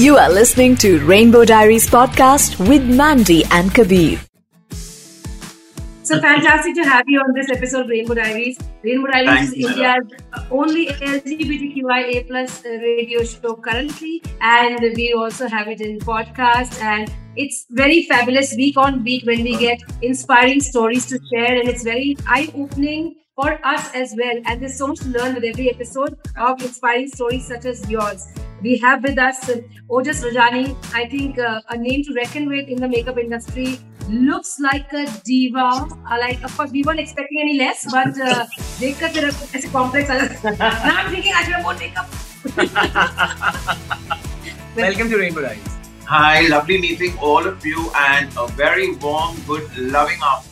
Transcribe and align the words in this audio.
You 0.00 0.16
are 0.16 0.30
listening 0.32 0.76
to 0.76 0.98
Rainbow 1.04 1.44
Diaries 1.44 1.86
podcast 1.86 2.58
with 2.66 2.82
Mandy 2.82 3.44
and 3.50 3.74
Kabir. 3.74 4.18
So 6.02 6.18
fantastic 6.22 6.74
to 6.76 6.84
have 6.84 7.04
you 7.06 7.20
on 7.20 7.34
this 7.34 7.50
episode 7.50 7.82
of 7.82 7.88
Rainbow 7.88 8.14
Diaries. 8.14 8.58
Rainbow 8.82 9.10
Diaries 9.10 9.28
Thank 9.28 9.48
is 9.50 9.56
you, 9.58 9.68
India's 9.68 10.06
only 10.50 10.86
LGBTQIA 10.86 12.26
plus 12.28 12.64
uh, 12.64 12.70
radio 12.70 13.22
show 13.24 13.56
currently, 13.56 14.22
and 14.40 14.80
we 14.96 15.12
also 15.12 15.46
have 15.46 15.68
it 15.68 15.82
in 15.82 15.98
podcast. 15.98 16.80
And 16.80 17.12
it's 17.36 17.66
very 17.68 18.04
fabulous 18.04 18.54
week 18.56 18.78
on 18.78 19.04
week 19.04 19.26
when 19.26 19.42
we 19.42 19.58
get 19.58 19.82
inspiring 20.00 20.60
stories 20.60 21.04
to 21.12 21.20
share, 21.30 21.60
and 21.60 21.68
it's 21.68 21.84
very 21.84 22.16
eye-opening 22.26 23.16
for 23.35 23.59
us 23.65 23.93
as 23.93 24.13
well. 24.17 24.41
And 24.45 24.61
there's 24.61 24.77
so 24.77 24.87
much 24.87 24.99
to 24.99 25.09
learn 25.09 25.35
with 25.35 25.43
every 25.43 25.69
episode 25.69 26.17
of 26.37 26.61
inspiring 26.61 27.07
stories 27.07 27.47
such 27.47 27.65
as 27.65 27.89
yours. 27.89 28.27
We 28.61 28.77
have 28.77 29.03
with 29.03 29.19
us 29.19 29.49
uh, 29.49 29.61
Ojas 29.89 30.23
Rajani, 30.23 30.75
I 30.93 31.07
think 31.09 31.37
uh, 31.37 31.61
a 31.69 31.77
name 31.77 32.03
to 32.03 32.13
reckon 32.13 32.47
with 32.47 32.67
in 32.67 32.79
the 32.79 32.87
makeup 32.87 33.17
industry. 33.17 33.79
Looks 34.09 34.59
like 34.59 34.93
a 34.93 35.05
diva. 35.25 35.59
Uh, 35.61 36.17
like, 36.19 36.43
of 36.43 36.55
course, 36.55 36.71
we 36.71 36.83
weren't 36.83 36.99
expecting 36.99 37.41
any 37.41 37.57
less, 37.57 37.85
but 37.91 38.19
uh, 38.21 38.45
देखकर 38.79 39.09
फिर 39.13 39.25
ऐसे 39.55 39.71
complex. 39.71 40.09
now 40.09 40.95
I'm 40.97 41.09
thinking 41.11 41.33
I 41.33 41.43
should 41.43 41.53
have 41.53 41.65
worn 41.65 41.77
makeup. 41.79 42.07
Welcome 44.75 45.09
to 45.09 45.17
Rainbow 45.17 45.41
Diaries. 45.41 45.77
Hi, 46.07 46.47
lovely 46.47 46.79
meeting 46.79 47.17
all 47.19 47.47
of 47.47 47.65
you, 47.65 47.91
and 47.95 48.29
a 48.37 48.47
very 48.47 48.95
warm, 48.95 49.37
good, 49.47 49.65
loving 49.75 50.19
afternoon 50.21 50.23
to 50.23 50.31
all 50.31 50.47
of 50.47 50.48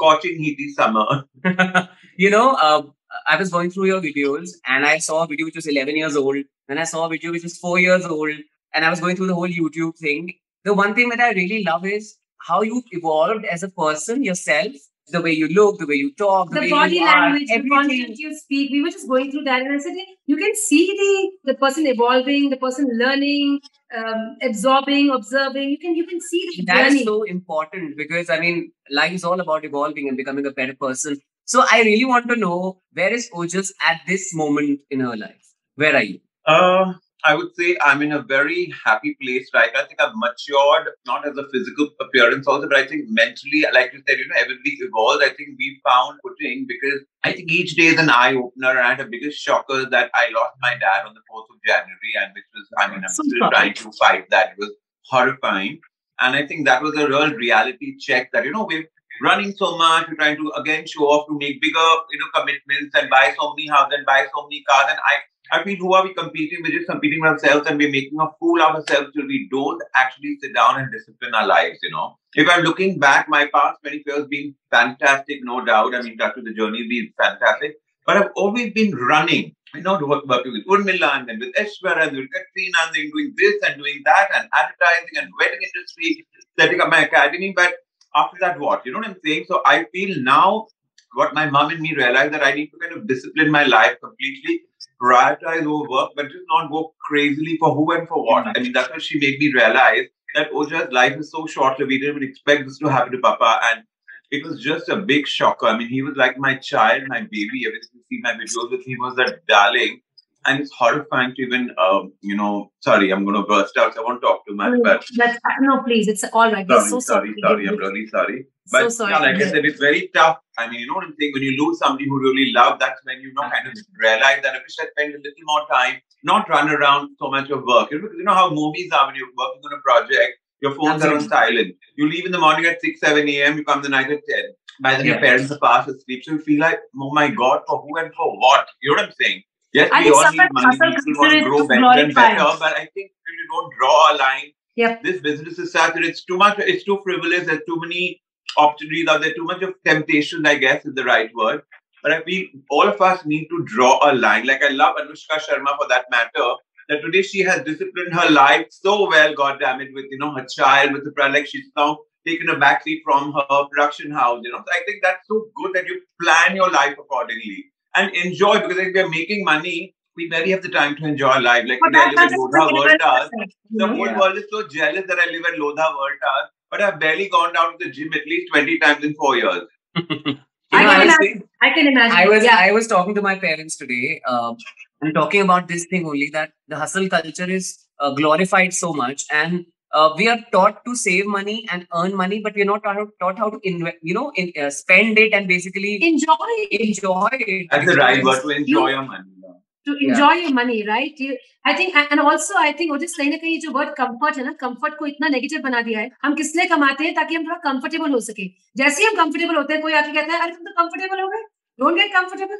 you 0.00 0.18
this 0.22 0.38
heaty 0.38 0.72
summer. 0.72 1.24
you 2.16 2.30
know, 2.30 2.54
uh, 2.54 2.82
I 3.28 3.36
was 3.36 3.50
going 3.50 3.70
through 3.70 3.86
your 3.86 4.00
videos 4.00 4.50
and 4.66 4.86
I 4.86 4.98
saw 4.98 5.24
a 5.24 5.26
video 5.26 5.46
which 5.46 5.56
was 5.56 5.66
11 5.66 5.96
years 5.96 6.16
old. 6.16 6.36
Then 6.68 6.78
I 6.78 6.84
saw 6.84 7.06
a 7.06 7.08
video 7.08 7.32
which 7.32 7.42
was 7.42 7.58
four 7.58 7.78
years 7.78 8.04
old. 8.04 8.34
And 8.74 8.84
I 8.84 8.90
was 8.90 9.00
going 9.00 9.16
through 9.16 9.26
the 9.26 9.34
whole 9.34 9.48
YouTube 9.48 9.96
thing. 9.98 10.32
The 10.64 10.74
one 10.74 10.94
thing 10.94 11.08
that 11.08 11.20
I 11.20 11.32
really 11.32 11.64
love 11.64 11.86
is 11.86 12.16
how 12.38 12.62
you've 12.62 12.84
evolved 12.92 13.44
as 13.44 13.62
a 13.62 13.68
person 13.68 14.22
yourself, 14.22 14.72
the 15.10 15.20
way 15.22 15.32
you 15.32 15.48
look, 15.48 15.78
the 15.78 15.86
way 15.86 15.94
you 15.94 16.12
talk, 16.14 16.50
the, 16.50 16.54
the 16.54 16.60
way 16.62 16.70
body 16.70 16.96
you 16.96 17.04
language, 17.04 17.50
are, 17.50 17.62
the 17.62 17.68
content 17.68 18.18
you 18.18 18.34
speak. 18.38 18.70
We 18.70 18.82
were 18.82 18.90
just 18.90 19.08
going 19.08 19.30
through 19.30 19.44
that, 19.44 19.62
and 19.62 19.72
I 19.74 19.78
said, 19.78 19.94
you 20.26 20.36
can 20.36 20.54
see 20.54 20.86
the 21.00 21.52
the 21.52 21.58
person 21.58 21.86
evolving, 21.86 22.50
the 22.50 22.56
person 22.56 22.88
learning, 23.02 23.60
um, 23.96 24.36
absorbing, 24.42 25.10
observing. 25.10 25.70
You 25.70 25.78
can 25.78 25.96
you 25.96 26.06
can 26.06 26.20
see 26.20 26.42
the 26.56 26.64
That 26.66 26.84
journey. 26.88 27.00
is 27.00 27.04
so 27.06 27.22
important 27.22 27.96
because 27.96 28.30
I 28.30 28.40
mean, 28.40 28.72
life 28.90 29.12
is 29.12 29.24
all 29.24 29.40
about 29.40 29.64
evolving 29.64 30.08
and 30.08 30.16
becoming 30.16 30.46
a 30.46 30.50
better 30.52 30.74
person. 30.74 31.18
So 31.44 31.64
I 31.70 31.82
really 31.82 32.04
want 32.04 32.28
to 32.28 32.36
know 32.36 32.80
where 32.92 33.12
is 33.12 33.28
Ojas 33.34 33.72
at 33.82 34.02
this 34.06 34.32
moment 34.34 34.80
in 34.90 35.00
her 35.00 35.16
life? 35.16 35.54
Where 35.74 35.96
are 35.96 36.02
you? 36.02 36.20
Uh, 36.46 36.92
I 37.24 37.34
would 37.34 37.54
say 37.54 37.76
I'm 37.82 38.02
in 38.02 38.12
a 38.12 38.22
very 38.22 38.72
happy 38.84 39.16
place 39.20 39.50
right 39.52 39.70
I 39.76 39.84
think 39.84 40.00
I've 40.00 40.14
matured, 40.14 40.88
not 41.06 41.26
as 41.26 41.36
a 41.36 41.48
physical 41.52 41.88
appearance 42.00 42.46
also, 42.46 42.68
but 42.68 42.78
I 42.78 42.86
think 42.86 43.04
mentally, 43.08 43.64
like 43.72 43.92
you 43.92 44.02
said, 44.08 44.18
you 44.18 44.26
know, 44.28 44.36
everybody 44.38 44.76
evolves. 44.80 45.22
I 45.22 45.28
think 45.28 45.50
we 45.58 45.80
found 45.86 46.18
footing 46.22 46.66
because 46.66 47.00
I 47.24 47.32
think 47.32 47.50
each 47.50 47.76
day 47.76 47.86
is 47.86 47.98
an 47.98 48.10
eye 48.10 48.34
opener. 48.34 48.70
And 48.70 48.80
I 48.80 48.90
had 48.90 49.00
a 49.00 49.06
biggest 49.06 49.38
shocker 49.40 49.88
that 49.90 50.10
I 50.14 50.30
lost 50.30 50.54
my 50.62 50.74
dad 50.74 51.06
on 51.06 51.14
the 51.14 51.20
4th 51.32 51.50
of 51.50 51.58
January, 51.66 52.12
and 52.20 52.32
which 52.34 52.44
was, 52.54 52.66
I 52.78 52.88
mean, 52.90 53.04
I'm 53.04 53.10
So 53.10 53.22
still 53.24 53.50
trying 53.50 53.74
to 53.74 53.92
fight 53.92 54.30
that. 54.30 54.52
It 54.52 54.58
was 54.58 54.72
horrifying. 55.04 55.80
And 56.20 56.36
I 56.36 56.46
think 56.46 56.66
that 56.66 56.82
was 56.82 56.96
a 56.96 57.08
real 57.08 57.32
reality 57.34 57.96
check 57.98 58.30
that, 58.32 58.44
you 58.44 58.52
know, 58.52 58.66
we're 58.68 58.84
running 59.22 59.52
so 59.52 59.76
much, 59.76 60.08
we're 60.08 60.14
trying 60.14 60.36
to 60.36 60.52
again 60.56 60.86
show 60.86 61.04
off 61.04 61.26
to 61.28 61.38
make 61.38 61.60
bigger, 61.60 61.90
you 62.10 62.18
know, 62.18 62.26
commitments 62.34 62.94
and 62.94 63.10
buy 63.10 63.34
so 63.38 63.54
many 63.54 63.68
houses 63.68 63.94
and 63.96 64.06
buy 64.06 64.26
so 64.34 64.44
many 64.44 64.62
cars. 64.64 64.86
And 64.90 64.98
I 64.98 65.20
I 65.52 65.64
mean, 65.64 65.78
who 65.78 65.94
are 65.94 66.04
we 66.04 66.14
competing? 66.14 66.60
We're 66.62 66.76
just 66.78 66.88
competing 66.88 67.20
with 67.20 67.32
ourselves 67.32 67.68
and 67.68 67.78
we're 67.78 67.90
making 67.90 68.18
a 68.20 68.28
fool 68.38 68.62
of 68.62 68.76
ourselves 68.76 69.10
till 69.14 69.26
we 69.26 69.48
don't 69.50 69.82
actually 69.94 70.36
sit 70.40 70.54
down 70.54 70.80
and 70.80 70.92
discipline 70.92 71.34
our 71.34 71.46
lives, 71.46 71.78
you 71.82 71.90
know. 71.90 72.18
If 72.34 72.48
I'm 72.48 72.62
looking 72.62 72.98
back, 72.98 73.28
my 73.28 73.46
past 73.52 73.78
20 73.82 74.02
years 74.06 74.26
been 74.28 74.54
fantastic, 74.70 75.40
no 75.42 75.64
doubt. 75.64 75.94
I 75.94 76.02
mean, 76.02 76.16
with 76.18 76.44
the 76.44 76.54
journey 76.54 76.86
been 76.88 77.12
fantastic. 77.18 77.76
But 78.06 78.16
I've 78.16 78.30
always 78.36 78.72
been 78.72 78.94
running. 78.94 79.54
You 79.74 79.82
know, 79.82 79.98
work, 80.04 80.26
working 80.26 80.52
with 80.52 80.66
Urmila 80.66 81.20
and 81.20 81.28
then 81.28 81.38
with 81.38 81.54
Aishwarya 81.54 82.08
and 82.08 82.16
with 82.16 82.28
Katrina 82.32 82.78
and 82.86 82.94
then 82.94 83.10
doing 83.12 83.32
this 83.36 83.54
and 83.64 83.78
doing 83.78 84.02
that 84.04 84.28
and 84.34 84.48
advertising 84.52 85.16
and 85.16 85.30
wedding 85.38 85.60
industry, 85.62 86.26
setting 86.58 86.80
up 86.80 86.90
my 86.90 87.04
academy. 87.04 87.52
But 87.54 87.74
after 88.16 88.36
that, 88.40 88.58
what? 88.58 88.84
You 88.84 88.92
know 88.92 88.98
what 88.98 89.08
I'm 89.08 89.16
saying? 89.24 89.44
So 89.46 89.62
I 89.64 89.84
feel 89.92 90.20
now 90.22 90.66
what 91.14 91.34
my 91.34 91.48
mom 91.48 91.70
and 91.70 91.80
me 91.80 91.94
realized 91.94 92.32
that 92.34 92.42
I 92.42 92.52
need 92.52 92.70
to 92.70 92.78
kind 92.78 92.96
of 92.96 93.06
discipline 93.06 93.50
my 93.50 93.64
life 93.64 93.96
completely, 94.02 94.62
prioritize 95.02 95.64
over 95.64 95.88
work, 95.88 96.10
but 96.16 96.26
just 96.26 96.44
not 96.48 96.70
go 96.70 96.94
crazily 97.00 97.56
for 97.58 97.74
who 97.74 97.90
and 97.92 98.08
for 98.08 98.24
what. 98.24 98.46
I 98.46 98.60
mean, 98.60 98.72
that's 98.72 98.90
what 98.90 99.02
she 99.02 99.18
made 99.18 99.38
me 99.38 99.52
realize 99.52 100.06
that 100.34 100.48
oh, 100.52 100.64
Ojas 100.64 100.92
life 100.92 101.16
is 101.16 101.30
so 101.30 101.46
short-lived. 101.46 101.88
We 101.88 101.98
didn't 101.98 102.16
even 102.16 102.28
expect 102.28 102.66
this 102.66 102.78
to 102.78 102.88
happen 102.88 103.12
to 103.12 103.18
Papa, 103.18 103.60
and 103.64 103.84
it 104.30 104.44
was 104.44 104.60
just 104.60 104.88
a 104.88 104.96
big 104.96 105.26
shocker. 105.26 105.66
I 105.66 105.76
mean, 105.76 105.88
he 105.88 106.02
was 106.02 106.16
like 106.16 106.38
my 106.38 106.56
child, 106.56 107.04
my 107.08 107.20
baby. 107.20 107.66
Every 107.66 107.80
time 107.80 107.90
you 107.94 108.02
see 108.08 108.20
my 108.22 108.34
videos 108.34 108.70
with 108.70 108.80
him, 108.80 108.86
he 108.86 108.96
was 108.96 109.18
a 109.18 109.38
darling. 109.48 110.00
And 110.46 110.60
it's 110.60 110.72
horrifying 110.72 111.34
to 111.34 111.42
even, 111.42 111.70
um, 111.76 112.12
you 112.22 112.34
know, 112.34 112.72
sorry, 112.80 113.10
I'm 113.12 113.24
going 113.24 113.36
to 113.36 113.46
burst 113.46 113.76
out. 113.76 113.96
I 113.98 114.00
won't 114.00 114.22
talk 114.22 114.46
too 114.46 114.54
much, 114.54 114.72
No, 114.72 114.82
but 114.82 115.04
that's, 115.16 115.38
no, 115.60 115.82
please, 115.82 116.08
it's 116.08 116.24
all 116.32 116.50
right. 116.50 116.66
Sorry, 116.66 116.88
so 116.88 116.98
sorry, 116.98 117.34
sorry. 117.42 117.66
sorry. 117.66 117.68
I'm 117.68 117.76
really 117.76 118.06
sorry. 118.06 118.46
So 118.66 118.84
But 118.84 118.92
sorry. 118.92 119.12
yeah, 119.12 119.18
like 119.18 119.36
I 119.36 119.50
said, 119.50 119.64
it's 119.66 119.78
very 119.78 120.08
tough. 120.14 120.38
I 120.56 120.70
mean, 120.70 120.80
you 120.80 120.86
know 120.86 120.94
what 120.94 121.04
I'm 121.04 121.14
saying? 121.20 121.32
When 121.34 121.42
you 121.42 121.62
lose 121.62 121.78
somebody 121.78 122.08
who 122.08 122.18
really 122.20 122.52
love, 122.52 122.78
that's 122.78 123.00
when 123.04 123.20
you 123.20 123.34
know 123.34 123.42
kind 123.42 123.68
of 123.68 123.74
realize 123.98 124.42
that 124.42 124.54
I 124.54 124.58
wish 124.58 124.76
I 124.80 124.86
spent 124.92 125.14
a 125.14 125.18
little 125.18 125.44
more 125.44 125.66
time, 125.70 125.96
not 126.24 126.48
run 126.48 126.70
around 126.70 127.10
so 127.18 127.30
much 127.30 127.50
of 127.50 127.62
work. 127.64 127.90
You 127.90 128.00
know, 128.00 128.08
you 128.16 128.24
know 128.24 128.34
how 128.34 128.50
movies 128.50 128.90
are 128.92 129.06
when 129.08 129.16
you're 129.16 129.34
working 129.36 129.60
on 129.64 129.78
a 129.78 129.82
project, 129.82 130.38
your 130.62 130.74
phones 130.74 131.02
are 131.04 131.14
on 131.14 131.28
silent. 131.28 131.74
You 131.96 132.08
leave 132.08 132.24
in 132.26 132.32
the 132.32 132.38
morning 132.38 132.64
at 132.66 132.80
6, 132.80 133.00
7 133.00 133.28
a.m., 133.28 133.58
you 133.58 133.64
come 133.64 133.82
the 133.82 133.88
night 133.88 134.10
at 134.10 134.20
10. 134.28 134.44
By 134.82 134.94
then 134.94 135.06
your 135.06 135.18
parents 135.18 135.50
are 135.50 135.58
fast 135.58 135.88
asleep. 135.88 136.22
So 136.24 136.32
you 136.32 136.38
feel 136.38 136.60
like, 136.60 136.78
oh 136.98 137.12
my 137.12 137.28
God, 137.28 137.60
for 137.66 137.82
who 137.82 137.98
and 137.98 138.12
for 138.14 138.38
what? 138.38 138.66
You 138.82 138.90
know 138.94 139.02
what 139.02 139.08
I'm 139.10 139.14
saying? 139.20 139.42
Yes, 139.72 139.90
I 139.92 139.98
we 140.00 140.04
think 140.04 140.16
all 140.16 140.32
need 140.32 140.48
money. 140.52 140.76
People 141.04 141.20
want 141.22 141.32
to 141.32 141.40
grow 141.42 141.66
better 141.66 142.00
and 142.00 142.14
better. 142.14 142.44
But 142.58 142.76
I 142.76 142.88
think 142.94 143.10
if 143.10 143.34
you 143.38 143.46
don't 143.52 143.72
draw 143.78 144.12
a 144.12 144.16
line, 144.16 144.52
Yep. 144.76 145.02
this 145.02 145.20
business 145.20 145.58
is 145.58 145.72
such 145.72 145.94
that 145.94 146.04
it's 146.04 146.24
too 146.24 146.36
much, 146.36 146.58
it's 146.58 146.84
too 146.84 147.00
frivolous, 147.04 147.44
there's 147.46 147.60
too 147.66 147.78
many 147.80 148.22
opportunities 148.56 149.08
out 149.08 149.20
there, 149.20 149.34
too 149.34 149.44
much 149.44 149.62
of 149.62 149.74
temptation, 149.84 150.46
I 150.46 150.54
guess 150.54 150.84
is 150.86 150.94
the 150.94 151.04
right 151.04 151.28
word. 151.34 151.62
But 152.02 152.12
I 152.12 152.22
feel 152.22 152.46
all 152.70 152.88
of 152.88 153.00
us 153.00 153.24
need 153.26 153.48
to 153.48 153.62
draw 153.66 153.98
a 154.10 154.14
line. 154.14 154.46
Like 154.46 154.62
I 154.64 154.68
love 154.68 154.96
Anushka 154.96 155.38
Sharma 155.40 155.76
for 155.76 155.86
that 155.88 156.06
matter. 156.10 156.54
That 156.88 157.02
today 157.02 157.22
she 157.22 157.40
has 157.40 157.62
disciplined 157.62 158.14
her 158.14 158.30
life 158.30 158.66
so 158.70 159.08
well, 159.08 159.34
God 159.34 159.58
damn 159.60 159.80
it, 159.80 159.90
with 159.92 160.06
you 160.10 160.18
know 160.18 160.34
her 160.34 160.46
child, 160.46 160.92
with 160.92 161.04
the 161.04 161.12
pro- 161.12 161.28
like 161.28 161.46
she's 161.46 161.66
now 161.76 161.98
taken 162.26 162.48
a 162.48 162.56
backseat 162.56 163.00
from 163.04 163.32
her 163.32 163.64
production 163.70 164.10
house. 164.10 164.40
You 164.42 164.50
know, 164.52 164.58
so 164.58 164.72
I 164.72 164.80
think 164.86 165.00
that's 165.02 165.26
so 165.28 165.46
good 165.56 165.74
that 165.74 165.86
you 165.86 166.00
plan 166.22 166.56
your 166.56 166.70
life 166.70 166.96
accordingly 166.98 167.66
and 167.96 168.14
enjoy 168.14 168.60
because 168.60 168.78
if 168.78 168.94
we're 168.94 169.08
making 169.08 169.44
money, 169.44 169.94
we 170.16 170.28
barely 170.28 170.50
have 170.50 170.62
the 170.62 170.68
time 170.68 170.96
to 170.96 171.04
enjoy 171.06 171.38
life. 171.38 171.64
Like 171.66 171.80
But 171.80 171.88
today, 171.92 172.00
I 172.00 172.10
live 172.10 172.12
in 172.12 172.16
that's 172.16 172.32
Lodha 172.34 172.68
the 172.68 172.74
World 172.74 173.00
Towers. 173.00 173.30
The 173.76 173.86
whole 173.86 174.06
Yeah. 174.06 174.18
world 174.18 174.36
is 174.38 174.44
so 174.50 174.66
jealous 174.68 175.04
that 175.06 175.18
I 175.18 175.30
live 175.30 175.44
at 175.52 175.58
Lodha 175.58 175.86
World 175.96 176.18
Towers, 176.22 176.50
but 176.70 176.82
I've 176.82 176.98
barely 177.00 177.28
gone 177.28 177.52
down 177.54 177.78
to 177.78 177.84
the 177.84 177.90
gym 177.90 178.12
at 178.14 178.26
least 178.26 178.50
20 178.52 178.78
times 178.78 179.04
in 179.04 179.14
four 179.14 179.36
years. 179.36 179.62
I 179.96 180.84
know, 180.84 180.88
can 180.88 180.88
I 180.88 181.04
was 181.04 181.16
imagine. 181.20 181.42
I 181.62 181.70
can 181.70 181.86
imagine. 181.88 182.16
I 182.16 182.26
was 182.28 182.44
yeah. 182.44 182.56
I 182.58 182.72
was 182.72 182.86
talking 182.86 183.14
to 183.14 183.22
my 183.22 183.36
parents 183.38 183.76
today 183.76 184.20
um, 184.26 184.56
and 185.00 185.14
talking 185.14 185.42
about 185.42 185.68
this 185.68 185.86
thing 185.86 186.06
only 186.06 186.30
that 186.32 186.52
the 186.68 186.76
hustle 186.76 187.08
culture 187.08 187.50
is 187.58 187.78
uh, 187.98 188.10
glorified 188.12 188.72
so 188.74 188.92
much 188.92 189.24
and 189.32 189.66
uh, 189.91 190.09
we 190.19 190.27
are 190.27 190.39
taught 190.53 190.79
to 190.87 190.95
save 191.01 191.27
money 191.33 191.57
and 191.71 191.85
earn 191.99 192.15
money 192.23 192.39
but 192.47 192.55
we're 192.55 192.69
not 192.71 192.83
taught, 192.83 192.97
taught 193.19 193.37
how 193.39 193.49
to 193.49 193.59
invest 193.63 193.97
you 194.01 194.15
know 194.19 194.27
in, 194.35 194.51
uh, 194.63 194.69
spend 194.79 195.19
it 195.25 195.33
and 195.39 195.47
basically 195.47 195.93
enjoy 196.11 196.51
enjoy 196.81 197.29
it 197.33 197.67
That's 197.71 197.91
the 197.91 197.97
right 197.97 198.23
word 198.23 198.41
to 198.47 198.49
enjoy 198.59 198.87
You- 198.87 198.95
your 198.95 199.05
money. 199.13 199.31
yeah. 199.45 199.53
to 199.87 199.95
enjoy 200.05 200.29
your 200.41 200.51
money, 200.53 200.75
right? 200.85 201.19
You, 201.23 201.33
I 201.63 201.73
think, 201.79 201.97
and 202.03 202.21
also 202.21 202.55
I 202.61 202.71
think, 202.77 202.93
जिस 202.99 203.15
कहीं 203.17 203.29
ना 203.31 203.37
कहीं 203.43 203.59
जो 203.65 203.71
word 203.71 203.89
comfort 203.99 204.37
है 204.37 204.43
ना 204.45 204.51
comfort 204.61 204.95
को 204.99 205.05
इतना 205.07 205.27
negative 205.33 205.61
बना 205.65 205.81
दिया 205.89 205.99
है 205.99 206.09
हम 206.23 206.35
किस 206.39 206.55
लिए 206.55 206.65
कमाते 206.71 207.03
हैं 207.03 207.13
ताकि 207.15 207.35
हम 207.35 207.43
थोड़ा 207.49 207.57
कंफर्टेबल 207.65 208.11
हो 208.13 208.19
सके 208.29 208.47
जैसे 208.81 209.03
ही 209.03 209.07
हम 209.09 209.15
कंफर्टेबल 209.23 209.55
होते 209.55 209.73
हैं 209.73 209.81
कोई 209.81 209.93
आके 209.99 210.11
कहता 210.15 210.33
है 210.33 210.41
अरे 210.45 210.55
तुम 210.55 210.65
तो 210.69 210.73
कंफर्टेबल 210.81 211.21
हो 211.21 211.27
गए 211.35 211.43
don't 211.79 211.95
get 211.99 212.11
comfortable 212.15 212.57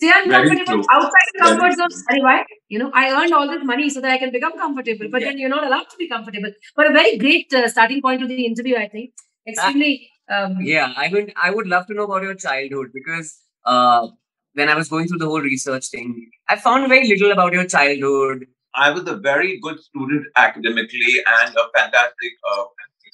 stay 0.00 0.12
uncomfortable 0.18 0.84
outside 0.96 1.30
the 1.32 1.40
comfort 1.40 1.74
zone 1.80 1.94
true. 1.94 2.20
Are 2.20 2.24
why? 2.26 2.44
You 2.68 2.78
know 2.82 2.90
i 2.94 3.04
earned 3.16 3.34
all 3.38 3.48
this 3.54 3.64
money 3.72 3.88
so 3.96 4.00
that 4.04 4.12
i 4.12 4.18
can 4.22 4.32
become 4.36 4.56
comfortable 4.62 5.10
but 5.16 5.26
then 5.26 5.38
you're 5.38 5.54
not 5.56 5.66
allowed 5.66 5.90
to 5.90 5.96
be 5.98 6.08
comfortable. 6.08 6.52
But 6.76 6.90
a 6.90 6.92
very 6.92 7.18
great 7.18 7.52
uh, 7.52 7.68
starting 7.68 8.00
point 8.00 8.20
to 8.20 8.26
the 8.26 8.46
interview 8.46 8.76
i 8.76 8.88
think. 8.88 9.12
Extremely 9.46 10.10
um, 10.30 10.56
yeah 10.60 10.92
i 10.96 11.08
would 11.12 11.32
i 11.48 11.50
would 11.50 11.66
love 11.66 11.86
to 11.86 11.94
know 11.94 12.04
about 12.04 12.22
your 12.22 12.34
childhood 12.46 12.90
because 12.94 13.36
uh, 13.64 14.08
when 14.54 14.68
i 14.68 14.74
was 14.80 14.88
going 14.88 15.08
through 15.08 15.22
the 15.22 15.30
whole 15.32 15.40
research 15.40 15.88
thing 15.94 16.14
i 16.48 16.56
found 16.56 16.88
very 16.88 17.06
little 17.14 17.32
about 17.38 17.52
your 17.52 17.66
childhood. 17.76 18.46
I 18.80 18.90
was 18.96 19.08
a 19.08 19.16
very 19.16 19.58
good 19.62 19.80
student 19.80 20.26
academically 20.36 21.14
and 21.36 21.56
a 21.56 21.64
fantastic 21.76 22.34
uh, 22.50 22.64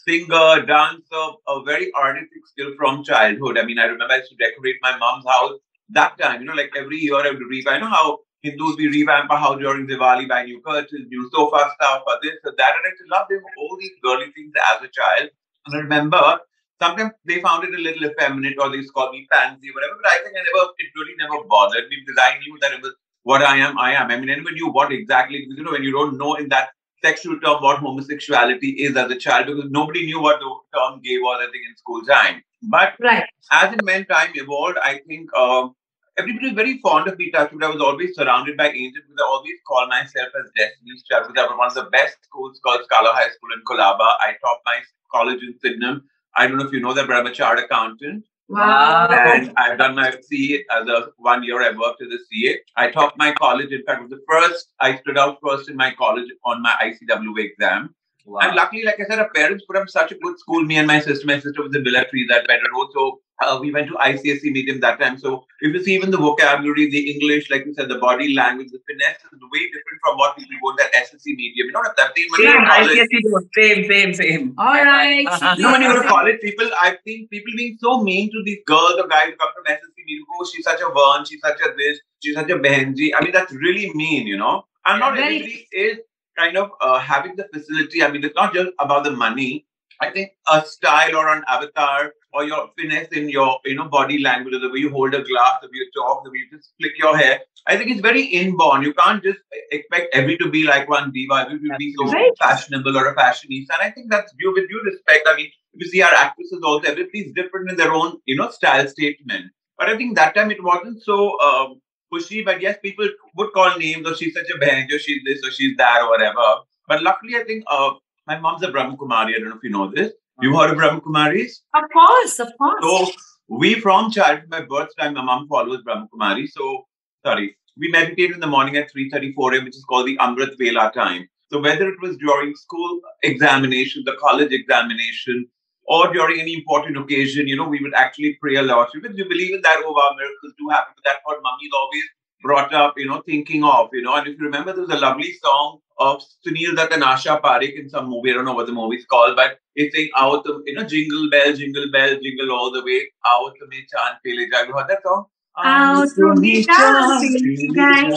singer, 0.06 0.67
dancer, 0.67 1.25
a 1.49 1.62
very 1.65 1.91
artistic 1.94 2.47
skill 2.50 2.73
from 2.77 3.03
childhood. 3.03 3.56
I 3.59 3.65
mean, 3.65 3.79
I 3.79 3.85
remember 3.85 4.12
I 4.12 4.19
used 4.19 4.33
to 4.33 4.37
decorate 4.37 4.77
my 4.83 4.97
mom's 4.99 5.25
house 5.27 5.59
that 5.91 6.19
time, 6.19 6.41
you 6.41 6.47
know, 6.47 6.55
like 6.55 6.73
every 6.77 6.99
year 6.99 7.17
I 7.17 7.31
would 7.31 7.41
read. 7.49 7.69
I 7.69 7.79
know 7.79 7.88
how 7.88 8.19
Hindus, 8.43 8.77
we 8.77 8.88
revamp 8.88 9.31
our 9.31 9.38
house 9.38 9.59
during 9.59 9.87
Diwali, 9.87 10.29
buy 10.29 10.44
new 10.44 10.61
curtains, 10.61 11.09
new 11.09 11.29
sofa 11.33 11.71
stuff, 11.75 12.03
or 12.06 12.19
this 12.23 12.35
or 12.44 12.55
that. 12.56 12.75
And 12.77 12.85
I 12.87 12.91
used 12.91 13.03
love 13.11 13.27
doing 13.29 13.43
all 13.59 13.77
these 13.81 13.97
girly 14.03 14.31
things 14.33 14.53
as 14.73 14.83
a 14.83 14.88
child. 14.88 15.31
And 15.67 15.75
I 15.75 15.79
remember 15.79 16.38
sometimes 16.81 17.12
they 17.25 17.41
found 17.41 17.65
it 17.65 17.75
a 17.75 17.83
little 17.83 18.05
effeminate 18.11 18.56
or 18.61 18.71
they 18.71 18.77
used 18.77 18.91
to 18.91 18.93
call 18.93 19.11
me 19.12 19.27
fancy, 19.33 19.71
whatever. 19.75 19.99
But 20.03 20.11
I 20.12 20.17
think 20.23 20.37
I 20.37 20.43
never, 20.44 20.71
it 20.79 20.91
really 20.94 21.15
never 21.19 21.43
bothered 21.49 21.88
me 21.88 21.97
because 22.05 22.21
I 22.23 22.38
knew 22.38 22.59
that 22.61 22.73
it 22.73 22.83
was 22.83 22.94
what 23.23 23.43
I 23.43 23.56
am, 23.56 23.79
I 23.79 23.93
am. 23.94 24.11
I 24.11 24.19
mean, 24.19 24.31
anyone 24.31 24.55
knew 24.55 24.69
what 24.71 24.93
exactly, 24.93 25.41
because 25.41 25.59
you 25.59 25.65
know, 25.65 25.73
when 25.73 25.83
you 25.83 25.93
don't 25.93 26.17
know 26.17 26.35
in 26.35 26.49
that 26.50 26.69
sexual 27.05 27.38
term 27.41 27.62
what 27.62 27.79
homosexuality 27.79 28.71
is 28.71 28.97
as 28.97 29.11
a 29.11 29.17
child, 29.17 29.47
because 29.47 29.71
nobody 29.71 30.06
knew 30.06 30.21
what 30.21 30.38
the 30.38 30.79
term 30.79 31.00
gay 31.03 31.19
was, 31.19 31.41
I 31.43 31.50
think, 31.50 31.65
in 31.69 31.77
school 31.77 32.03
time. 32.05 32.43
But 32.68 32.94
right. 33.00 33.24
as 33.52 33.72
in 33.72 33.78
when 33.84 34.04
time 34.06 34.32
evolved, 34.34 34.78
I 34.82 35.00
think 35.06 35.34
um, 35.36 35.74
everybody 36.18 36.48
was 36.48 36.54
very 36.54 36.78
fond 36.78 37.08
of 37.08 37.18
me. 37.18 37.30
Touchwood. 37.30 37.62
I 37.62 37.70
was 37.70 37.80
always 37.80 38.14
surrounded 38.14 38.56
by 38.56 38.68
angels 38.70 39.04
because 39.06 39.22
I 39.22 39.26
always 39.26 39.56
call 39.66 39.86
myself 39.88 40.28
as 40.38 40.50
Destiny's 40.56 41.04
Child 41.04 41.28
because 41.28 41.44
I 41.44 41.46
was 41.46 41.58
one 41.58 41.68
of 41.68 41.74
the 41.74 41.90
best 41.90 42.16
schools 42.22 42.60
called 42.64 42.84
Scala 42.84 43.10
High 43.12 43.30
School 43.30 43.50
in 43.54 43.62
Colaba. 43.64 44.08
I 44.20 44.34
taught 44.42 44.60
my 44.64 44.78
college 45.12 45.42
in 45.42 45.54
Sydenham. 45.62 46.04
I 46.34 46.46
don't 46.46 46.58
know 46.58 46.66
if 46.66 46.72
you 46.72 46.80
know 46.80 46.92
that, 46.92 47.06
but 47.06 47.16
I'm 47.16 47.26
a 47.26 47.32
chartered 47.32 47.64
accountant. 47.64 48.24
Wow. 48.48 49.08
And 49.10 49.52
I've 49.56 49.78
done 49.78 49.96
my 49.96 50.10
CA 50.10 50.64
as 50.70 50.88
a 50.88 51.08
one 51.16 51.42
year 51.42 51.62
I 51.62 51.76
worked 51.76 52.02
as 52.02 52.12
a 52.12 52.18
CA. 52.30 52.58
I 52.76 52.90
taught 52.90 53.16
my 53.16 53.32
college, 53.32 53.72
in 53.72 53.82
fact, 53.84 54.02
was 54.02 54.10
the 54.10 54.22
first, 54.28 54.68
I 54.80 54.98
stood 54.98 55.18
out 55.18 55.38
first 55.42 55.68
in 55.68 55.76
my 55.76 55.92
college 55.92 56.28
on 56.44 56.62
my 56.62 56.74
ICW 56.82 57.38
exam. 57.38 57.94
Wow. 58.26 58.40
And 58.40 58.56
luckily, 58.56 58.82
like 58.82 58.99
I 59.00 59.05
said, 59.05 59.20
our 59.20 59.31
parents 59.31 59.64
put 59.67 59.76
up 59.76 59.88
such 59.88 60.11
a 60.11 60.17
good 60.17 60.37
school. 60.38 60.64
Me 60.64 60.76
and 60.78 60.87
my 60.87 60.99
sister, 60.99 61.25
my 61.26 61.38
sister 61.38 61.62
was 61.62 61.75
in 61.76 61.84
military 61.84 62.26
that 62.28 62.46
better 62.49 62.67
road. 62.75 62.88
So 62.93 63.20
uh, 63.40 63.58
we 63.61 63.70
went 63.73 63.87
to 63.87 63.94
ICSE 63.94 64.50
medium 64.50 64.81
that 64.81 64.99
time. 64.99 65.17
So 65.17 65.44
if 65.61 65.73
you 65.73 65.81
see 65.84 65.94
even 65.94 66.11
the 66.11 66.17
vocabulary, 66.17 66.90
the 66.90 67.08
English, 67.12 67.50
like 67.50 67.64
you 67.67 67.75
said, 67.75 67.88
the 67.88 67.99
body 67.99 68.34
language, 68.34 68.70
the 68.73 68.81
finesse 68.88 69.19
is 69.32 69.40
way 69.52 69.67
different 69.67 70.00
from 70.05 70.19
what 70.19 70.37
people 70.37 70.56
go 70.61 70.70
in 70.70 70.76
that 70.76 70.93
SSC 70.94 71.37
medium. 71.37 71.69
You 71.69 71.73
know, 71.73 71.82
that 71.84 72.14
thing 72.17 72.26
when 72.31 72.40
Same, 72.40 72.50
you're 72.50 72.62
in 72.62 72.67
college. 72.67 72.99
ICSE 72.99 73.23
too. 73.23 73.49
Same, 73.55 73.84
same, 73.90 74.14
same. 74.14 74.55
All 74.58 74.84
right. 74.84 75.26
You 75.56 75.62
know, 75.62 75.73
when 75.73 75.82
you 75.82 75.93
go 75.93 76.02
to 76.02 76.08
college, 76.08 76.40
people, 76.40 76.69
I've 76.82 76.99
seen 77.06 77.28
people 77.28 77.52
being 77.56 77.78
so 77.81 78.02
mean 78.02 78.31
to 78.32 78.43
these 78.44 78.58
girls 78.67 78.94
or 78.99 79.06
guys 79.06 79.26
who 79.31 79.37
come 79.37 79.50
from 79.55 79.73
SSC 79.73 79.99
medium. 80.05 80.26
Oh, 80.34 80.49
she's 80.52 80.64
such 80.64 80.81
a 80.81 80.88
Vern, 80.88 81.25
she's 81.25 81.40
such 81.40 81.61
a 81.61 81.73
this, 81.76 82.00
she's 82.23 82.34
such 82.34 82.50
a 82.50 82.58
Benji. 82.58 83.11
I 83.17 83.23
mean, 83.23 83.32
that's 83.32 83.52
really 83.52 83.93
mean, 83.94 84.26
you 84.26 84.37
know. 84.37 84.64
I'm 84.84 84.99
not 84.99 85.14
Very- 85.14 85.37
everybody 85.37 85.69
is 85.73 85.99
kind 86.37 86.56
of 86.56 86.71
uh, 86.81 86.99
having 86.99 87.37
the 87.37 87.49
facility. 87.53 88.03
I 88.03 88.11
mean, 88.11 88.25
it's 88.25 88.35
not 88.37 88.55
just 88.55 88.71
about 88.79 89.05
the 89.05 89.11
money. 89.12 89.67
I 90.00 90.11
think 90.11 90.33
a 90.53 90.62
style 90.67 91.17
or 91.17 91.29
an 91.35 91.43
avatar 91.49 92.12
or 92.33 92.44
your 92.44 92.69
finesse 92.79 93.09
in 93.12 93.31
your 93.31 93.59
you 93.65 93.75
know 93.77 93.88
body 93.88 94.19
language, 94.19 94.55
the 94.61 94.69
way 94.71 94.81
you 94.81 94.91
hold 94.91 95.15
a 95.15 95.23
glass, 95.23 95.61
the 95.62 95.69
way 95.69 95.73
you 95.85 95.91
talk, 95.97 96.23
the 96.25 96.31
way 96.31 96.38
you 96.38 96.59
just 96.59 96.73
flick 96.81 96.93
your 96.99 97.17
hair. 97.17 97.41
I 97.67 97.77
think 97.77 97.91
it's 97.91 98.00
very 98.03 98.23
inborn. 98.23 98.83
You 98.83 98.93
can't 98.94 99.23
just 99.23 99.38
expect 99.71 100.15
every 100.15 100.37
to 100.38 100.50
be 100.50 100.65
like 100.65 100.88
one 100.88 101.12
diva, 101.12 101.47
every 101.49 101.59
to 101.71 101.77
be 101.79 101.94
so 101.97 102.11
Right. 102.11 102.31
fashionable 102.38 102.97
or 102.97 103.06
a 103.09 103.15
fashionista. 103.17 103.71
And 103.73 103.83
I 103.83 103.91
think 103.91 104.11
that's 104.11 104.33
due 104.38 104.53
with 104.53 104.69
due 104.69 104.83
respect. 104.85 105.27
I 105.29 105.37
mean, 105.37 105.50
if 105.73 105.85
you 105.85 105.88
see 105.91 106.03
our 106.03 106.12
actresses 106.15 106.61
also, 106.65 106.91
everybody's 106.91 107.33
different 107.35 107.71
in 107.71 107.77
their 107.77 107.93
own 107.93 108.19
you 108.27 108.37
know 108.37 108.50
style 108.50 108.87
statement. 108.88 109.47
But 109.79 109.88
I 109.88 109.97
think 109.97 110.17
that 110.17 110.35
time 110.35 110.50
it 110.50 110.62
wasn't 110.62 111.03
so 111.03 111.38
um, 111.41 111.81
pushy. 112.12 112.44
But 112.44 112.61
yes, 112.61 112.76
people 112.82 113.08
would 113.37 113.53
call 113.53 113.76
names, 113.79 114.06
or 114.06 114.14
she's 114.14 114.35
such 114.35 114.50
a 114.55 114.58
band, 114.58 114.93
or 114.93 114.99
she's 114.99 115.23
this, 115.25 115.44
or 115.44 115.50
she's 115.50 115.76
that, 115.76 116.03
or 116.03 116.11
whatever. 116.11 116.44
But 116.88 117.03
luckily, 117.03 117.37
I 117.37 117.44
think 117.44 117.64
uh, 117.67 117.93
my 118.26 118.38
mom's 118.38 118.62
a 118.62 118.70
Brahma 118.70 118.97
Kumari. 118.97 119.35
I 119.35 119.38
don't 119.38 119.50
know 119.50 119.56
if 119.56 119.62
you 119.64 119.70
know 119.70 119.91
this. 119.91 120.12
You 120.41 120.56
heard 120.56 120.70
of 120.70 120.76
Brahma 120.76 121.00
Kumaris? 121.00 121.61
Of 121.75 121.85
course, 121.93 122.38
of 122.41 122.49
course. 122.58 122.82
So 122.82 123.12
we 123.49 123.75
from 123.81 124.11
childhood, 124.11 124.50
my 124.50 124.61
birth 124.61 124.91
time, 124.99 125.14
my 125.14 125.23
mom 125.23 125.49
follows 125.49 125.82
Brahma 125.82 126.08
Kumari. 126.12 126.47
So 126.49 126.85
sorry, 127.25 127.56
we 127.79 127.88
meditate 127.88 128.32
in 128.32 128.41
the 128.41 128.47
morning 128.47 128.76
at 128.76 128.93
3:34 128.93 129.55
a.m., 129.55 129.64
which 129.64 129.76
is 129.76 129.85
called 129.85 130.06
the 130.06 130.17
Amrit 130.19 130.59
Vela 130.59 130.91
time. 130.94 131.29
So 131.50 131.61
whether 131.61 131.88
it 131.88 132.00
was 132.02 132.17
during 132.17 132.55
school 132.55 133.00
examination, 133.23 134.02
the 134.05 134.17
college 134.20 134.52
examination, 134.52 135.47
or 135.87 136.12
during 136.12 136.41
any 136.41 136.55
important 136.55 136.97
occasion, 136.97 137.47
you 137.47 137.56
know, 137.56 137.69
we 137.69 137.81
would 137.81 137.94
actually 137.94 138.37
pray 138.41 138.56
a 138.56 138.62
lot 138.62 138.88
because 138.93 139.17
we 139.17 139.23
believe 139.23 139.55
in 139.55 139.62
that, 139.62 139.83
oh, 139.85 139.93
wow, 139.93 140.15
miracles 140.17 140.53
do 140.59 140.69
happen. 140.69 140.94
But 140.97 141.05
that's 141.05 141.21
what 141.25 141.43
mummy 141.43 141.69
always 141.75 142.03
brought 142.43 142.75
up, 142.75 142.94
you 142.97 143.06
know, 143.06 143.23
thinking 143.23 143.65
of, 143.65 143.88
you 143.93 144.03
know. 144.03 144.15
And 144.15 144.27
if 144.27 144.38
you 144.38 144.44
remember, 144.44 144.73
there 144.73 144.83
was 144.83 144.91
a 144.91 144.99
lovely 144.99 145.33
song 145.43 145.79
of 145.99 146.23
Sunil 146.47 146.77
Dutt 146.77 146.93
and 146.93 147.03
Asha 147.03 147.41
Parekh 147.41 147.79
in 147.79 147.88
some 147.88 148.09
movie. 148.09 148.31
I 148.31 148.35
don't 148.35 148.44
know 148.44 148.55
what 148.55 148.67
the 148.67 148.73
movie's 148.73 149.06
called, 149.06 149.37
but 149.37 149.59
it's 149.75 149.94
saying 149.94 150.11
out 150.17 150.44
you 150.67 150.75
know, 150.75 150.85
jingle 150.85 151.31
bell, 151.31 151.53
jingle 151.53 151.91
bell, 151.93 152.19
jingle 152.21 152.53
all 152.53 152.71
the 152.73 152.85
way 152.85 153.09
out 153.27 153.55
to 153.61 153.67
me 153.69 153.87
chant 153.91 154.19
pele 154.25 154.49
jai. 154.50 154.67
You 154.67 154.75
heard 154.77 154.88
that 154.88 155.03
song? 155.03 155.27
Out 155.65 156.09
to 156.17 156.35
me 156.35 156.67
chant 156.67 157.33
pele 157.43 157.75
jai 157.85 158.11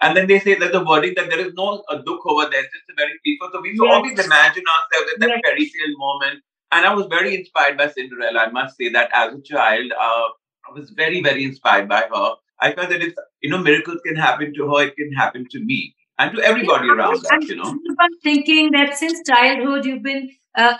and 0.00 0.16
then 0.16 0.26
they 0.26 0.38
say 0.38 0.54
that 0.54 0.72
the 0.72 0.84
wording 0.84 1.14
that 1.16 1.30
there 1.30 1.40
is 1.40 1.52
no 1.54 1.82
uh, 1.88 1.96
dukh 1.96 2.20
over 2.26 2.48
there, 2.50 2.62
it's 2.64 2.72
just 2.72 2.90
a 2.90 2.94
very 2.96 3.18
peaceful. 3.24 3.50
So 3.52 3.60
we 3.60 3.70
Yes. 3.70 3.80
always 3.94 4.18
imagine 4.24 4.64
ourselves 4.74 5.12
in 5.14 5.20
that 5.20 5.30
Yes. 5.30 5.40
fairy 5.44 5.66
tale 5.74 5.96
moment. 5.98 6.42
And 6.72 6.84
I 6.86 6.94
was 6.94 7.06
very 7.06 7.34
inspired 7.34 7.76
by 7.78 7.88
Cinderella. 7.88 8.40
I 8.40 8.50
must 8.50 8.76
say 8.76 8.88
that 8.90 9.10
as 9.14 9.34
a 9.34 9.40
child, 9.42 9.92
uh, 9.92 10.28
I 10.68 10.72
was 10.74 10.90
very, 10.90 11.22
very 11.22 11.44
inspired 11.44 11.88
by 11.88 12.02
her. 12.14 12.34
I 12.60 12.72
felt 12.72 12.90
that 12.90 13.02
it's, 13.02 13.18
you 13.42 13.50
know, 13.50 13.58
miracles 13.58 14.00
can 14.04 14.16
happen 14.16 14.52
to 14.54 14.68
her, 14.74 14.82
it 14.86 14.96
can 14.96 15.12
happen 15.12 15.46
to 15.50 15.60
me 15.64 15.94
and 16.18 16.34
to 16.34 16.42
everybody 16.42 16.88
around 16.90 17.24
us, 17.26 17.48
you 17.48 17.56
know. 17.56 17.78
I'm 18.00 18.18
thinking 18.22 18.70
that 18.72 18.96
since 18.96 19.20
childhood 19.26 19.84
you've 19.84 20.02
been 20.02 20.30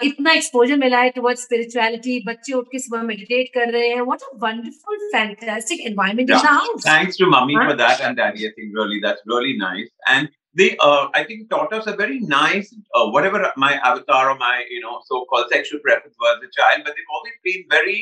इतना 0.03 0.31
exposure 0.37 0.77
मिला 0.79 0.99
है 1.01 1.11
towards 1.13 1.43
spirituality 1.47 2.19
बच्चे 2.25 2.53
उठ 2.53 2.65
के 2.71 2.79
सुबह 2.85 3.03
meditate 3.09 3.49
कर 3.57 3.71
रहे 3.73 3.87
हैं 3.89 4.01
what 4.09 4.25
a 4.29 4.31
wonderful 4.45 5.05
fantastic 5.13 5.85
environment 5.91 6.29
in 6.29 6.35
Yeah. 6.35 6.41
the 6.47 6.53
house 6.55 6.83
Thanks 6.87 7.17
to 7.21 7.29
mummy 7.33 7.55
Huh? 7.59 7.69
for 7.69 7.75
that 7.83 8.01
and 8.09 8.17
daddy. 8.21 8.47
I 8.47 8.51
think 8.57 8.77
really 8.79 8.99
that's 9.05 9.21
really 9.33 9.53
nice. 9.61 9.89
And 10.15 10.29
they, 10.59 10.67
uh, 10.85 11.03
I 11.19 11.23
think, 11.27 11.49
taught 11.51 11.73
us 11.75 11.85
a 11.87 11.95
very 11.99 12.19
nice, 12.31 12.71
uh, 12.95 13.05
whatever 13.17 13.39
my 13.65 13.69
avatar 13.89 14.23
or 14.31 14.37
my, 14.41 14.55
you 14.69 14.81
know, 14.85 14.95
so-called 15.11 15.45
sexual 15.51 15.79
preference 15.85 16.17
was 16.23 16.33
as 16.39 16.47
a 16.47 16.51
child. 16.57 16.81
But 16.87 16.97
they've 16.97 17.13
always 17.19 17.37
been 17.49 17.61
very, 17.75 17.99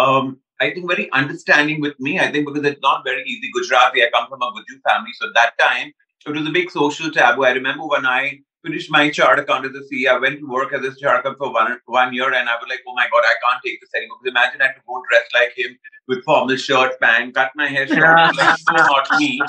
um, 0.00 0.28
I 0.60 0.68
think, 0.76 0.86
very 0.92 1.06
understanding 1.22 1.80
with 1.86 1.96
me. 2.08 2.12
I 2.26 2.28
think 2.30 2.46
because 2.50 2.68
it's 2.70 2.80
not 2.86 3.02
very 3.10 3.24
easy. 3.32 3.50
Gujarati. 3.56 4.04
I 4.04 4.10
come 4.14 4.28
from 4.28 4.46
a 4.48 4.52
Guju 4.58 4.78
family, 4.90 5.16
so 5.22 5.32
that 5.40 5.58
time 5.64 5.90
it 6.26 6.38
was 6.38 6.46
a 6.52 6.54
big 6.60 6.70
social 6.76 7.10
taboo. 7.18 7.48
I 7.50 7.52
remember 7.58 7.90
when 7.96 8.06
I 8.06 8.22
finished 8.65 8.91
my 8.91 9.09
chart 9.09 9.39
account 9.39 9.65
as 9.65 9.73
a 9.75 9.83
CA, 9.87 10.15
I 10.15 10.17
went 10.17 10.39
to 10.39 10.47
work 10.47 10.73
as 10.73 10.83
a 10.83 10.93
chart 10.95 11.19
account 11.19 11.37
for 11.37 11.53
one 11.53 11.79
one 11.85 12.13
year, 12.13 12.33
and 12.33 12.49
I 12.49 12.55
was 12.55 12.67
like, 12.69 12.81
oh 12.87 12.95
my 12.95 13.07
god, 13.11 13.23
I 13.23 13.35
can't 13.43 13.61
take 13.63 13.79
this 13.81 13.93
anymore. 13.95 14.17
Because 14.21 14.31
imagine 14.31 14.61
I 14.61 14.67
had 14.67 14.73
to 14.73 14.81
go 14.87 15.01
dressed 15.09 15.33
like 15.33 15.53
him 15.55 15.77
with 16.07 16.23
formal 16.23 16.55
shirt, 16.55 16.99
pant, 16.99 17.33
cut 17.35 17.51
my 17.55 17.67
hair 17.67 17.87
short, 17.87 18.35
like 18.37 18.57
so 18.67 18.73
not 18.73 19.07
me. 19.19 19.41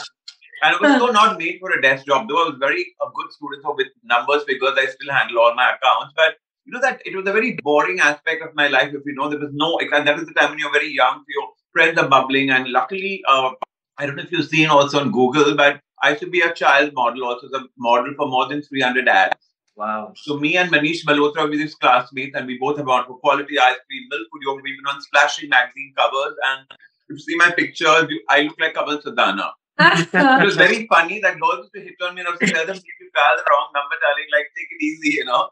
And 0.62 0.74
it 0.74 0.80
was 0.80 0.98
so 0.98 1.06
not 1.20 1.38
made 1.38 1.58
for 1.60 1.70
a 1.70 1.82
desk 1.82 2.06
job. 2.06 2.28
Though 2.28 2.44
I 2.44 2.48
was 2.50 2.58
very 2.58 2.82
a 3.02 3.08
good 3.14 3.32
student, 3.32 3.62
so 3.62 3.74
with 3.76 3.88
numbers, 4.04 4.44
figures, 4.44 4.76
I 4.76 4.86
still 4.86 5.12
handle 5.12 5.38
all 5.38 5.54
my 5.54 5.70
accounts. 5.74 6.12
But 6.14 6.36
you 6.64 6.72
know 6.72 6.80
that 6.80 7.00
it 7.04 7.16
was 7.16 7.26
a 7.26 7.32
very 7.32 7.56
boring 7.62 8.00
aspect 8.00 8.42
of 8.42 8.54
my 8.54 8.68
life. 8.68 8.92
If 8.92 9.02
you 9.06 9.14
know, 9.14 9.28
there 9.28 9.38
was 9.38 9.50
no. 9.52 9.78
And 9.78 10.06
that 10.06 10.16
was 10.16 10.26
the 10.26 10.34
time 10.34 10.50
when 10.50 10.58
you're 10.58 10.72
very 10.72 10.92
young, 10.92 11.18
so 11.18 11.40
your 11.40 11.48
friends 11.72 11.98
are 11.98 12.08
bubbling. 12.08 12.50
And 12.50 12.68
luckily, 12.68 13.22
uh, 13.28 13.50
I 13.98 14.06
don't 14.06 14.16
know 14.16 14.22
if 14.22 14.32
you've 14.32 14.48
seen 14.48 14.68
also 14.68 15.00
on 15.00 15.10
Google, 15.10 15.56
but 15.56 15.80
I 16.02 16.10
used 16.10 16.22
to 16.22 16.30
be 16.30 16.40
a 16.40 16.52
child 16.52 16.92
model, 16.94 17.24
also 17.24 17.48
the 17.48 17.66
model 17.78 18.14
for 18.16 18.28
more 18.28 18.48
than 18.48 18.62
300 18.62 19.08
ads. 19.08 19.36
Wow. 19.76 20.14
So 20.16 20.38
me 20.38 20.56
and 20.56 20.72
Manish 20.72 21.04
Malhotra 21.04 21.48
were 21.48 21.56
his 21.56 21.74
classmates, 21.74 22.34
and 22.34 22.46
we 22.46 22.58
both 22.58 22.78
have 22.78 22.86
gone 22.86 23.06
for 23.06 23.18
quality 23.18 23.58
ice 23.58 23.76
cream, 23.88 24.04
milk 24.10 24.26
food 24.32 24.42
yogurt. 24.46 24.64
We've 24.64 24.78
been 24.78 24.94
on 24.94 25.00
splashing 25.02 25.50
magazine 25.50 25.92
covers, 25.96 26.34
and 26.48 26.66
if 27.08 27.10
you 27.10 27.18
see 27.18 27.36
my 27.36 27.50
pictures, 27.50 28.08
I 28.30 28.42
look 28.42 28.56
like 28.58 28.74
Kamal 28.74 28.98
Sadanah. 28.98 29.50
It 30.40 30.44
was 30.44 30.56
very 30.56 30.86
funny 30.86 31.20
that 31.20 31.38
girls 31.38 31.68
used 31.68 31.74
to 31.74 31.80
hit 31.82 31.94
on 32.02 32.14
me 32.14 32.22
and 32.22 32.28
I 32.28 32.30
used 32.32 32.40
to 32.40 32.52
tell 32.52 32.66
them, 32.66 32.76
if 32.76 32.82
you 33.00 33.10
dial 33.14 33.36
the 33.36 33.44
wrong 33.50 33.68
number, 33.74 33.96
darling, 34.00 34.28
like 34.32 34.46
take 34.56 34.68
it 34.70 34.82
easy, 34.82 35.16
you 35.18 35.24
know. 35.26 35.50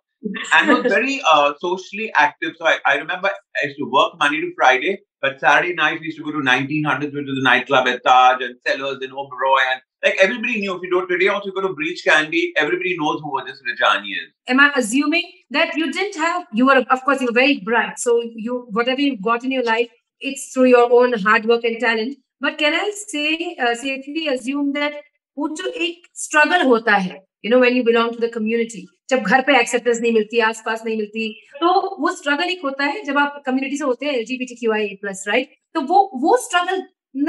And 0.54 0.68
was 0.68 0.90
very 0.90 1.20
uh, 1.30 1.52
socially 1.60 2.10
active. 2.14 2.54
So 2.58 2.66
I, 2.66 2.78
I 2.86 2.94
remember 2.96 3.28
I 3.28 3.66
used 3.66 3.78
to 3.78 3.90
work 3.90 4.14
Monday 4.18 4.40
to 4.40 4.52
Friday, 4.56 5.00
but 5.20 5.38
Saturday 5.38 5.74
night 5.74 6.00
we 6.00 6.06
used 6.06 6.18
to 6.18 6.24
go 6.24 6.32
to 6.32 6.38
1900s, 6.38 7.12
which 7.12 7.28
is 7.28 7.36
the 7.36 7.42
nightclub 7.42 7.86
at 7.86 8.02
Taj 8.04 8.40
and 8.42 8.56
Sellers 8.66 9.02
in 9.02 9.10
Oberoi. 9.10 9.60
And 9.72 9.80
like 10.04 10.16
everybody 10.20 10.60
knew, 10.60 10.74
if 10.76 10.82
you 10.82 10.90
do 10.90 11.00
it 11.02 11.08
today 11.10 11.28
also 11.28 11.46
you 11.46 11.52
go 11.54 11.62
to 11.66 11.72
Breach 11.74 12.04
Candy, 12.04 12.52
everybody 12.56 12.96
knows 12.98 13.20
who 13.22 13.40
this 13.46 13.60
Rajani 13.68 14.10
is. 14.22 14.26
am 14.54 14.60
I 14.60 14.70
assuming 14.76 15.28
that 15.56 15.76
you 15.76 15.90
didn't 15.90 16.16
have 16.24 16.46
you 16.52 16.66
were 16.70 16.76
of 16.96 17.04
course 17.04 17.20
you 17.22 17.28
were 17.30 17.38
very 17.40 17.60
bright 17.68 17.98
so 17.98 18.16
you 18.46 18.58
whatever 18.78 19.00
you 19.00 19.16
got 19.28 19.44
in 19.48 19.54
your 19.56 19.64
life 19.68 19.88
it's 20.20 20.44
through 20.52 20.66
your 20.72 20.84
own 20.98 21.14
hard 21.26 21.46
work 21.52 21.64
and 21.70 21.80
talent 21.84 22.16
but 22.40 22.58
can 22.58 22.74
I 22.80 22.90
say 22.94 23.56
uh, 23.66 23.74
safely 23.84 24.26
assume 24.34 24.72
that 24.80 25.02
वो 25.38 25.48
जो 25.60 25.70
एक 25.84 26.02
struggle 26.24 26.64
होता 26.72 26.96
है 27.06 27.16
you 27.44 27.50
know 27.52 27.62
when 27.64 27.74
you 27.78 27.84
belong 27.88 28.12
to 28.16 28.20
the 28.26 28.30
community 28.36 28.84
जब 29.12 29.22
घर 29.22 29.40
पे 29.46 29.58
acceptance 29.62 30.00
नहीं 30.02 30.12
मिलती 30.12 30.40
आसपास 30.50 30.82
नहीं 30.86 30.96
मिलती 30.96 31.28
तो 31.62 31.72
वो 32.02 32.12
struggle 32.20 32.50
एक 32.56 32.60
होता 32.64 32.84
है 32.84 33.02
जब 33.08 33.18
आप 33.24 33.42
community 33.48 33.78
से 33.78 33.84
होते 33.84 34.06
हैं 34.06 34.20
LGBTQIA 34.20 34.94
plus 35.02 35.26
right 35.32 35.58
तो 35.74 35.80
वो 35.92 36.04
वो 36.26 36.36
struggle 36.46 36.80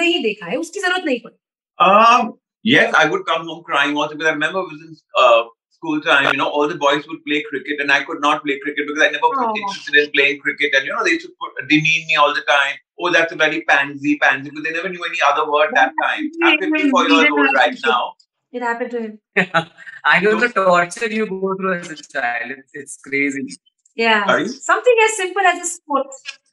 नहीं 0.01 0.21
देखा 0.23 0.45
है 0.51 0.57
उसकी 0.57 0.79
ज़रूरत 0.79 1.05
नहीं 1.05 1.19
पड़ी 1.25 1.37
Um, 1.85 2.35
yes, 2.65 2.93
I 2.93 3.05
would 3.05 3.25
come 3.25 3.47
home 3.47 3.63
crying 3.63 3.95
also 3.95 4.15
because 4.15 4.27
I 4.27 4.33
remember 4.33 4.59
it 4.59 4.71
was 4.71 4.81
in 4.81 4.95
uh, 5.17 5.43
school 5.85 6.01
time, 6.01 6.31
you 6.31 6.37
know, 6.37 6.49
all 6.49 6.67
the 6.67 6.75
boys 6.75 7.07
would 7.07 7.23
play 7.25 7.43
cricket 7.49 7.79
and 7.79 7.91
I 7.91 8.03
could 8.03 8.21
not 8.21 8.43
play 8.43 8.59
cricket 8.59 8.87
because 8.87 9.03
I 9.03 9.11
never 9.11 9.27
was 9.27 9.37
Aw. 9.39 9.53
interested 9.55 9.95
in 9.95 10.11
playing 10.11 10.39
cricket. 10.39 10.73
And, 10.73 10.85
you 10.85 10.93
know, 10.93 11.03
they 11.03 11.11
used 11.11 11.25
to 11.25 11.33
put, 11.39 11.69
demean 11.69 12.07
me 12.07 12.15
all 12.15 12.33
the 12.33 12.41
time. 12.41 12.75
oh, 12.99 13.11
that's 13.11 13.33
a 13.33 13.35
very 13.35 13.61
pansy, 13.63 14.17
pansy, 14.19 14.49
because 14.49 14.63
they 14.63 14.71
never 14.71 14.89
knew 14.89 15.03
any 15.03 15.19
other 15.29 15.49
word 15.51 15.69
that 15.73 15.91
time. 16.01 16.29
I'm 16.43 16.59
54 16.59 17.09
years 17.09 17.31
old 17.31 17.53
right 17.53 17.77
now. 17.85 18.13
It 18.51 18.61
happened 18.61 18.91
to 18.91 18.99
him. 19.01 19.19
I 20.05 20.19
know 20.21 20.39
the 20.39 20.49
torture 20.49 21.07
you 21.07 21.25
go 21.27 21.55
through 21.55 21.79
as 21.79 21.91
a 21.91 21.95
child. 21.95 22.51
It's, 22.51 22.71
it's 22.73 22.97
crazy. 23.05 23.57
Yeah. 23.95 24.25
Sorry? 24.25 24.47
Something 24.47 24.95
as 25.05 25.17
simple 25.17 25.41
as 25.41 25.67
a 25.67 25.69
sport. 25.69 26.07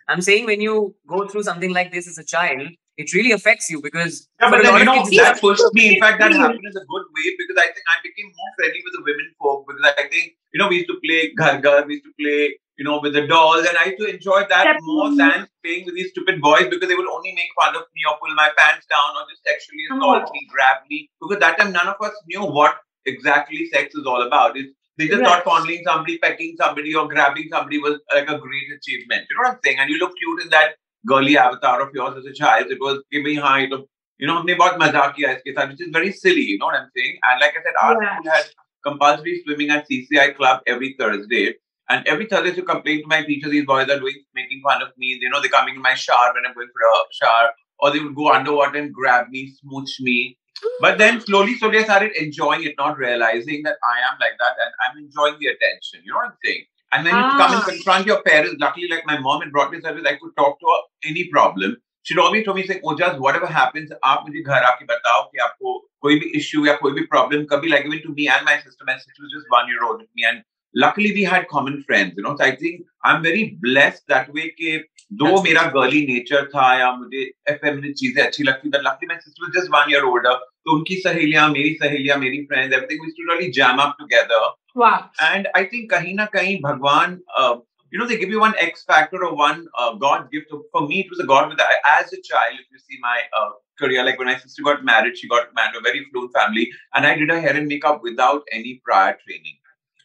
I'm 0.09 0.21
saying 0.21 0.47
when 0.47 0.61
you 0.61 0.97
go 1.07 1.29
through 1.29 1.45
something 1.45 1.73
like 1.73 1.93
this 1.93 2.09
as 2.09 2.19
a 2.19 2.25
child, 2.25 2.69
it 2.97 3.13
really 3.15 3.33
affects 3.33 3.71
you 3.71 3.81
because 3.81 4.29
Yeah, 4.41 4.51
but 4.51 4.63
then, 4.63 4.79
you 4.79 4.85
know, 4.85 5.03
kids, 5.05 5.17
that 5.17 5.41
pushed 5.41 5.63
me. 5.73 5.95
In 5.95 6.01
fact, 6.01 6.21
that 6.21 6.33
happened 6.33 6.61
in 6.65 6.77
a 6.77 6.85
good 6.93 7.07
way 7.17 7.29
because 7.39 7.57
I 7.59 7.67
think 7.73 7.85
I 7.89 7.97
became 8.03 8.27
more 8.27 8.51
friendly 8.57 8.83
with 8.85 8.95
the 8.97 9.03
women 9.05 9.29
folk 9.41 9.67
because 9.67 9.95
I 9.99 10.09
think, 10.09 10.33
you 10.53 10.59
know, 10.59 10.69
we 10.69 10.77
used 10.77 10.89
to 10.89 10.99
play 11.05 11.33
Ghar 11.37 11.59
Ghar, 11.61 11.87
we 11.87 11.95
used 11.95 12.05
to 12.05 12.13
play, 12.21 12.59
you 12.77 12.85
know, 12.85 13.01
with 13.01 13.15
the 13.15 13.27
dolls, 13.27 13.67
and 13.67 13.77
I 13.79 13.87
used 13.87 14.01
to 14.01 14.09
enjoy 14.13 14.45
that 14.49 14.77
more 14.83 15.09
than 15.15 15.49
playing 15.65 15.87
with 15.87 15.95
these 15.95 16.11
stupid 16.11 16.41
boys 16.41 16.69
because 16.69 16.89
they 16.89 16.95
would 16.95 17.09
only 17.09 17.33
make 17.33 17.49
fun 17.59 17.75
of 17.77 17.85
me 17.95 18.03
or 18.09 18.19
pull 18.21 18.35
my 18.35 18.51
pants 18.59 18.87
down 18.87 19.17
or 19.17 19.25
just 19.31 19.43
sexually 19.47 19.85
oh. 19.91 19.97
assault 19.97 20.29
Oh. 20.29 20.33
me, 20.33 20.47
grab 20.53 20.79
me. 20.91 21.09
Because 21.21 21.41
that 21.41 21.59
time, 21.59 21.73
none 21.73 21.89
of 21.89 21.97
us 22.03 22.13
knew 22.27 22.45
what 22.45 22.77
exactly 23.07 23.67
sex 23.73 23.95
is 23.95 24.07
all 24.07 24.23
about. 24.27 24.57
It's, 24.57 24.71
they 24.99 25.09
just 25.09 25.23
Right. 25.23 25.43
thought 25.43 25.45
fondling 25.45 25.83
somebody, 25.85 26.19
pecking 26.19 26.55
somebody, 26.59 26.95
or 26.95 27.09
grabbing 27.09 27.49
somebody 27.51 27.79
was 27.79 27.99
like 28.15 28.29
a 28.29 28.39
great 28.39 28.69
achievement. 28.77 29.25
You 29.31 29.37
know 29.37 29.49
what 29.49 29.53
I'm 29.55 29.61
saying? 29.65 29.79
And 29.79 29.89
you 29.91 29.99
look 29.99 30.13
cute 30.19 30.43
in 30.43 30.51
that 30.51 30.77
girly 31.06 31.38
avatar 31.38 31.82
of 31.82 31.90
yours 31.94 32.18
as 32.18 32.26
a 32.26 32.34
child. 32.34 32.68
It 32.70 32.80
was 32.80 33.04
give 33.12 33.24
me 33.24 33.36
high. 33.36 33.68
To, 33.68 33.88
you 34.18 34.28
know, 34.28 34.36
हमने 34.36 34.56
बहुत 34.58 34.80
मजाक 34.82 35.16
किया 35.16 35.32
इसके 35.32 35.54
साथ, 35.54 35.70
which 35.70 35.82
is 35.82 35.90
very 35.92 36.12
silly. 36.12 36.42
You 36.42 36.58
know 36.58 36.66
what 36.66 36.76
I'm 36.76 36.90
saying? 36.98 37.18
And 37.24 37.40
like 37.40 37.54
I 37.58 37.64
said, 37.64 37.80
our 37.82 38.04
Yeah. 38.04 38.16
school 38.16 38.32
had 38.32 38.46
compulsory 38.84 39.42
swimming 39.46 39.70
at 39.70 39.88
CCI 39.90 40.36
club 40.36 40.62
every 40.68 40.96
Thursday. 41.00 41.56
And 41.90 42.08
every 42.08 42.26
Thursday 42.26 42.54
to 42.56 42.64
complain 42.64 43.02
to 43.02 43.08
my 43.08 43.24
teacher, 43.24 43.50
these 43.50 43.66
boys 43.66 43.90
are 43.90 44.00
doing 44.00 44.16
making 44.36 44.62
fun 44.62 44.82
of 44.82 44.90
me. 44.98 45.18
You 45.22 45.30
know, 45.30 45.40
they're 45.42 45.50
coming 45.50 45.76
in 45.76 45.82
my 45.82 45.94
shower 45.94 46.34
when 46.34 46.46
I'm 46.46 46.54
going 46.54 46.68
for 46.74 46.82
a 46.88 47.14
shower, 47.14 47.50
or 47.80 47.92
they 47.92 48.00
would 48.00 48.16
go 48.16 48.32
underwater 48.32 48.78
and 48.78 48.94
grab 48.94 49.30
me, 49.30 49.54
smooch 49.62 49.94
me. 50.02 50.38
But 50.82 50.98
then 50.98 51.22
slowly, 51.22 51.56
slowly, 51.56 51.78
I 51.78 51.84
started 51.84 52.12
enjoying 52.18 52.64
it, 52.64 52.76
not 52.78 52.98
realizing 52.98 53.64
that 53.64 53.78
I 53.84 54.00
am 54.12 54.18
like 54.20 54.38
that 54.40 54.56
and 54.66 54.74
I'm 54.84 54.98
enjoying 54.98 55.38
the 55.40 55.48
attention. 55.48 56.02
You 56.04 56.12
know 56.12 56.18
what 56.18 56.26
I'm 56.26 56.38
saying? 56.44 56.66
And 56.94 57.06
then 57.06 57.16
you 57.16 57.22
come 57.22 57.54
and 57.54 57.62
Ah. 57.62 57.66
confront 57.70 58.06
your 58.08 58.22
parents. 58.24 58.56
Luckily, 58.60 58.88
like 58.88 59.06
my 59.06 59.20
mom 59.20 59.42
had 59.42 59.52
brought 59.52 59.72
me 59.72 59.82
service, 59.82 60.06
I 60.06 60.16
could 60.16 60.36
talk 60.38 60.60
to 60.60 60.66
her 60.74 61.10
any 61.12 61.26
problem. 61.32 61.78
She'd 62.04 62.20
always 62.20 62.46
told 62.46 62.58
me, 62.58 62.66
say, 62.68 62.80
oh, 62.84 62.96
just 62.96 63.20
whatever 63.20 63.48
happens, 63.48 63.90
आप 64.12 64.24
मुझे 64.28 64.44
घर 64.44 64.64
आके 64.64 64.86
बताओ 64.92 65.24
कि 65.32 65.38
आपको 65.46 65.74
कोई 66.02 66.20
भी 66.20 66.32
issue 66.40 66.66
या 66.68 66.76
कोई 66.84 66.92
भी 67.00 67.04
problem 67.16 67.46
कभी 67.54 67.72
like 67.74 67.90
even 67.90 68.02
to 68.06 68.14
me 68.20 68.28
and 68.36 68.46
my 68.46 68.56
sister, 68.60 68.86
my 68.92 68.96
sister 68.98 69.26
was 69.26 69.34
just 69.38 69.52
one 69.56 69.68
year 69.74 69.84
old 69.90 70.00
with 70.06 70.10
me 70.16 70.28
and 70.32 70.44
luckily 70.74 71.12
we 71.14 71.24
had 71.24 71.48
common 71.48 71.84
friends, 71.84 72.14
you 72.18 72.24
know. 72.24 72.36
So 72.38 72.44
I 72.44 72.56
think 72.56 72.82
I'm 73.04 73.24
very 73.24 73.58
blessed 73.62 74.08
that 74.08 74.34
way 74.34 74.50
कि 74.60 74.84
दो 75.14 75.26
That's 75.26 75.44
मेरा 75.48 75.74
girly 75.74 76.06
nature 76.08 76.44
था 76.56 76.68
या 76.80 76.92
मुझे 77.00 77.26
effeminate 77.52 77.98
चीजें 78.04 78.22
अच्छी 78.24 78.44
लगती 78.44 78.72
but 78.72 78.84
luckily 78.84 79.08
my 79.14 79.20
sister 79.20 79.46
was 79.46 79.54
just 79.60 79.72
one 79.72 79.90
year 79.90 80.06
older 80.06 80.38
तो 80.68 80.78
उनकी 80.78 80.96
सहेलियां 81.02 81.50
मेरी 81.52 81.74
सहेलियां 81.82 82.20
मेरी 82.20 82.48
friends 82.48 82.76
everything 82.78 83.00
we 83.04 83.08
used 83.10 83.22
to 83.22 83.28
really 83.32 83.52
jam 83.60 83.80
up 83.80 83.96
together 84.02 84.42
Wow. 84.76 85.10
and 85.28 85.48
I 85.56 85.64
think 85.66 85.92
kahin 85.92 86.16
na 86.22 86.28
kahin 86.28 86.62
Bhagwan, 86.62 87.22
uh, 87.36 87.56
you 87.92 87.98
know, 88.00 88.06
they 88.06 88.18
give 88.18 88.30
you 88.30 88.40
one 88.40 88.54
X 88.60 88.84
factor 88.84 89.24
or 89.26 89.34
one 89.36 89.66
uh, 89.80 89.94
God 89.94 90.30
gift. 90.32 90.52
For 90.72 90.82
me, 90.88 91.00
it 91.00 91.08
was 91.10 91.20
a 91.20 91.26
God 91.26 91.50
with 91.50 91.60
as 91.92 92.12
a 92.14 92.22
child. 92.22 92.60
If 92.60 92.66
you 92.72 92.80
see 92.80 92.98
my 93.02 93.22
uh, 93.40 93.52
career, 93.80 94.04
like 94.04 94.20
when 94.20 94.28
my 94.28 94.38
sister 94.38 94.62
got 94.62 94.84
married, 94.84 95.18
she 95.18 95.28
got 95.28 95.56
married 95.56 95.74
to 95.74 95.80
a 95.80 95.82
very 95.82 96.06
fluent 96.12 96.34
family, 96.34 96.70
and 96.94 97.08
I 97.08 97.16
did 97.16 97.32
her 97.32 97.40
hair 97.40 97.56
and 97.56 97.68
makeup 97.68 98.04
without 98.04 98.44
any 98.52 98.82
prior 98.84 99.18
training. 99.26 99.58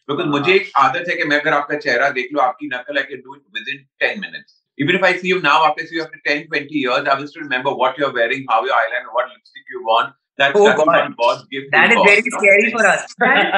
Because 0.08 0.26
Wow. 0.26 0.34
मुझे 0.34 0.54
एक 0.54 0.70
आदत 0.82 1.08
है 1.08 1.16
कि 1.16 1.24
मैं 1.30 1.40
अगर 1.40 1.52
आपका 1.54 1.78
चेहरा 1.86 2.08
देख 2.18 2.28
लो 2.32 2.40
आपकी 2.40 2.68
नकल 2.74 3.00
I 3.00 3.04
can 3.10 3.20
do 3.26 3.34
it 3.38 3.42
within 3.56 3.82
10 4.04 4.20
minutes. 4.20 4.54
Even 4.82 4.98
if 4.98 5.02
I 5.08 5.12
see 5.18 5.28
you 5.32 5.40
now, 5.42 5.56
after 5.66 5.84
see 5.90 5.96
you 5.96 6.04
after 6.04 6.20
10, 6.26 6.46
20 6.52 6.78
years, 6.84 7.10
I 7.12 7.18
will 7.18 7.28
still 7.32 7.42
remember 7.42 7.74
what 7.82 7.98
you're 7.98 8.12
wearing, 8.18 8.46
how 8.48 8.64
your 8.64 8.76
eyeliner, 8.78 9.12
what 9.18 9.28
lipstick 9.34 9.74
you 9.74 9.82
want. 9.90 10.14
That's, 10.38 10.58
Oh, 10.58 10.64
that's 10.64 10.78
God. 10.78 10.86
what 10.86 11.16
God's 11.20 11.44
gift 11.52 11.72
that 11.72 11.90
is 11.90 11.96
for, 11.98 12.04
very 12.06 12.22
scary 12.34 12.70
for 12.70 12.86
us. 12.86 13.14
That 13.18 13.48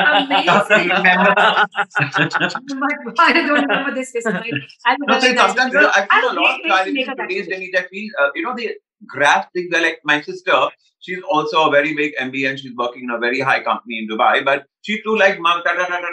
But 3.04 3.20
I 3.20 3.32
don't 3.32 3.60
remember 3.60 3.94
this. 3.94 4.12
this 4.12 4.26
I, 4.26 4.52
I 4.86 4.96
No, 5.06 5.20
so 5.20 5.34
sometimes 5.36 5.74
you 5.74 5.80
know, 5.80 5.92
I've 5.94 6.08
seen 6.10 6.24
a 6.24 6.32
lot 6.32 6.60
of 6.64 6.70
I 6.70 6.84
in 6.88 6.94
today's 6.94 7.48
day. 7.48 7.72
I 7.76 7.82
feel, 7.82 8.08
uh, 8.18 8.30
you 8.34 8.42
know, 8.42 8.54
they 8.56 8.76
grasp 9.06 9.48
things. 9.52 9.68
They're 9.70 9.82
like 9.82 10.00
my 10.04 10.20
sister. 10.20 10.68
She's 11.00 11.22
also 11.30 11.68
a 11.68 11.70
very 11.70 11.94
big 11.94 12.14
MBA 12.20 12.50
and 12.50 12.58
she's 12.58 12.76
working 12.76 13.04
in 13.04 13.10
a 13.10 13.18
very 13.18 13.40
high 13.40 13.62
company 13.62 13.98
in 13.98 14.08
Dubai. 14.08 14.44
But 14.44 14.66
she 14.82 15.02
too 15.02 15.16
like 15.16 15.40
mom 15.40 15.62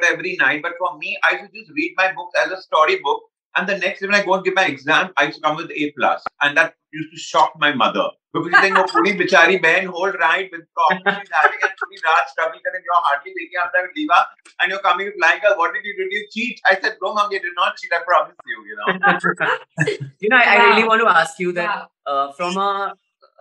every 0.09 0.37
night. 0.37 0.61
But 0.61 0.73
for 0.79 0.97
me, 0.97 1.17
I 1.23 1.35
to 1.35 1.47
just 1.53 1.71
read 1.71 1.93
my 1.97 2.13
books 2.13 2.39
as 2.43 2.51
a 2.51 2.61
storybook. 2.61 3.21
And 3.55 3.67
the 3.67 3.77
next 3.77 4.01
day 4.01 4.07
when 4.07 4.15
I 4.15 4.23
go 4.23 4.35
and 4.35 4.43
give 4.43 4.55
my 4.55 4.65
exam, 4.65 5.11
I 5.17 5.25
used 5.25 5.37
to 5.37 5.41
come 5.41 5.57
with 5.57 5.71
A 5.71 5.91
plus, 5.97 6.23
and 6.41 6.55
that 6.57 6.75
used 6.91 7.11
to 7.11 7.19
shock 7.19 7.53
my 7.59 7.73
mother 7.73 8.09
because 8.33 8.47
she's 8.49 8.59
saying, 8.59 8.77
"Oh, 8.77 8.85
puri 8.91 9.13
bichari 9.17 9.61
behan, 9.61 9.87
hold 9.87 10.15
right 10.19 10.49
with 10.51 10.61
coffee 10.77 11.01
she's 11.19 11.33
having 11.37 11.59
and 11.63 11.71
puri 11.81 11.97
raat 12.05 12.27
struggle 12.33 12.59
kare, 12.65 12.81
you're 12.89 13.01
hardly 13.07 13.33
waking 13.37 13.59
up 13.63 13.71
with 13.73 13.91
Liva, 13.97 14.19
and 14.61 14.71
you're 14.71 14.79
coming 14.79 15.07
with 15.07 15.15
flying 15.19 15.41
girl. 15.41 15.57
What 15.57 15.73
did 15.73 15.85
you 15.85 15.95
do? 15.97 16.03
Did 16.03 16.13
you 16.17 16.27
cheat?" 16.35 16.61
I 16.65 16.75
said, 16.79 16.97
"No, 17.01 17.13
mom, 17.13 17.31
you 17.31 17.39
did 17.39 17.53
not 17.55 17.77
cheat. 17.77 17.91
I 17.93 18.03
promise 18.03 18.35
you." 18.45 18.63
You 18.69 18.75
know. 18.79 18.87
you 20.19 20.29
know, 20.29 20.37
I, 20.37 20.55
I 20.55 20.69
really 20.69 20.87
want 20.87 21.01
to 21.01 21.09
ask 21.09 21.39
you 21.39 21.51
that 21.53 21.67
Wow. 21.67 21.89
uh, 22.05 22.31
from 22.33 22.57
a 22.57 22.93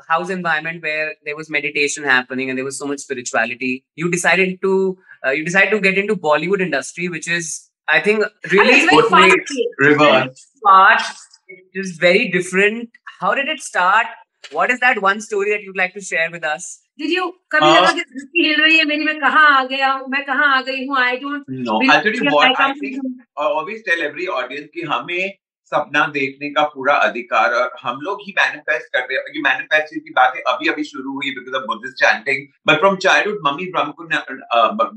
house 0.08 0.30
environment 0.30 0.82
where 0.82 1.14
there 1.24 1.36
was 1.36 1.50
meditation 1.50 2.04
happening 2.04 2.48
and 2.50 2.58
there 2.58 2.64
was 2.64 2.78
so 2.78 2.86
much 2.86 3.00
spirituality, 3.00 3.84
you 3.94 4.10
decided 4.10 4.60
to 4.62 4.98
uh, 5.26 5.30
you 5.30 5.44
decided 5.44 5.70
to 5.70 5.80
get 5.80 5.98
into 5.98 6.14
Bollywood 6.16 6.60
industry, 6.60 7.08
which 7.08 7.28
is 7.28 7.70
I 7.87 7.99
think 7.99 8.23
really 8.51 8.75
it's 8.79 8.85
very 8.85 9.01
portrays 9.01 9.33
fast-paced. 9.33 9.79
Reverse. 9.79 10.47
part 10.63 11.01
is 11.73 11.97
very 11.97 12.27
different. 12.29 12.89
How 13.19 13.33
did 13.39 13.47
it 13.47 13.61
start? 13.61 14.07
What 14.51 14.71
is 14.71 14.79
that 14.79 15.01
one 15.01 15.19
story 15.21 15.51
that 15.51 15.61
you'd 15.61 15.77
like 15.77 15.93
to 15.95 16.01
share 16.01 16.29
with 16.31 16.45
us? 16.51 16.69
Did 16.97 17.11
you 17.15 17.25
कभी 17.53 17.67
Uh, 17.67 17.75
लगा 17.75 17.91
कि 17.97 18.01
धरती 18.13 18.45
हिल 18.47 18.61
रही 18.61 18.77
है 18.77 18.85
मेरी 18.85 19.05
मैं 19.05 19.19
कहाँ 19.19 19.45
आ 19.59 19.63
गया 19.73 19.91
हूँ 19.91 20.07
मैं 20.09 20.23
कहाँ 20.25 20.47
आ 20.57 20.61
गई 20.69 20.85
हूँ 20.87 20.97
I 21.03 21.17
don't 21.23 21.45
No, 21.67 21.77
I'll 21.93 22.03
tell 22.07 22.17
you 22.19 22.33
what. 22.35 22.59
I 22.65 22.73
think 22.81 22.97
I 23.37 23.47
always 23.59 23.83
tell 23.89 24.01
every 24.07 24.27
audience 24.39 24.69
कि 24.75 24.81
हमें 24.93 25.37
सपना 25.70 26.06
देखने 26.14 26.50
का 26.50 26.62
पूरा 26.74 26.94
अधिकार 27.06 27.54
और 27.60 27.70
हम 27.82 28.00
लोग 28.00 28.20
ही 28.26 28.34
मैनिफेस्ट 28.38 28.92
करते 28.92 29.14
हैं 29.14 29.34
ये 29.36 29.42
मैनिफेस्टिंग 29.42 30.02
की 30.02 30.10
बातें 30.18 30.40
अभी 30.52 30.68
अभी 30.68 30.84
शुरू 30.90 31.14
हुई 31.14 31.30
because 31.38 31.56
of 31.56 31.66
Buddhist 31.66 31.96
chanting 32.02 32.46
but 32.66 32.78
from 32.78 32.96
childhood 33.06 33.40
mummy 33.46 33.70
Brahma 33.76 33.92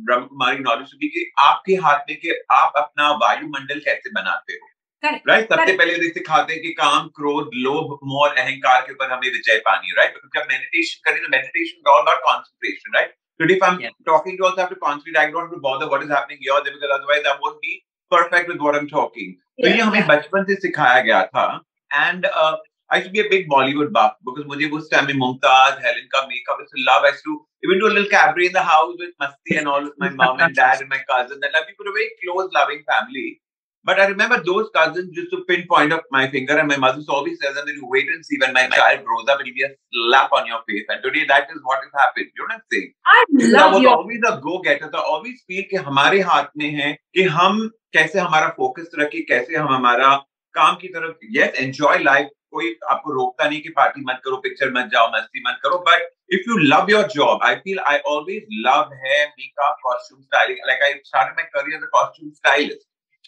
Brahma 0.09 0.25
Kumari 0.25 0.59
knowledge 0.59 0.91
भी 0.99 1.07
कि 1.15 1.29
आपके 1.45 1.75
हाथ 1.85 2.09
में 2.09 2.17
कि 2.19 2.35
आप 2.59 2.73
अपना 2.83 3.11
वायुमंडल 3.23 3.79
कैसे 3.85 4.11
बनाते 4.19 4.53
हो. 4.53 4.67
राइट 5.03 5.53
सबसे 5.53 5.77
पहले 5.77 5.93
ये 5.93 6.09
सिखाते 6.09 6.53
हैं 6.53 6.61
कि 6.61 6.71
काम 6.79 7.07
क्रोध 7.19 7.49
लोभ 7.67 7.99
मोह 8.13 8.27
अहंकार 8.29 8.81
के 8.81 8.93
ऊपर 8.93 9.11
हमें 9.11 9.29
विजय 9.29 9.61
पानी 9.67 9.95
राइट 9.97 10.19
जब 10.35 10.47
मेडिटेशन 10.51 11.09
करें 11.09 11.23
तो 11.23 11.29
meditation 11.37 11.89
all 11.91 12.01
about 12.01 12.19
concentration 12.27 12.97
right 12.97 13.15
Today, 13.39 13.55
if 13.55 13.61
I'm 13.63 13.77
Yeah. 13.79 13.91
talking 14.07 14.37
to 14.37 14.45
also 14.45 14.61
have 14.61 14.71
to 14.71 14.77
concentrate. 14.79 15.17
I 15.19 15.31
don't 15.31 15.45
have 15.45 15.51
to 15.51 15.59
bother 15.65 15.85
what 15.91 16.01
is 16.05 16.09
happening 16.09 16.39
here 16.41 16.55
because 16.65 16.91
otherwise 16.95 17.27
I 17.31 17.35
won't 17.43 17.61
be 17.61 17.75
perfect 18.10 18.48
with 18.48 18.60
what 18.66 18.76
I'm 18.80 18.88
talking. 18.88 19.34
तो 19.62 19.68
ये 19.68 19.80
हमें 19.80 20.06
बचपन 20.06 20.44
से 20.44 20.54
सिखाया 20.60 21.00
गया 21.00 21.22
था 21.34 21.46
and 21.94 22.26
I 22.92 23.00
should 23.02 23.12
be 23.16 23.20
a 23.20 23.28
big 23.32 23.44
Bollywood 23.50 23.92
buff 23.96 24.16
because 24.28 24.46
मुझे 24.46 24.68
उस 24.78 24.90
टाइम 24.90 25.06
में 25.06 25.14
मुमताज 25.18 25.78
हेलन 25.84 26.08
का 26.14 26.26
makeup 26.32 26.58
is 26.64 26.74
love 26.88 27.06
I 27.08 27.12
used 27.12 27.24
to 27.28 27.36
even 27.66 27.80
do 27.82 27.86
a 27.90 27.94
little 27.94 28.10
cabaret 28.14 28.48
in 28.50 28.56
the 28.56 28.64
house 28.70 28.94
with 29.02 29.14
Masti 29.22 29.56
and 29.60 29.70
all 29.74 29.86
with 29.88 29.96
my 30.04 30.10
mom 30.18 30.42
and 30.46 30.58
dad 30.58 30.82
and 30.82 30.90
my 30.94 31.00
cousin 31.12 31.46
and 31.48 31.56
like, 31.58 31.70
we 31.70 31.76
were 31.78 31.90
a 31.90 31.96
very 31.98 32.10
close 32.22 32.50
loving 32.58 32.82
family 32.92 33.26
But 33.85 33.99
I 33.99 34.05
remember 34.05 34.43
those 34.43 34.69
cousins 34.73 35.15
used 35.15 35.31
to 35.31 35.43
pinpoint 35.47 35.93
up 35.93 36.03
my 36.11 36.29
finger 36.29 36.57
and 36.57 36.67
my 36.67 36.77
mother 36.77 37.01
always 37.09 37.39
says 37.41 37.55
that 37.55 37.67
you 37.67 37.87
wait 37.87 38.07
and 38.07 38.25
see 38.25 38.37
when 38.37 38.53
my 38.53 38.67
child 38.67 39.03
grows 39.03 39.27
up 39.27 39.39
it'll 39.41 39.53
be 39.53 39.63
a 39.63 39.69
slap 39.91 40.31
on 40.33 40.47
your 40.47 40.59
face 40.69 40.85
and 40.89 41.01
today 41.03 41.25
that 41.27 41.47
is 41.49 41.61
what 41.63 41.79
has 41.83 41.93
happened 42.01 42.27
you 42.35 42.41
know 42.41 42.47
what 42.47 42.55
I'm 42.55 42.65
saying 42.71 42.91
I 43.05 43.23
I 43.39 43.51
love 43.57 43.73
was 43.73 43.81
your 43.81 43.95
always 43.95 44.21
a 44.27 44.33
go 44.47 44.59
getter 44.59 44.89
तो 44.95 45.05
always 45.13 45.43
feel 45.47 45.69
कि 45.69 45.83
हमारे 45.89 46.21
हाथ 46.31 46.57
में 46.57 46.69
है 46.81 46.91
कि 47.15 47.23
हम 47.37 47.69
कैसे 47.93 48.19
हमारा 48.19 48.49
फोकस 48.57 48.91
रखें 48.99 49.21
कैसे 49.29 49.55
हम 49.55 49.73
हमारा 49.73 50.15
काम 50.55 50.75
की 50.81 50.87
तरफ़ 50.97 51.25
यस 51.37 51.59
एंजॉय 51.59 51.97
लाइफ 52.03 52.29
कोई 52.51 52.75
आपको 52.91 53.13
रोकता 53.13 53.47
नहीं 53.49 53.61
कि 53.61 53.69
पार्टी 53.79 54.01
मत 54.05 54.21
करो 54.25 54.37
पिक्चर 54.45 54.71
मत 54.77 54.89
जाओ 54.93 55.07
मस्ती 55.15 55.43
मत 55.47 55.59
करो 55.63 55.77
but 55.89 56.07
if 56.37 56.49
you 56.49 56.57
love 56.73 56.91
your 56.91 57.07
job 57.15 57.43
I 57.45 57.55
feel 57.65 57.79
I 57.79 57.97
always 58.13 58.45
love 58.67 58.93
है 59.03 59.25
makeup 59.25 59.77
costume 59.83 60.21
styling 60.21 60.65
like 60.67 60.83
I 60.83 60.93
started 61.05 61.35
my 61.39 61.49
career 61.55 61.77
as 61.77 61.83
a 61.83 61.91
costume 61.97 62.31
stylist 62.31 62.87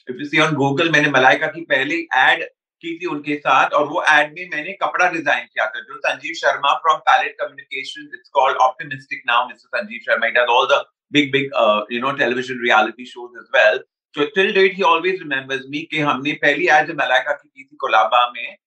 you 0.09 0.43
on 0.43 0.53
Google 0.53 0.89
मैंने 0.89 1.09
मलाइका 1.09 1.47
की 1.47 1.61
पहले 1.61 1.95
एड 1.95 2.43
की 2.81 2.99
थी 2.99 3.05
उनके 3.05 3.35
साथ 3.35 3.69
और 3.69 3.85
वो 3.87 4.03
एड 4.03 4.33
में 4.33 4.49
मैंने 4.49 4.73
कपड़ा 4.73 5.09
डिज़ाइन 5.09 5.45
किया 5.45 5.65
था। 5.65 5.79
जो 5.79 5.97
Sanjeev 5.97 6.33
Sharma 6.33 6.73
from 6.73 6.97
palette 6.97 7.35
communication 7.39 8.01
it's 8.13 8.29
called 8.29 8.57
optimistic 8.57 9.21
now 9.27 9.47
mister 9.47 9.77
Sanjeev 9.77 9.99
Sharma 9.99 10.27
it 10.27 10.37
all 10.37 10.67
the 10.71 10.83
big 11.13 11.35
uh, 11.35 11.81
you 11.89 12.01
know 12.01 12.11
television 12.15 12.57
reality 12.57 13.05
shows 13.05 13.29
as 13.39 13.47
well. 13.53 13.79
So 14.15 14.27
till 14.35 14.53
date 14.53 14.73
he 14.73 14.83
always 14.83 15.21
remembers 15.21 15.67
me 15.69 15.85
कि 15.85 15.99
हमने 15.99 16.31
पहली 16.31 16.67
add 16.67 16.87
जब 16.87 16.93
मलाइका 16.93 17.31
की 17.31 17.49
की 17.49 17.63
थी 17.63 17.75
कोलाबा 17.75 18.31
में 18.35 18.57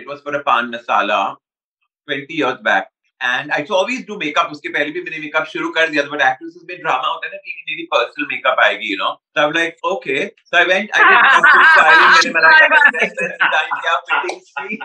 it 0.00 0.08
was 0.10 0.20
for 0.22 0.34
a 0.34 0.42
pan 0.44 0.70
masala 0.72 1.36
20 2.08 2.40
years 2.40 2.58
back 2.62 2.93
and 3.22 3.52
I 3.52 3.64
always 3.72 4.06
do 4.06 4.16
makeup 4.18 4.50
उसके 4.52 4.68
पहले 4.68 4.90
भी 4.90 5.00
मैंने 5.02 5.18
मेकअप 5.18 5.46
शुरू 5.52 5.68
कर 5.76 5.88
दिया 5.90 6.02
था 6.04 6.08
बट 6.14 6.22
एक्ट्रेसेस 6.28 6.62
में 6.70 6.78
ड्रामा 6.78 7.08
होता 7.08 7.26
है 7.26 7.32
ना 7.32 7.38
कि 7.44 7.64
मेरी 7.70 7.86
पर्सनल 7.94 8.26
मेकअप 8.32 8.60
आएगी 8.64 8.90
you 8.92 8.96
know 9.04 9.12
so 9.36 9.42
i'm 9.42 9.54
like 9.54 9.78
okay 9.90 10.18
so 10.48 10.58
i 10.58 10.66
went 10.66 10.92
i 10.96 11.06
did 11.06 11.24
costume 11.30 11.64
styling 11.70 12.10
मैंने 12.10 12.32
मलाइका 12.34 12.82
डिज़ाइन 12.98 13.70
किया 13.78 13.94
फिटिंग्स 14.10 14.52
की 14.58 14.76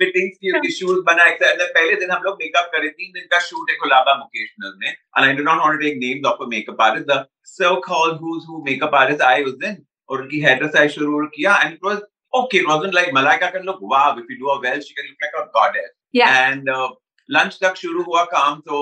फिटिंग्स 0.00 0.38
की 0.38 0.52
उसकी 0.56 0.72
शूज़ 0.78 1.04
बना 1.10 1.28
एक्सेप्ट 1.32 1.62
पहले 1.76 1.94
दिन 2.00 2.10
हम 2.10 2.22
लोग 2.22 2.42
मेकअप 2.42 2.70
करे 2.72 2.88
तीन 2.88 3.12
दिन 3.18 3.28
का 3.34 3.38
शूट 3.50 3.70
है 3.70 3.76
कोलाबा 3.84 4.14
मुकेश 4.22 4.54
में 4.64 4.90
and 4.90 5.28
i 5.28 5.30
do 5.40 5.46
not 5.50 5.62
want 5.64 5.78
to 5.78 5.84
take 5.84 6.00
names 6.02 6.26
of 6.32 6.42
a 6.46 6.50
makeup 6.54 6.82
artist 6.88 7.08
the 7.12 7.20
so 7.52 7.70
called 7.86 8.18
who's 8.24 8.50
who 8.50 8.64
makeup 8.70 8.98
artist 9.02 9.24
i 9.30 9.38
was 9.48 9.70
in 9.70 9.78
और 10.10 10.22
उनकी 10.22 10.40
हेयर 10.44 10.58
ड्रेस 10.62 10.90
शुरू 10.94 11.26
किया 11.36 11.56
and 11.64 11.78
it 11.78 11.88
was 11.90 12.00
okay 12.32 12.60
it 12.64 12.68
wasn't 12.70 12.94
like 12.94 13.12
Malaika 13.18 13.52
can 13.56 13.68
look 13.70 13.80
wow 13.94 14.06
if 14.22 14.32
you 14.32 14.38
do 14.42 14.50
a 14.54 14.60
well 14.64 14.80
she 14.88 14.94
can 14.98 15.10
look 15.10 15.26
like 15.26 15.40
a 15.42 15.46
goddess 15.58 15.90
Yeah. 16.18 16.30
and 16.44 16.68
uh, 16.68 16.88
lunch 17.36 17.60
तक 17.62 17.76
शुरू 17.84 18.02
हुआ 18.10 18.24
काम 18.34 18.60
तो 18.68 18.80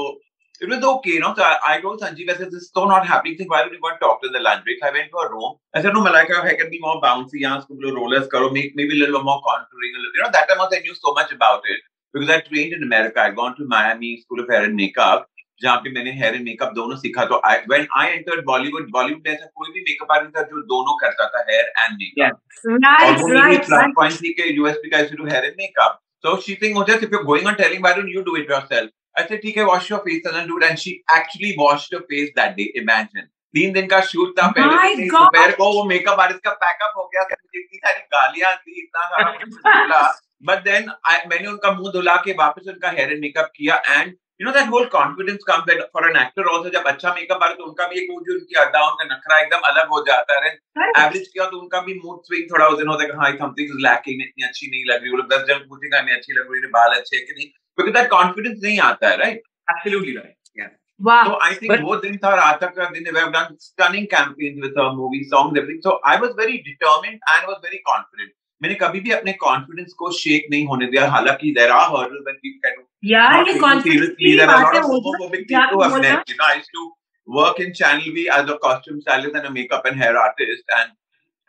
it 0.61 0.69
was 0.69 0.83
okay, 0.83 1.11
you 1.11 1.21
know. 1.21 1.35
So 1.37 1.43
I, 1.43 1.57
I 1.67 1.81
told 1.81 2.01
Sanjeev, 2.01 2.31
I 2.31 2.37
said, 2.37 2.51
this 2.51 2.63
is 2.63 2.71
so 2.75 2.85
not 2.85 3.07
happening. 3.07 3.35
I 3.35 3.37
said, 3.39 3.49
why 3.49 3.61
don't 3.63 3.73
you 3.73 3.81
go 3.81 3.91
and 3.91 4.01
talk 4.01 4.21
to 4.23 4.29
the 4.29 4.41
lunch 4.41 4.65
break? 4.65 4.79
So 4.81 4.89
I 4.89 4.91
went 4.91 5.11
to 5.13 5.19
a 5.19 5.31
room. 5.31 5.55
I 5.75 5.83
said, 5.83 5.95
no, 5.95 6.03
Malaika, 6.03 6.41
I 6.43 6.55
can 6.55 6.71
be 6.71 6.81
more 6.81 7.01
bouncy. 7.01 7.43
Yeah, 7.45 7.63
little 7.71 7.95
rollers, 7.95 8.27
karo, 8.27 8.51
make 8.51 8.75
maybe 8.75 9.01
a 9.01 9.05
little 9.05 9.23
more 9.23 9.41
contouring. 9.41 9.93
A 9.95 10.01
little, 10.01 10.13
you 10.17 10.23
know, 10.23 10.31
that 10.33 10.49
time 10.49 10.61
also 10.61 10.77
I 10.77 10.81
knew 10.81 10.97
so 10.97 11.15
much 11.15 11.31
about 11.33 11.63
it 11.65 11.81
because 12.13 12.29
I 12.29 12.41
trained 12.41 12.73
in 12.73 12.83
America. 12.83 13.21
I'd 13.21 13.37
gone 13.37 13.57
to 13.59 13.67
Miami 13.67 14.21
School 14.23 14.41
of 14.41 14.49
Hair 14.49 14.65
and 14.65 14.75
Makeup. 14.75 15.29
जहाँ 15.63 15.77
पे 15.85 15.91
मैंने 15.93 16.11
hair 16.19 16.35
and 16.35 16.45
makeup 16.45 16.73
दोनों 16.75 16.97
सीखा 16.97 17.25
तो 17.31 17.41
I 17.47 17.57
when 17.71 17.87
I 17.99 18.09
entered 18.09 18.45
Bollywood 18.47 18.91
Bollywood 18.91 19.23
में 19.27 19.33
ऐसा 19.33 19.47
कोई 19.47 19.73
भी 19.75 19.81
मेकअप 19.89 20.13
आर्टिस्ट 20.17 20.37
था 20.37 20.43
जो 20.51 20.63
दोनों 20.73 20.95
करता 21.01 21.27
था 21.35 21.41
हेयर 21.49 21.73
एंड 21.79 21.97
मेकअप 22.03 22.39
मेरी 22.67 23.39
right, 23.39 23.67
right. 23.73 23.95
पॉइंट 23.97 24.15
थी 24.23 24.33
कि 24.41 24.47
यूएसपी 24.59 24.91
का 24.91 25.03
two 25.17 25.27
hair 25.31 25.45
and 25.45 25.55
makeup 25.59 25.99
So 26.25 26.41
she 26.41 26.55
thinks, 26.57 26.79
oh, 26.79 26.85
just 26.85 27.03
if 27.03 27.11
you're 27.11 27.25
going 27.25 27.47
on 27.47 27.57
telling, 27.57 27.83
why 27.83 27.95
don't 27.95 28.09
you 28.09 28.25
do 28.25 28.37
it 28.37 28.49
yourself? 28.49 28.91
I 29.17 29.27
said, 29.27 29.41
ठीक 29.43 29.57
है, 29.59 29.67
wash 29.67 29.91
your 29.91 30.01
face 30.01 30.25
and 30.27 30.37
then 30.37 30.47
do 30.47 30.59
it. 30.59 30.71
And 30.71 30.79
she 30.79 31.03
actually 31.09 31.55
washed 31.59 31.93
her 31.93 32.01
face 32.13 32.31
that 32.37 32.57
day. 32.57 32.71
Imagine. 32.85 33.29
तीन 33.55 33.73
दिन 33.73 33.87
का 33.89 34.01
shoot 34.07 34.33
था 34.39 34.47
पहले 34.57 35.05
दोपहर 35.09 35.53
को 35.59 35.73
वो 35.75 35.85
मेकअप 35.85 36.19
आर्टिस्ट 36.21 36.43
का 36.45 36.51
पैकअप 36.63 36.93
हो 36.97 37.05
गया 37.13 37.23
तो 37.25 37.59
इतनी 37.59 37.79
सारी 37.79 38.01
गालियाँ 38.15 38.55
थी 38.57 38.81
इतना 38.81 39.05
सारा 39.53 40.01
बट 40.49 40.63
देन 40.65 40.91
मैंने 41.29 41.49
उनका 41.49 41.73
मुँह 41.79 41.93
धुला 41.93 42.17
के 42.25 42.33
वापस 42.41 42.69
उनका 42.73 42.91
हेयर 42.91 43.13
एंड 43.13 43.21
मेकअप 43.21 43.51
किया 43.57 43.83
and 43.89 44.15
you 44.41 44.47
know 44.47 44.53
that 44.59 44.69
whole 44.73 44.85
confidence 44.95 45.45
comes 45.49 45.83
for 45.95 46.09
an 46.11 46.17
actor 46.23 46.49
also 46.55 46.71
जब 46.79 46.85
अच्छा 46.93 47.15
मेकअप 47.15 47.43
आ 47.43 47.47
रहा 47.47 47.55
तो 47.55 47.65
उनका 47.65 47.87
भी 47.93 48.01
एक 48.01 48.09
वो 48.11 48.21
जो 48.29 48.35
उनकी 48.39 48.61
अदा 48.65 48.87
उनका 48.91 49.05
नखरा 49.15 49.39
एकदम 49.41 49.69
अलग 49.71 49.89
हो 49.97 50.03
जाता 50.09 50.39
है 50.45 50.53
एवरेज 50.53 51.29
किया 51.29 51.47
तो 51.53 51.61
उनका 51.61 51.81
भी 51.89 51.95
मूड 52.05 52.21
स्विंग 52.31 52.49
थोड़ा 52.53 52.67
उस 52.67 52.79
दिन 52.79 52.89
होता 52.95 53.05
है 53.05 53.17
हाँ 53.23 53.31
समथिंग 53.45 53.77
इज़ 53.77 53.85
लैकिंग 53.89 54.23
इतनी 54.29 54.49
अच्छी 54.49 54.71
नहीं 54.71 54.85
लग 54.93 55.03
रही 55.03 55.11
वो 55.11 55.23
लोग 55.23 55.33
दस 55.33 55.47
जन 55.53 55.65
पूछेगा 55.73 56.03
मैं 56.11 56.17
अच्छी 56.17 56.39
लग 56.41 56.53
रही 56.53 56.63
है 56.63 56.71
बाल 56.79 56.99
अच्छे 56.99 57.17
हैं 57.17 57.25
कि 57.27 57.39
नहीं 57.39 57.47
क्योंकि 57.49 57.93
दैट 57.99 58.11
कॉन्फिडेंस 58.11 58.59
नहीं 58.65 58.79
आता 58.91 59.09
है 59.09 59.17
right 59.25 59.47
Absolutely 59.69 60.13
right. 60.17 60.37
Yeah. 60.57 60.69
Wow. 61.01 61.25
So 61.25 61.33
I 61.47 61.49
think 61.55 61.71
But- 61.71 61.83
वो 61.85 61.97
दिन 62.03 62.17
था 62.19 62.29
आज 62.43 62.61
तक 62.61 62.71
का 62.77 62.85
दिन 62.93 63.09
we 63.17 63.21
have 63.21 63.33
done 63.33 63.51
stunning 63.65 64.07
campaigns 64.13 64.63
with 64.67 64.79
our 64.85 64.95
movie 65.01 65.21
songs 65.33 65.59
everything 65.63 65.83
so 65.87 65.93
I 66.13 66.15
was 66.23 66.33
very 66.39 66.57
determined 66.69 67.27
and 67.33 67.51
was 67.51 67.59
very 67.67 67.81
confident 67.91 68.31
मैंने 68.61 68.75
कभी 68.75 69.01
भी 69.01 69.11
अपने 69.17 69.33
कॉन्फिडेंस 69.43 69.93
को 69.99 70.11
शेक 70.21 70.47
नहीं 70.51 70.67
होने 70.67 70.87
दिया 70.95 71.07
हालाँकि 71.11 71.53
there 71.59 71.75
are 71.75 71.85
hurdles 71.91 72.25
when 72.29 72.41
people 72.47 72.65
kind 72.65 72.81
of 72.98 72.98
यार 73.12 73.32
not 73.34 73.48
ये 73.48 73.54
taken 73.54 73.62
कॉन्फिडेंस 73.62 74.02
seriously. 74.02 74.32
की 74.32 74.36
There 74.40 74.50
are 74.50 74.56
a 74.56 74.64
बात 74.64 74.66
lot 74.66 74.76
है 74.76 74.82
of 74.82 74.90
वो 74.90 75.00
homophobic 75.08 75.48
क्या 75.52 75.64
people 75.70 75.78
who 75.78 75.84
have 75.84 75.96
बोला? 75.96 76.12
met. 76.16 76.34
You 76.34 76.38
know, 76.42 76.50
I 76.50 76.58
used 76.60 76.74
to 76.80 76.90
work 77.38 77.60
in 77.66 77.74
Channel 77.80 78.14
V 78.18 78.28
as 78.38 78.50
a 78.50 78.58
costume 78.68 79.02
stylist 79.02 79.40
and 79.42 79.50
a 79.52 79.52
makeup 79.58 79.86
and 79.92 80.04
hair 80.04 80.18
artist, 80.18 80.74
and 80.80 80.92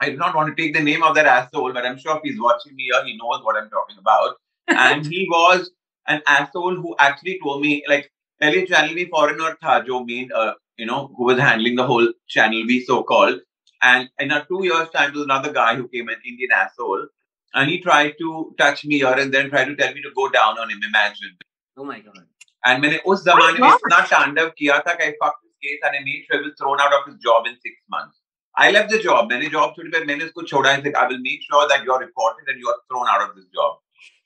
I 0.01 0.11
do 0.11 0.17
not 0.17 0.35
want 0.35 0.51
to 0.51 0.63
take 0.63 0.75
the 0.75 0.83
name 0.89 1.03
of 1.03 1.15
that 1.15 1.27
asshole, 1.27 1.73
but 1.73 1.87
I'm 1.87 1.99
sure 1.99 2.17
if 2.17 2.27
he's 2.29 2.41
watching 2.41 2.77
me 2.77 2.89
here, 2.91 3.05
he 3.05 3.17
knows 3.23 3.43
what 3.43 3.57
I'm 3.63 3.71
talking 3.71 3.99
about. 4.05 4.37
and 4.69 5.07
he 5.07 5.27
was 5.31 5.71
an 6.07 6.23
asshole 6.27 6.77
who 6.77 6.95
actually 6.99 7.39
told 7.43 7.61
me, 7.65 7.73
like, 7.89 8.07
पहले 8.43 8.69
Channel 8.69 8.95
V 8.95 9.05
foreigner 9.15 9.51
था 9.65 9.75
जो 9.89 9.99
main, 10.07 10.31
uh, 10.43 10.53
you 10.79 10.87
know, 10.87 11.01
who 11.17 11.25
was 11.25 11.39
handling 11.39 11.77
the 11.77 11.87
whole 11.91 12.09
Channel 12.29 12.65
V 12.71 12.79
so-called. 12.85 13.41
And 13.83 14.09
in 14.19 14.31
a 14.31 14.45
two 14.49 14.65
years 14.65 14.89
time, 14.91 15.13
there 15.13 15.21
was 15.21 15.25
another 15.25 15.53
guy 15.53 15.77
who 15.77 15.89
came, 15.89 16.09
an 16.09 16.17
Indian 16.27 16.51
asshole, 16.53 17.07
and 17.54 17.70
he 17.70 17.80
tried 17.82 18.14
to 18.20 18.56
touch 18.58 18.86
me 18.86 19.00
here 19.00 19.14
and 19.24 19.34
then 19.34 19.50
tried 19.50 19.66
to 19.66 19.76
tell 19.76 19.94
me 19.94 20.02
to 20.02 20.12
go 20.16 20.30
down 20.30 20.60
on 20.60 20.70
him. 20.70 20.80
Imagine. 20.88 21.36
Oh 21.78 21.84
my 21.84 22.00
god. 22.00 22.26
And 22.64 22.82
मैंने 22.84 22.98
उस 23.06 23.24
जमाने 23.26 23.60
में. 23.60 23.68
इतना 23.70 24.00
तांडव 24.14 24.50
किया 24.58 24.80
था 24.88 24.94
कि 24.94 25.04
I 25.04 25.12
fucked 25.24 25.44
this 25.44 25.58
case 25.68 25.86
and 25.90 26.00
I 26.00 26.04
made 26.08 26.26
sure 26.30 26.42
he 26.42 26.48
was 26.48 26.56
thrown 26.62 26.80
out 26.80 26.94
of 26.94 27.06
his 27.12 27.20
job 27.28 27.52
in 27.52 27.60
six 27.68 27.76
months. 27.90 28.16
I 28.56 28.72
left 28.72 28.90
the 28.92 29.00
job. 29.04 29.30
मैंने 29.32 29.52
job 29.52 29.76
छोड़ी 29.76 29.90
पर 29.92 30.06
मैंने 30.06 30.26
उसको 30.26 30.48
छोड़ा 30.48 30.70
I 30.72 30.82
said 30.82 30.96
I 31.04 31.06
will 31.12 31.22
make 31.28 31.46
sure 31.52 31.68
that 31.74 31.86
you're 31.86 32.00
reported 32.00 32.52
and 32.54 32.66
you're 32.66 32.80
thrown 32.88 33.14
out 33.14 33.28
of 33.28 33.36
this 33.36 33.48
job. 33.60 33.78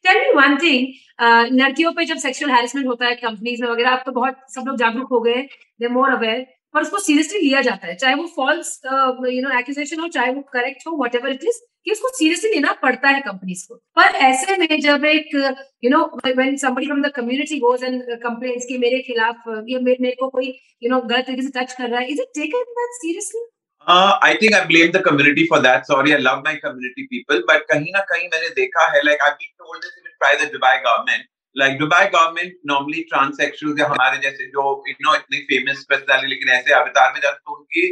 Tell 0.06 0.17
me 0.21 0.32
one 0.36 0.58
thing 0.62 1.60
लड़कियों 1.60 1.91
पे 1.98 2.06
जब 2.06 2.17
sexual 2.21 2.52
harassment 2.52 2.88
होता 2.88 3.06
है 3.06 3.15
कंपनीज़ 3.15 3.62
में 3.62 3.69
वगैरह 3.69 3.91
अब 3.91 4.02
तो 4.06 4.12
बहुत 4.12 4.41
सब 4.56 4.63
लोग 4.67 4.78
जागरूक 4.78 5.10
हो 5.12 5.19
गए 5.28 5.41
दे 5.82 5.88
मोर 5.98 6.10
अवेयर 6.13 6.45
पर 6.74 6.82
उसको 6.82 7.00
सीरियसली 7.00 7.40
लिया 7.40 7.62
जाता 7.62 7.88
है 7.88 7.96
चाहे 7.96 8.16
वो 8.16 8.26
फॉल्स 8.36 8.80
यू 8.86 9.42
नो 9.42 9.58
एक्यूजेशन 9.60 10.00
हो 10.00 10.08
चाहे 10.16 10.34
वो 10.34 10.42
करेक्ट 10.54 10.88
हो 10.88 10.98
वट 11.04 11.16
एवर 11.16 11.32
इट 11.32 11.44
इज़ 11.44 11.60
कि 11.86 11.92
उसको 11.92 12.10
सीरियसली 12.18 12.50
लेना 12.54 12.72
पड़ता 12.84 13.10
है 13.10 13.22
कंपनीज़ 13.22 13.66
को 13.70 13.76
पर 13.96 14.16
ऐसे 14.28 14.58
में 14.58 14.80
जब 14.82 15.06
एक 15.06 15.36
you 15.84 15.90
know 15.92 16.04
when 16.26 16.58
somebody 16.58 16.86
from 16.86 17.02
the 17.02 17.12
community 17.16 17.60
goes 17.60 17.84
and 17.84 18.02
complains 18.24 18.66
कि 18.68 18.78
मेरे 18.86 19.00
खिलाफ 19.08 19.50
uh, 19.50 19.62
ये 19.68 19.80
मेरे 19.80 19.98
मेरे 20.02 20.16
को 20.20 20.30
कोई 20.30 20.54
यू 20.84 20.90
नो 20.90 21.02
गलत 21.02 21.26
तरीके 21.26 21.42
से 21.42 21.60
टच 21.60 21.74
कर 21.74 21.90
रहा 21.90 22.00
है 22.00 22.08
is 22.14 22.22
it 22.22 22.40
taken 22.42 22.72
that 22.80 23.02
seriously 23.02 23.50
Uh, 23.88 24.18
I 24.22 24.38
think 24.38 24.54
I 24.56 24.66
blame 24.66 24.92
the 24.92 25.02
community 25.02 25.46
for 25.46 25.58
that. 25.60 25.86
Sorry, 25.86 26.14
I 26.16 26.18
love 26.18 26.44
my 26.44 26.54
community 26.58 27.04
people, 27.08 27.42
but 27.50 27.66
कहीं 27.72 27.92
ना 27.94 28.04
कहीं 28.12 28.28
मैंने 28.28 28.50
देखा 28.56 28.86
है 28.92 29.02
like 29.04 29.26
I've 29.26 29.38
been 29.38 29.52
told 29.64 29.82
this 29.82 29.98
even 30.02 30.14
by 30.22 30.32
the 30.42 30.48
Dubai 30.54 30.76
government. 30.86 31.28
Like 31.56 31.80
Dubai 31.80 32.12
government 32.12 32.54
normally 32.63 33.06
transsexuals 33.13 33.80
या 33.80 33.88
हमारे 33.88 34.18
जैसे 34.22 34.48
जो 34.56 34.63
you 34.88 34.96
know 35.06 35.16
इतने 35.16 35.42
famous 35.52 35.84
personality 35.92 36.30
लेकिन 36.30 36.50
ऐसे 36.50 36.74
अवतार 36.74 37.12
में 37.13 37.20
जाते 37.22 37.38
तो 37.38 37.56
उनके 37.58 37.84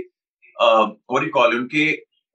uh, 0.61 0.85
what 1.07 1.21
do 1.21 1.27
you 1.27 1.33
call 1.37 1.51
it, 1.51 1.59
उनके 1.59 1.85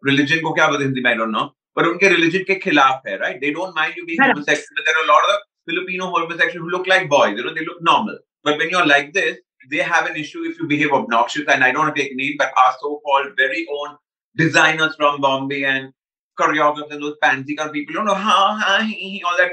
religion 0.08 0.42
को 0.42 0.52
क्या 0.58 0.66
बोलते 0.68 0.84
हैं 0.84 0.90
हिंदी 0.90 1.02
में 1.06 1.10
I 1.12 1.16
don't 1.20 1.34
know 1.36 1.46
पर 1.76 1.86
उनके 1.86 2.14
religion 2.14 2.44
के 2.50 2.54
खिलाफ 2.66 3.02
है 3.08 3.18
right 3.24 3.40
they 3.40 3.52
don't 3.58 3.74
mind 3.80 3.96
you 3.96 4.06
being 4.06 4.22
Correct. 4.22 4.38
homosexual 4.38 4.78
but 4.78 4.84
there 4.84 4.96
are 5.00 5.04
a 5.04 5.10
lot 5.12 5.28
of 5.32 5.42
Filipino 5.70 6.10
homosexuals 6.14 6.64
who 6.66 6.70
look 6.76 6.86
like 6.94 7.08
boys 7.08 7.36
you 7.36 7.44
know 7.48 7.54
they 7.58 7.66
look 7.70 7.82
normal 7.90 8.18
but 8.44 8.58
when 8.58 8.70
you're 8.70 8.86
like 8.86 9.12
this 9.12 9.36
they 9.70 9.78
have 9.78 10.06
an 10.06 10.16
issue 10.16 10.44
if 10.44 10.60
you 10.60 10.68
behave 10.68 10.92
obnoxious 10.92 11.44
and 11.48 11.64
I 11.64 11.72
don't 11.72 11.86
want 11.86 11.96
to 11.96 12.02
take 12.02 12.14
name 12.14 12.36
but 12.38 12.52
our 12.64 12.72
so-called 12.80 13.32
very 13.36 13.66
own 13.78 13.96
designers 14.36 14.94
from 14.94 15.20
Bombay 15.20 15.64
and 15.64 15.92
choreographers 16.38 16.90
and 16.90 17.02
those 17.02 17.16
pansy 17.22 17.56
kind 17.56 17.68
of 17.68 17.74
people, 17.74 17.94
you 17.94 18.04
know, 18.04 18.14
ha, 18.14 18.56
ha, 18.60 18.82
he, 18.82 18.94
he, 18.94 19.22
all 19.22 19.36
that, 19.38 19.50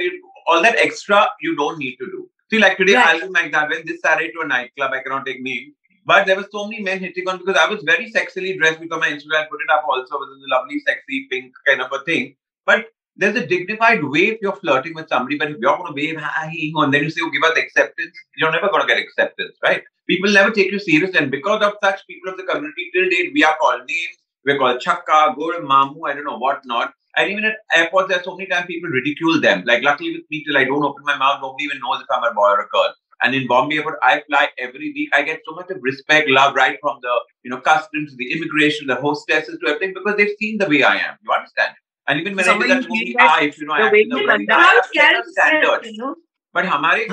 all 0.47 0.61
that 0.61 0.77
extra 0.77 1.27
you 1.41 1.55
don't 1.55 1.77
need 1.77 1.95
to 1.97 2.05
do. 2.05 2.29
See, 2.49 2.59
like 2.59 2.77
today, 2.77 2.95
Right. 2.95 3.07
I'll 3.07 3.19
do 3.19 3.29
my 3.31 3.41
example. 3.43 3.77
This 3.85 4.01
Saturday 4.01 4.31
to 4.33 4.41
a 4.41 4.47
nightclub, 4.47 4.91
I 4.93 5.01
cannot 5.01 5.25
take 5.25 5.41
name. 5.41 5.73
But 6.05 6.27
there 6.27 6.35
were 6.35 6.47
so 6.51 6.67
many 6.67 6.83
men 6.83 6.99
hitting 6.99 7.27
on 7.29 7.37
because 7.37 7.57
I 7.57 7.67
was 7.69 7.81
very 7.83 8.11
sexily 8.11 8.57
dressed 8.57 8.79
because 8.79 8.99
my 8.99 9.09
Instagram 9.09 9.47
put 9.49 9.61
it 9.61 9.71
up 9.71 9.85
also 9.87 10.19
with 10.19 10.29
a 10.29 10.49
lovely, 10.55 10.79
sexy 10.85 11.27
pink 11.31 11.53
kind 11.65 11.81
of 11.81 11.91
a 11.93 12.03
thing. 12.03 12.35
But 12.65 12.87
there's 13.15 13.35
a 13.35 13.45
dignified 13.45 14.03
way 14.03 14.25
if 14.33 14.39
you're 14.41 14.55
flirting 14.55 14.95
with 14.95 15.07
somebody, 15.07 15.37
but 15.37 15.51
if 15.51 15.57
you're 15.59 15.77
going 15.77 15.87
to 15.87 15.93
wave, 15.93 16.17
and 16.17 16.93
then 16.93 17.03
you 17.03 17.09
say, 17.09 17.21
oh, 17.23 17.29
give 17.29 17.43
us 17.43 17.57
acceptance, 17.57 18.15
you're 18.37 18.51
never 18.51 18.69
going 18.69 18.81
to 18.81 18.87
get 18.87 18.97
acceptance, 18.97 19.55
right? 19.63 19.83
People 20.09 20.31
never 20.31 20.51
take 20.51 20.71
you 20.71 20.79
serious. 20.79 21.15
And 21.15 21.31
because 21.31 21.63
of 21.63 21.73
such 21.83 22.05
people 22.07 22.31
of 22.31 22.37
the 22.37 22.43
community, 22.43 22.89
till 22.93 23.09
date, 23.09 23.31
we 23.33 23.43
are 23.43 23.55
called 23.61 23.81
names. 23.87 24.17
We're 24.45 24.57
called 24.57 24.81
Chakka, 24.81 25.35
Gur, 25.37 25.61
Mamu, 25.61 26.01
I 26.07 26.13
don't 26.13 26.25
know 26.25 26.37
what 26.37 26.61
not. 26.65 26.93
And 27.15 27.31
even 27.31 27.45
at 27.45 27.55
airports, 27.73 28.09
there 28.09 28.19
are 28.19 28.23
so 28.23 28.35
many 28.35 28.49
times 28.49 28.65
people 28.65 28.89
ridicule 28.89 29.39
them. 29.39 29.63
Like, 29.65 29.83
luckily 29.83 30.13
with 30.13 30.23
me, 30.31 30.43
till 30.43 30.57
I 30.57 30.63
don't 30.63 30.83
open 30.83 31.03
my 31.05 31.15
mouth, 31.17 31.39
nobody 31.41 31.65
even 31.65 31.79
knows 31.79 32.01
if 32.01 32.07
I'm 32.11 32.23
a 32.23 32.33
boy 32.33 32.49
or 32.49 32.61
a 32.61 32.67
girl. 32.69 32.93
And 33.21 33.33
in 33.35 33.47
Bombay 33.47 33.77
Airport, 33.77 33.99
I 34.03 34.21
fly 34.27 34.49
every 34.59 34.91
week. 34.93 35.09
I 35.13 35.21
get 35.21 35.41
so 35.47 35.55
much 35.55 35.69
of 35.69 35.77
respect, 35.81 36.29
love, 36.29 36.55
right 36.55 36.77
from 36.81 36.97
the 37.01 37.13
you 37.43 37.51
know 37.51 37.61
customs, 37.61 38.15
the 38.17 38.33
immigration, 38.33 38.87
the 38.87 38.95
hostesses, 38.95 39.59
to 39.63 39.67
everything 39.69 39.93
because 39.93 40.17
they've 40.17 40.35
seen 40.39 40.57
the 40.57 40.67
way 40.67 40.83
I 40.83 40.95
am. 40.95 41.15
You 41.23 41.31
understand? 41.31 41.75
And 42.07 42.19
even 42.19 42.35
when 42.35 42.43
Somebody 42.43 42.71
I 42.71 42.75
did 42.75 42.83
that 42.83 42.89
movie, 42.89 43.15
I, 43.17 43.25
ah, 43.25 43.39
if 43.41 43.57
you 43.57 43.65
know, 43.65 43.75
the 43.77 43.83
I 43.83 43.91
way 43.91 44.01
act 44.01 44.11
in 44.11 44.17
you 44.17 44.27
the 44.27 44.27
conduct 44.27 44.51
I 44.51 44.61
How 44.61 44.75
have 44.75 44.85
set 44.85 45.13
can 45.13 45.21
a 45.21 45.31
standard. 45.31 45.85
you 45.85 45.97
know 45.99 46.15
but 46.55 46.65
हमारे 46.65 47.05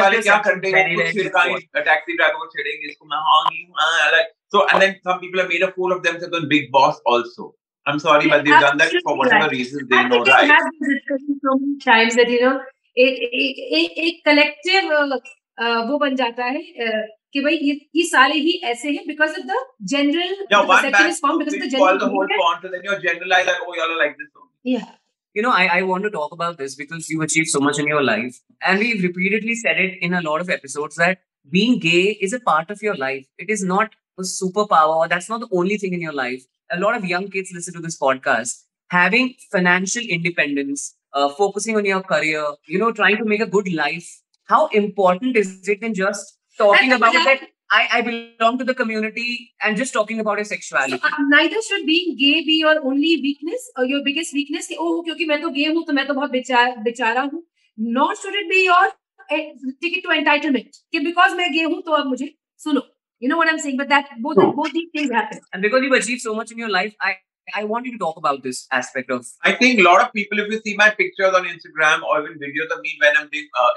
वाले 0.00 0.20
क्या 0.20 0.36
करते 0.46 0.68
हैं? 0.68 0.84
Taxi 1.74 2.16
driver 2.16 2.36
को 2.36 2.46
छेड़ेंगे 2.46 2.88
इसको 2.88 3.06
मैं 3.06 3.18
हाँ 3.28 4.24
so 4.54 4.66
and 4.72 4.80
then 4.80 4.92
some 4.92 5.16
people 5.20 5.46
made 5.48 5.62
a 5.62 5.70
fool 5.76 5.92
of 5.92 6.00
Bigg 6.46 6.70
Boss 6.72 7.00
also 7.12 7.54
I'm 7.86 7.98
sorry, 8.00 8.28
but 8.28 8.44
they've 8.44 8.60
done 8.60 8.78
that 8.78 8.94
for 9.04 9.16
whatever 9.16 9.42
right. 9.42 9.50
reasons 9.52 9.88
they 9.88 9.98
know, 10.04 10.18
right? 10.20 10.28
I've 10.28 10.48
had 10.48 10.64
this 10.78 10.88
discussion 10.88 11.36
so 11.42 11.52
many 11.54 11.76
times 11.78 12.16
that 12.16 12.28
you 12.28 12.40
know, 12.40 12.54
एक 12.96 14.22
collective 14.24 14.88
वो 15.88 15.98
बन 15.98 16.16
जाता 16.16 16.44
है 16.44 16.62
कि 17.32 17.40
भाई 17.40 17.56
ये 17.62 17.74
ये 17.96 18.04
सारे 18.04 18.38
ही 18.38 18.60
ऐसे 18.64 18.90
हैं 18.90 19.06
because 19.06 19.30
of 19.30 19.46
the 19.46 19.64
general 19.92 20.34
generalise 23.04 23.46
like 23.46 23.68
oh 23.68 23.74
you 23.74 23.82
are 23.82 23.96
like 23.98 24.12
this 24.12 24.28
या 24.66 24.80
the 25.42 25.48
we 25.48 25.62
call 25.62 25.84
the 25.84 25.90
general 25.90 26.20
whole 26.20 26.36
belief 26.36 26.50
point, 26.50 27.48
so 27.48 27.58
then 27.58 27.74
you're 27.74 27.74
generalized 27.74 27.74
like, 27.74 27.74
y'all 27.74 27.76
are 27.76 27.76
like 27.76 27.76
this 27.76 27.76
only. 27.76 27.76
yeah 27.76 27.76
You 27.76 27.76
know, 27.76 27.76
I, 27.76 27.76
I 27.76 27.76
want 27.76 27.76
to 27.76 27.76
talk 27.76 27.76
about 27.76 27.76
this 27.76 27.76
because 27.76 27.76
you've 27.76 27.76
achieved 27.76 27.76
so 27.76 27.76
much 27.76 27.78
in 27.78 27.86
your 27.86 28.02
life. 28.02 28.40
And 28.62 28.78
we've 28.78 29.02
repeatedly 29.02 29.54
said 29.54 29.78
it 29.78 29.98
in 30.02 30.14
a 30.14 30.22
lot 30.22 30.40
of 30.40 30.50
episodes 30.50 30.96
that 30.96 31.18
being 31.50 31.78
gay 31.78 32.18
is 32.20 32.32
a 32.32 32.40
part 32.40 32.70
of 32.70 32.82
your 32.82 32.96
life. 32.96 33.26
It 33.38 33.50
is 33.50 33.62
not 33.62 33.92
a 34.18 34.22
superpower. 34.22 35.08
That's 35.08 35.28
not 35.28 35.40
the 35.40 35.48
only 35.52 35.78
thing 35.78 35.92
in 35.94 36.00
your 36.00 36.12
life. 36.12 36.44
A 36.70 36.80
lot 36.80 36.96
of 36.96 37.04
young 37.04 37.28
kids 37.28 37.52
listen 37.54 37.74
to 37.74 37.80
this 37.80 37.98
podcast. 37.98 38.64
Having 38.90 39.34
financial 39.52 40.02
independence, 40.02 40.96
uh, 41.12 41.28
focusing 41.30 41.76
on 41.76 41.84
your 41.84 42.02
career, 42.02 42.44
you 42.66 42.78
know, 42.78 42.92
trying 42.92 43.18
to 43.18 43.24
make 43.24 43.40
a 43.40 43.46
good 43.46 43.72
life 43.72 44.22
how 44.46 44.68
important 44.68 45.36
is 45.36 45.68
it 45.68 45.82
in 45.82 45.94
just 45.94 46.38
talking 46.58 46.92
about 46.92 47.12
that 47.12 47.40
I, 47.70 47.88
I 47.94 48.00
belong 48.02 48.58
to 48.58 48.64
the 48.64 48.74
community 48.74 49.52
and 49.62 49.76
just 49.76 49.92
talking 49.92 50.20
about 50.20 50.40
a 50.40 50.44
sexuality. 50.44 50.98
So, 50.98 51.08
uh, 51.08 51.10
neither 51.28 51.60
should 51.62 51.84
being 51.84 52.16
gay 52.16 52.44
be 52.44 52.58
your 52.60 52.78
only 52.84 53.20
weakness 53.20 53.70
or 53.76 53.84
your 53.84 54.02
biggest 54.04 54.32
weakness. 54.32 54.68
Oh, 54.78 55.02
because 55.02 55.20
I'm 55.20 55.52
gay 55.52 55.66
I'm 55.66 57.30
Nor 57.76 58.16
should 58.16 58.34
it 58.34 58.50
be 58.50 58.64
your 58.64 58.88
eh, 59.30 59.52
ticket 59.82 60.04
to 60.04 60.10
entitlement. 60.10 60.76
कि 60.94 61.04
because 61.04 61.32
मैं 61.32 61.52
gay 61.52 61.64
so 61.64 61.82
तो 61.82 61.92
अब 61.92 62.06
मुझे 62.06 62.82
You 63.18 63.28
know 63.30 63.38
what 63.38 63.48
I'm 63.48 63.58
saying? 63.58 63.76
But 63.78 63.88
that 63.88 64.08
both 64.20 64.36
no. 64.36 64.52
both 64.52 64.72
these 64.72 64.90
things 64.94 65.10
happen. 65.10 65.40
And 65.52 65.62
because 65.62 65.82
you've 65.82 65.92
achieved 65.92 66.20
so 66.20 66.34
much 66.34 66.52
in 66.52 66.58
your 66.58 66.68
life, 66.68 66.94
I 67.00 67.16
I 67.54 67.64
want 67.64 67.86
you 67.86 67.92
to 67.92 67.98
talk 67.98 68.16
about 68.16 68.42
this 68.42 68.66
aspect 68.72 69.10
of. 69.10 69.24
I 69.44 69.52
think 69.52 69.78
a 69.78 69.82
lot 69.82 70.02
of 70.02 70.12
people, 70.12 70.38
if 70.38 70.48
you 70.48 70.60
see 70.64 70.74
my 70.76 70.90
pictures 70.90 71.32
on 71.34 71.44
Instagram 71.44 72.02
or 72.02 72.20
even 72.22 72.38
videos 72.38 72.74
of 72.74 72.80
me 72.82 72.98
when 73.00 73.16
I'm 73.16 73.28
doing 73.30 73.48
uh, 73.58 73.68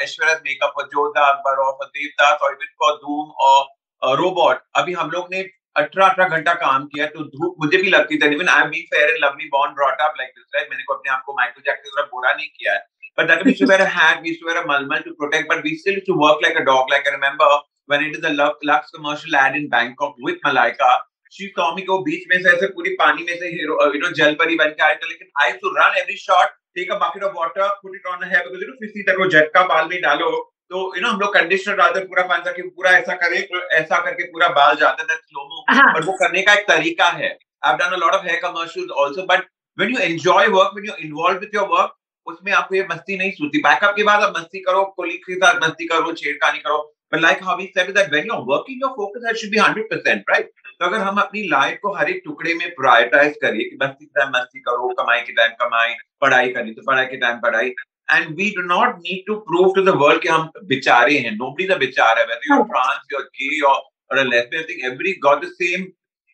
makeup 0.43 0.73
for 0.73 0.85
Jodha 0.85 1.21
Akbar 1.21 1.61
or 1.61 1.77
for 1.77 1.87
Devdas 1.95 2.37
or 2.41 2.51
even 2.53 2.69
for 2.77 2.99
Dhoom 2.99 3.31
or 3.39 3.65
uh, 4.01 4.15
Robot, 4.15 4.59
अभी 4.75 4.93
हम 4.93 5.09
लोग 5.11 5.27
ने 5.31 5.43
18 5.79 6.03
18 6.03 6.29
घंटा 6.35 6.53
काम 6.61 6.85
किया 6.93 7.05
तो 7.15 7.23
धूप 7.33 7.55
मुझे 7.63 7.77
भी 7.81 7.89
लगती 7.89 8.17
थी 8.21 8.33
even 8.35 8.47
I 8.53 8.63
am 8.63 8.69
being 8.69 8.85
fair 8.93 9.09
and 9.09 9.23
lovely 9.23 9.49
born 9.55 9.73
brought 9.73 10.01
up 10.01 10.13
like 10.19 10.29
this 10.37 10.55
right 10.55 10.69
मैंने 10.69 10.83
को 10.83 10.93
अपने 10.93 11.11
आप 11.13 11.23
को 11.25 11.33
माइकल 11.39 11.61
जैक्सन 11.65 11.89
की 11.89 11.95
तरह 11.95 12.09
बुरा 12.13 12.33
नहीं 12.33 12.47
किया 12.47 12.73
है 12.73 12.87
but 13.19 13.27
that 13.29 13.41
we 13.45 13.51
used 13.51 13.61
to 13.61 13.65
wear 13.69 13.81
a 13.83 13.85
hat 13.93 14.19
we 14.25 14.29
used 14.31 14.41
to 14.41 14.47
wear 14.49 14.59
a 14.59 14.67
malmal 14.67 15.01
to 15.05 15.11
protect 15.21 15.47
but 15.51 15.65
we 15.67 15.71
still 15.79 15.95
used 15.99 16.05
to 16.09 16.13
work 16.19 16.43
like 16.43 16.59
a 16.59 16.61
dog 16.67 16.91
like 16.93 17.07
I 17.09 17.11
remember 17.15 17.47
when 17.93 18.03
it 18.05 18.13
is 18.19 18.27
a 18.29 18.31
Lux, 18.35 18.67
Lux 18.69 18.93
commercial 18.97 19.35
ad 19.39 19.57
in 19.57 19.65
Bangkok 19.73 20.21
with 20.27 20.37
Malaika 20.45 20.91
she 21.37 21.47
saw 21.57 21.65
me 21.79 21.85
go 21.89 21.97
बीच 22.05 22.29
में 22.29 22.37
से 22.43 22.49
ऐसे 22.51 22.67
पूरी 22.77 22.93
पानी 23.01 23.27
में 23.29 23.33
से 23.41 23.49
hero 23.55 23.79
you 23.95 24.01
know 24.03 24.13
जल 24.21 24.37
परी 24.43 24.55
बन 24.61 24.71
के 24.77 24.83
आए 24.83 24.95
थे 25.01 25.09
लेकिन 25.09 25.33
I 25.43 25.49
used 25.49 25.65
to 25.65 25.73
run 25.79 25.99
every 26.03 26.17
shot 26.21 26.55
take 26.79 26.95
a 26.95 26.99
bucket 27.03 27.27
of 27.29 27.35
water 27.41 27.67
put 27.83 27.99
it 27.99 28.09
on 28.13 28.23
the 28.23 28.31
hair 28.31 28.45
because 28.47 28.65
you 28.65 28.71
know 28.71 28.79
किसी 28.85 29.03
तरह 29.09 29.23
वो 29.23 29.29
झटका 29.29 29.65
बाल 29.73 29.93
में 29.93 29.99
डालो 30.07 30.31
तो 30.71 30.81
यू 30.95 31.01
नो 31.01 31.09
हम 31.09 31.19
लोग 31.19 31.33
कंडीशनर 31.33 31.75
डालते 31.75 31.99
पूरा 32.07 32.23
पान 32.27 32.41
सके 32.43 32.67
पूरा 32.69 32.91
ऐसा 32.97 33.13
करे 33.21 33.41
तो 33.51 33.61
ऐसा 33.77 33.99
करके 34.05 34.23
पूरा 34.31 34.49
बाल 34.57 34.75
जाता 34.79 35.03
था 35.03 35.15
स्लोमो 35.15 35.63
बट 35.93 36.05
वो 36.05 36.13
करने 36.19 36.41
का 36.41 36.53
एक 36.53 36.67
तरीका 36.67 37.07
है। 37.13 37.37
I 37.65 37.77
done 37.77 37.95
a 37.95 37.97
lot 37.97 38.13
of 38.13 38.25
hair 38.25 38.39
commercial 38.41 38.91
also 39.03 39.25
but 39.31 39.47
when 39.77 39.91
you 39.91 39.99
enjoy 40.01 40.47
work 40.49 40.71
when 40.75 40.85
you 40.87 40.93
involve 41.07 41.39
with 41.39 41.55
your 41.55 41.67
work 41.71 41.95
उसमें 42.27 42.51
आपको 42.53 42.75
ये 42.75 42.85
मस्ती 42.91 43.17
नहीं 43.17 43.31
सूती। 43.31 43.59
बैकअप 43.61 43.93
के 43.95 44.03
बाद 44.03 44.23
आप 44.23 44.33
मस्ती 44.37 44.59
करो 44.63 44.83
कोलीग 44.97 45.19
के 45.25 45.35
साथ 45.35 45.59
मस्ती 45.63 45.85
करो 45.87 46.11
छेड़खानी 46.13 46.59
करो। 46.59 46.77
But 47.13 47.19
like 47.21 47.43
how 47.43 47.57
we 47.57 47.65
said 47.75 47.93
that 47.93 48.09
when 48.11 48.25
you 48.25 48.33
are 48.33 48.41
working 48.47 48.81
your 48.81 48.91
focus 48.97 49.23
has 49.27 49.37
should 49.37 49.51
be 49.51 49.59
100% 49.59 50.29
right 50.29 50.51
तो 50.79 50.85
अगर 50.85 50.99
हम 50.99 51.17
अपनी 51.21 51.41
लाइफ 51.49 51.79
को 51.81 51.93
हर 51.93 52.09
एक 52.09 52.21
टुकड़े 52.25 52.53
में 52.53 52.69
प्रायोरिटाइज 52.75 53.37
करिए 53.41 53.69
कि 53.69 53.77
मस्ती 53.83 54.05
के 54.05 54.19
टाइम 54.19 54.29
मस्ती 54.35 54.59
करो 54.67 54.93
कमाई 54.99 55.21
के 55.21 55.33
टाइम 55.39 55.51
कमाई 55.61 55.95
पढ़ाई 56.21 56.51
करनी 56.53 56.73
तो 56.73 56.81
पढ़ाई 56.87 57.05
के 57.05 57.17
टाइम 57.17 57.39
पढ़ाई। 57.39 57.73
And 58.12 58.34
we 58.36 58.50
do 58.56 58.62
not 58.68 58.96
need 59.08 59.26
to 59.26 59.34
prove 59.50 59.72
to 59.74 59.82
the 59.90 59.94
world 60.04 60.22
कि 60.22 60.28
हम 60.28 60.50
बेचारे 60.72 61.18
हैं 61.26 61.32
नोबडी 61.36 61.66
द 61.68 61.78
बेचारा 61.84 62.24
whether 62.30 62.50
you're 62.50 62.64
trans 62.72 63.12
you're 63.14 63.26
gay 63.42 63.60
or 63.72 63.76
or 64.12 64.18
a 64.22 64.26
lesbian 64.32 64.64
I 64.64 64.66
think 64.70 64.84
every 64.90 65.14
got 65.28 65.46
the 65.46 65.52
same 65.60 65.86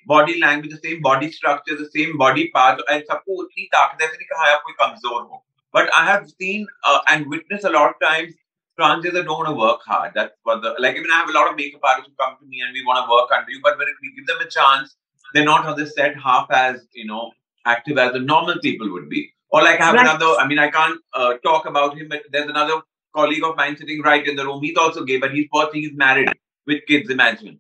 body 0.07 0.39
language 0.43 0.75
the 0.75 0.83
same 0.89 1.01
body 1.07 1.31
structure 1.37 1.77
the 1.81 1.91
same 1.97 2.19
body 2.25 2.49
parts 2.57 2.91
and 2.95 3.09
सबको 3.11 3.41
उतनी 3.43 3.69
ताकत 3.77 4.03
है 4.03 4.09
ऐसे 4.09 4.17
नहीं 4.17 4.31
कहा 4.33 4.49
है 4.49 4.55
आप 4.55 4.69
कोई 4.69 4.79
कमजोर 4.83 5.23
हो 5.23 5.45
but 5.75 5.91
I 5.97 6.05
have 6.05 6.29
seen 6.29 6.67
uh, 6.85 7.01
and 7.09 7.27
witnessed 7.33 7.65
a 7.65 7.71
lot 7.71 7.91
of 7.91 8.01
times 8.05 8.33
transgender 8.81 9.25
don't 9.25 9.39
want 9.39 9.49
to 9.49 9.55
work 9.55 9.81
hard. 9.87 10.13
That's 10.15 10.35
what 10.43 10.63
the 10.63 10.75
like. 10.79 10.97
Even 10.97 11.11
I 11.11 11.19
have 11.19 11.29
a 11.29 11.33
lot 11.33 11.51
of 11.51 11.57
makeup 11.57 11.81
artists 11.83 12.11
who 12.11 12.25
come 12.25 12.37
to 12.41 12.47
me 12.47 12.63
and 12.67 12.73
we 12.73 12.85
want 12.87 13.05
to 13.05 13.11
work 13.11 13.31
under 13.37 13.51
you, 13.51 13.61
but 13.63 13.79
when 13.79 13.89
we 14.03 14.15
give 14.17 14.27
them 14.27 14.41
a 14.41 14.49
chance, 14.49 14.97
they're 15.33 15.45
not 15.45 15.67
on 15.67 15.79
the 15.79 15.87
set 15.87 16.17
half 16.29 16.51
as 16.51 16.87
you 16.93 17.07
know 17.07 17.33
active 17.67 17.99
as 17.99 18.13
the 18.13 18.21
normal 18.21 18.59
people 18.61 18.91
would 18.91 19.09
be. 19.09 19.23
Or 19.55 19.63
like 19.63 19.81
I 19.81 19.85
have 19.87 19.95
Right. 19.95 20.07
another. 20.07 20.31
I 20.41 20.47
mean, 20.47 20.59
I 20.59 20.71
can't 20.71 21.01
uh, 21.15 21.35
talk 21.45 21.67
about 21.67 21.97
him, 21.99 22.09
but 22.09 22.23
there's 22.31 22.49
another 22.49 22.81
colleague 23.15 23.45
of 23.45 23.57
mine 23.57 23.77
sitting 23.77 24.03
right 24.03 24.27
in 24.27 24.37
the 24.37 24.45
room. 24.45 24.63
He's 24.63 24.77
also 24.77 25.05
gay, 25.05 25.19
but 25.19 25.33
he's 25.33 25.49
poor 25.53 25.71
thing. 25.71 25.83
He's 25.83 25.97
married 25.97 26.31
with 26.67 26.85
kids. 26.87 27.11
Imagine. 27.11 27.59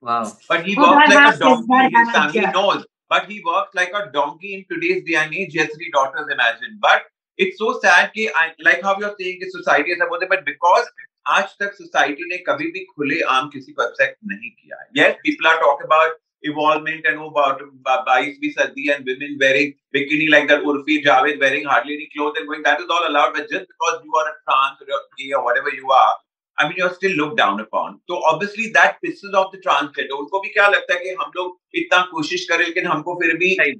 wow. 0.00 0.32
But 0.48 0.64
he 0.64 0.76
Oh, 0.78 0.82
works 0.82 1.08
that 1.08 1.14
like 1.14 1.18
a 1.18 1.20
happens, 1.20 1.38
donkey. 1.40 1.66
that 1.68 1.84
His 1.84 2.08
happens, 2.08 2.14
family 2.14 2.40
yeah. 2.40 2.50
knows. 2.50 2.86
But 3.08 3.30
he 3.30 3.42
works 3.44 3.74
like 3.74 3.92
a 4.00 4.10
donkey 4.12 4.54
in 4.54 4.64
today's 4.72 5.04
day 5.04 5.14
and 5.20 5.34
age. 5.34 5.52
He 5.52 5.58
has 5.60 5.70
three 5.74 5.90
daughters, 5.92 6.26
imagine. 6.32 6.78
But 6.80 7.02
it's 7.36 7.58
so 7.58 7.70
sad 7.84 8.10
कि 8.16 8.26
I- 8.42 8.54
like 8.70 8.82
how 8.88 8.96
you're 9.02 9.14
saying 9.20 9.38
कि 9.42 9.50
society 9.58 9.94
ऐसा 9.96 10.08
बोलते 10.14 10.28
but 10.34 10.44
because 10.44 10.90
आज 11.36 11.54
तक 11.62 11.74
society 11.78 12.26
ने 12.32 12.36
कभी 12.48 12.66
भी 12.74 12.84
खुले 12.96 13.20
आम 13.36 13.48
किसी 13.54 13.72
को 13.78 13.82
accept 13.86 14.16
नहीं 14.32 14.50
किया 14.50 14.80
है. 14.82 14.88
Yes, 15.00 15.16
people 15.26 15.48
are 15.52 15.58
talking 15.64 15.88
about 15.92 16.18
evolvement 16.43 17.05
and 17.11 17.21
about 17.25 17.61
बाईसवीं 18.07 18.51
सदी 18.57 18.85
and 18.95 19.09
women 19.11 19.37
wearing 19.43 19.73
bikini 19.95 20.29
like 20.33 20.47
that 20.49 20.63
Urfi 20.63 20.97
Javed 21.05 21.39
wearing 21.45 21.65
hardly 21.65 21.95
any 21.95 22.07
clothes 22.15 22.39
and 22.39 22.47
going 22.47 22.63
that 22.63 22.81
is 22.85 22.93
all 22.97 23.07
allowed 23.09 23.33
but 23.37 23.49
just 23.53 23.67
because 23.73 23.99
you 24.07 24.21
are 24.21 24.27
a 24.31 24.35
trans 24.47 24.81
or 24.81 24.87
you're 24.91 25.01
gay 25.21 25.31
or 25.39 25.43
whatever 25.43 25.73
you 25.81 25.91
are 25.91 26.13
I 26.57 26.65
mean, 26.67 26.75
you're 26.77 26.93
still 26.93 27.13
looked 27.19 27.37
down 27.37 27.59
upon. 27.61 27.93
So 28.07 28.17
obviously 28.31 28.65
that 28.73 28.97
pisses 29.03 29.33
off 29.39 29.47
the 29.53 29.59
transgender. 29.61 30.17
उनको 30.23 30.39
भी 30.41 30.49
क्या 30.57 30.67
लगता 30.73 30.93
है 30.93 30.99
कि 31.03 31.09
हम 31.21 31.31
लोग 31.37 31.77
इतना 31.81 32.01
कोशिश 32.11 32.45
करें 32.51 32.65
लेकिन 32.65 32.87
हमको 32.87 33.15
फिर 33.21 33.33
भी 33.37 33.49
Right. 33.61 33.79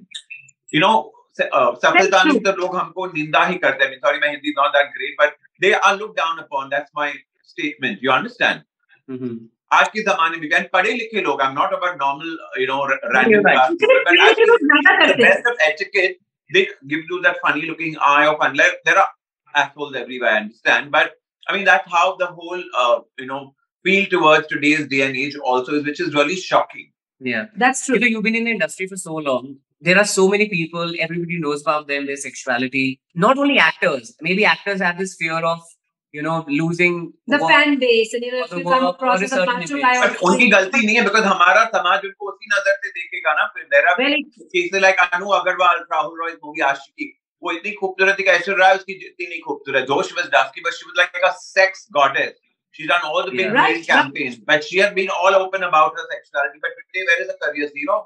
you 0.75 0.81
know 0.85 0.93
स- 1.39 1.49
uh, 1.59 1.69
सफलता 1.83 2.09
That's 2.09 2.25
नहीं 2.27 2.39
तो 2.47 2.51
लोग 2.61 2.75
हमको 2.75 3.05
निंदा 3.13 3.43
ही 3.51 3.55
करते 3.65 3.85
हैं 3.85 3.97
sorry 4.05 4.19
my 4.23 4.31
Hindi 4.33 4.53
is 4.53 4.57
not 4.61 4.73
that 4.77 4.89
great 4.97 5.15
but 5.21 5.37
they 5.65 5.73
are 5.81 5.93
looked 5.99 6.17
down 6.23 6.39
upon 6.45 6.73
that's 6.75 6.95
my 7.01 7.09
statement 7.53 8.07
you 8.07 8.11
understand 8.17 8.65
Mhm. 9.15 9.37
आज 9.78 9.88
के 9.94 10.02
जमाने 10.08 10.36
में 10.42 10.48
and 10.58 10.68
पढ़े 10.72 10.92
लिखे 11.00 11.20
लोग 11.28 11.40
I'm 11.46 11.54
not 11.60 11.74
about 11.78 11.98
normal 12.02 12.30
you 12.62 12.66
know 12.70 12.80
r- 12.82 12.98
You're 13.02 13.12
random 13.16 13.44
right. 13.48 13.56
class 13.58 13.70
people, 13.70 14.00
but 14.06 14.10
पढ़े 14.10 14.26
लिखे 14.28 14.46
लोग 14.50 14.58
actually 14.58 14.70
ज्यादा 14.72 14.96
the 14.98 15.12
करते 15.12 15.22
हैं 15.22 15.30
best 15.30 15.50
of 15.52 15.64
etiquette 15.68 16.18
they 16.56 16.64
give 16.92 17.02
you 17.12 17.20
that 17.28 17.40
funny 17.46 17.64
looking 17.70 17.96
eye 18.10 18.26
of 18.32 18.38
fun 18.42 18.54
like, 18.62 18.76
there 18.90 18.98
are 19.04 19.08
assholes 19.62 19.96
everywhere 20.02 20.30
I 20.30 20.38
understand 20.44 20.90
but 20.98 21.12
I 21.48 21.56
mean 21.56 21.64
that's 21.72 21.90
how 21.98 22.06
the 22.22 22.26
whole 22.38 22.62
uh, 22.84 22.98
you 23.18 23.26
know 23.32 23.40
feel 23.88 24.06
towards 24.16 24.46
today's 24.54 24.86
day 24.94 25.02
and 25.08 25.16
age 25.24 25.36
also 25.52 25.74
is 25.80 25.84
which 25.92 26.00
is 26.06 26.14
really 26.20 26.36
shocking 26.50 26.88
Yeah. 27.28 27.46
that's 27.60 27.80
You 27.88 27.94
true 27.94 28.00
know, 28.02 28.08
you've 28.14 28.24
been 28.24 28.36
in 28.38 28.44
the 28.48 28.50
industry 28.56 28.86
for 28.90 28.96
so 29.04 29.14
long. 29.28 29.46
There 29.86 29.98
are 30.00 30.04
so 30.10 30.22
many 30.32 30.44
people, 30.50 30.92
everybody 31.04 31.38
knows 31.44 31.60
about 31.64 31.86
them, 31.88 32.06
their 32.10 32.16
sexuality. 32.24 32.84
Not 33.24 33.38
only 33.42 33.58
actors, 33.64 34.08
maybe 34.26 34.44
actors 34.52 34.80
have 34.86 34.98
this 35.02 35.14
fear 35.20 35.38
of, 35.50 35.60
you 36.13 36.21
know, 36.25 36.35
losing 36.47 36.97
the 37.33 37.37
work. 37.41 37.51
fan 37.51 37.79
base 37.83 38.13
and 38.13 38.23
you 38.25 38.31
know 38.33 38.43
if 38.43 38.51
you 38.57 38.63
come 38.63 38.85
across 38.89 39.21
as 39.21 39.31
a 39.31 39.35
certain 39.35 39.59
macho 39.61 39.77
image. 39.77 39.83
guy 39.85 39.93
or 40.01 40.09
but 40.11 40.23
उनकी 40.29 40.47
गलती 40.53 40.85
नहीं 40.85 40.95
है 40.97 41.03
because 41.09 41.25
हमारा 41.31 41.63
समाज 41.75 42.05
उनको 42.09 42.31
उसी 42.31 42.53
नज़र 42.53 42.77
से 42.83 42.89
देखेगा 42.99 43.33
ना 43.41 43.47
फिर 43.55 43.67
there 43.73 43.89
are 43.91 43.97
very 44.03 44.21
cases 44.55 44.85
like 44.87 45.03
Anu 45.07 45.33
Agarwal 45.39 45.83
Rahul 45.95 46.23
Roy's 46.23 46.39
movie 46.45 46.65
Ashiki 46.69 47.09
वो 47.43 47.51
इतनी 47.51 47.71
खूबसूरत 47.79 48.19
थी 48.19 48.23
कि 48.23 48.29
ऐश्वर्या 48.31 48.65
राय 48.67 48.75
उसकी 48.75 48.93
इतनी 49.07 49.25
नहीं 49.29 49.41
खूबसूरत 49.47 49.87
जो 49.87 50.01
she 50.09 50.17
was 50.19 50.29
dusky 50.35 50.61
but 50.67 50.77
she 50.79 50.85
was 50.91 51.01
like 51.03 51.17
a 51.31 51.33
sex 51.41 51.87
goddess 51.99 52.39
She's 52.75 52.87
done 52.87 53.03
all 53.07 53.25
the 53.25 53.31
big 53.31 53.41
Yeah. 53.41 53.51
Right, 53.55 53.83
campaigns, 53.87 54.37
but 54.51 54.63
she 54.67 54.79
has 54.83 54.93
been 54.93 55.09
all 55.15 55.35
open 55.39 55.63
about 55.65 55.97
her 55.97 56.05
sexuality. 56.11 56.61
But 56.61 56.71
today, 56.77 57.03
where 57.09 57.21
is 57.23 57.27
the 57.31 57.35
career 57.43 57.67
zero? 57.73 57.97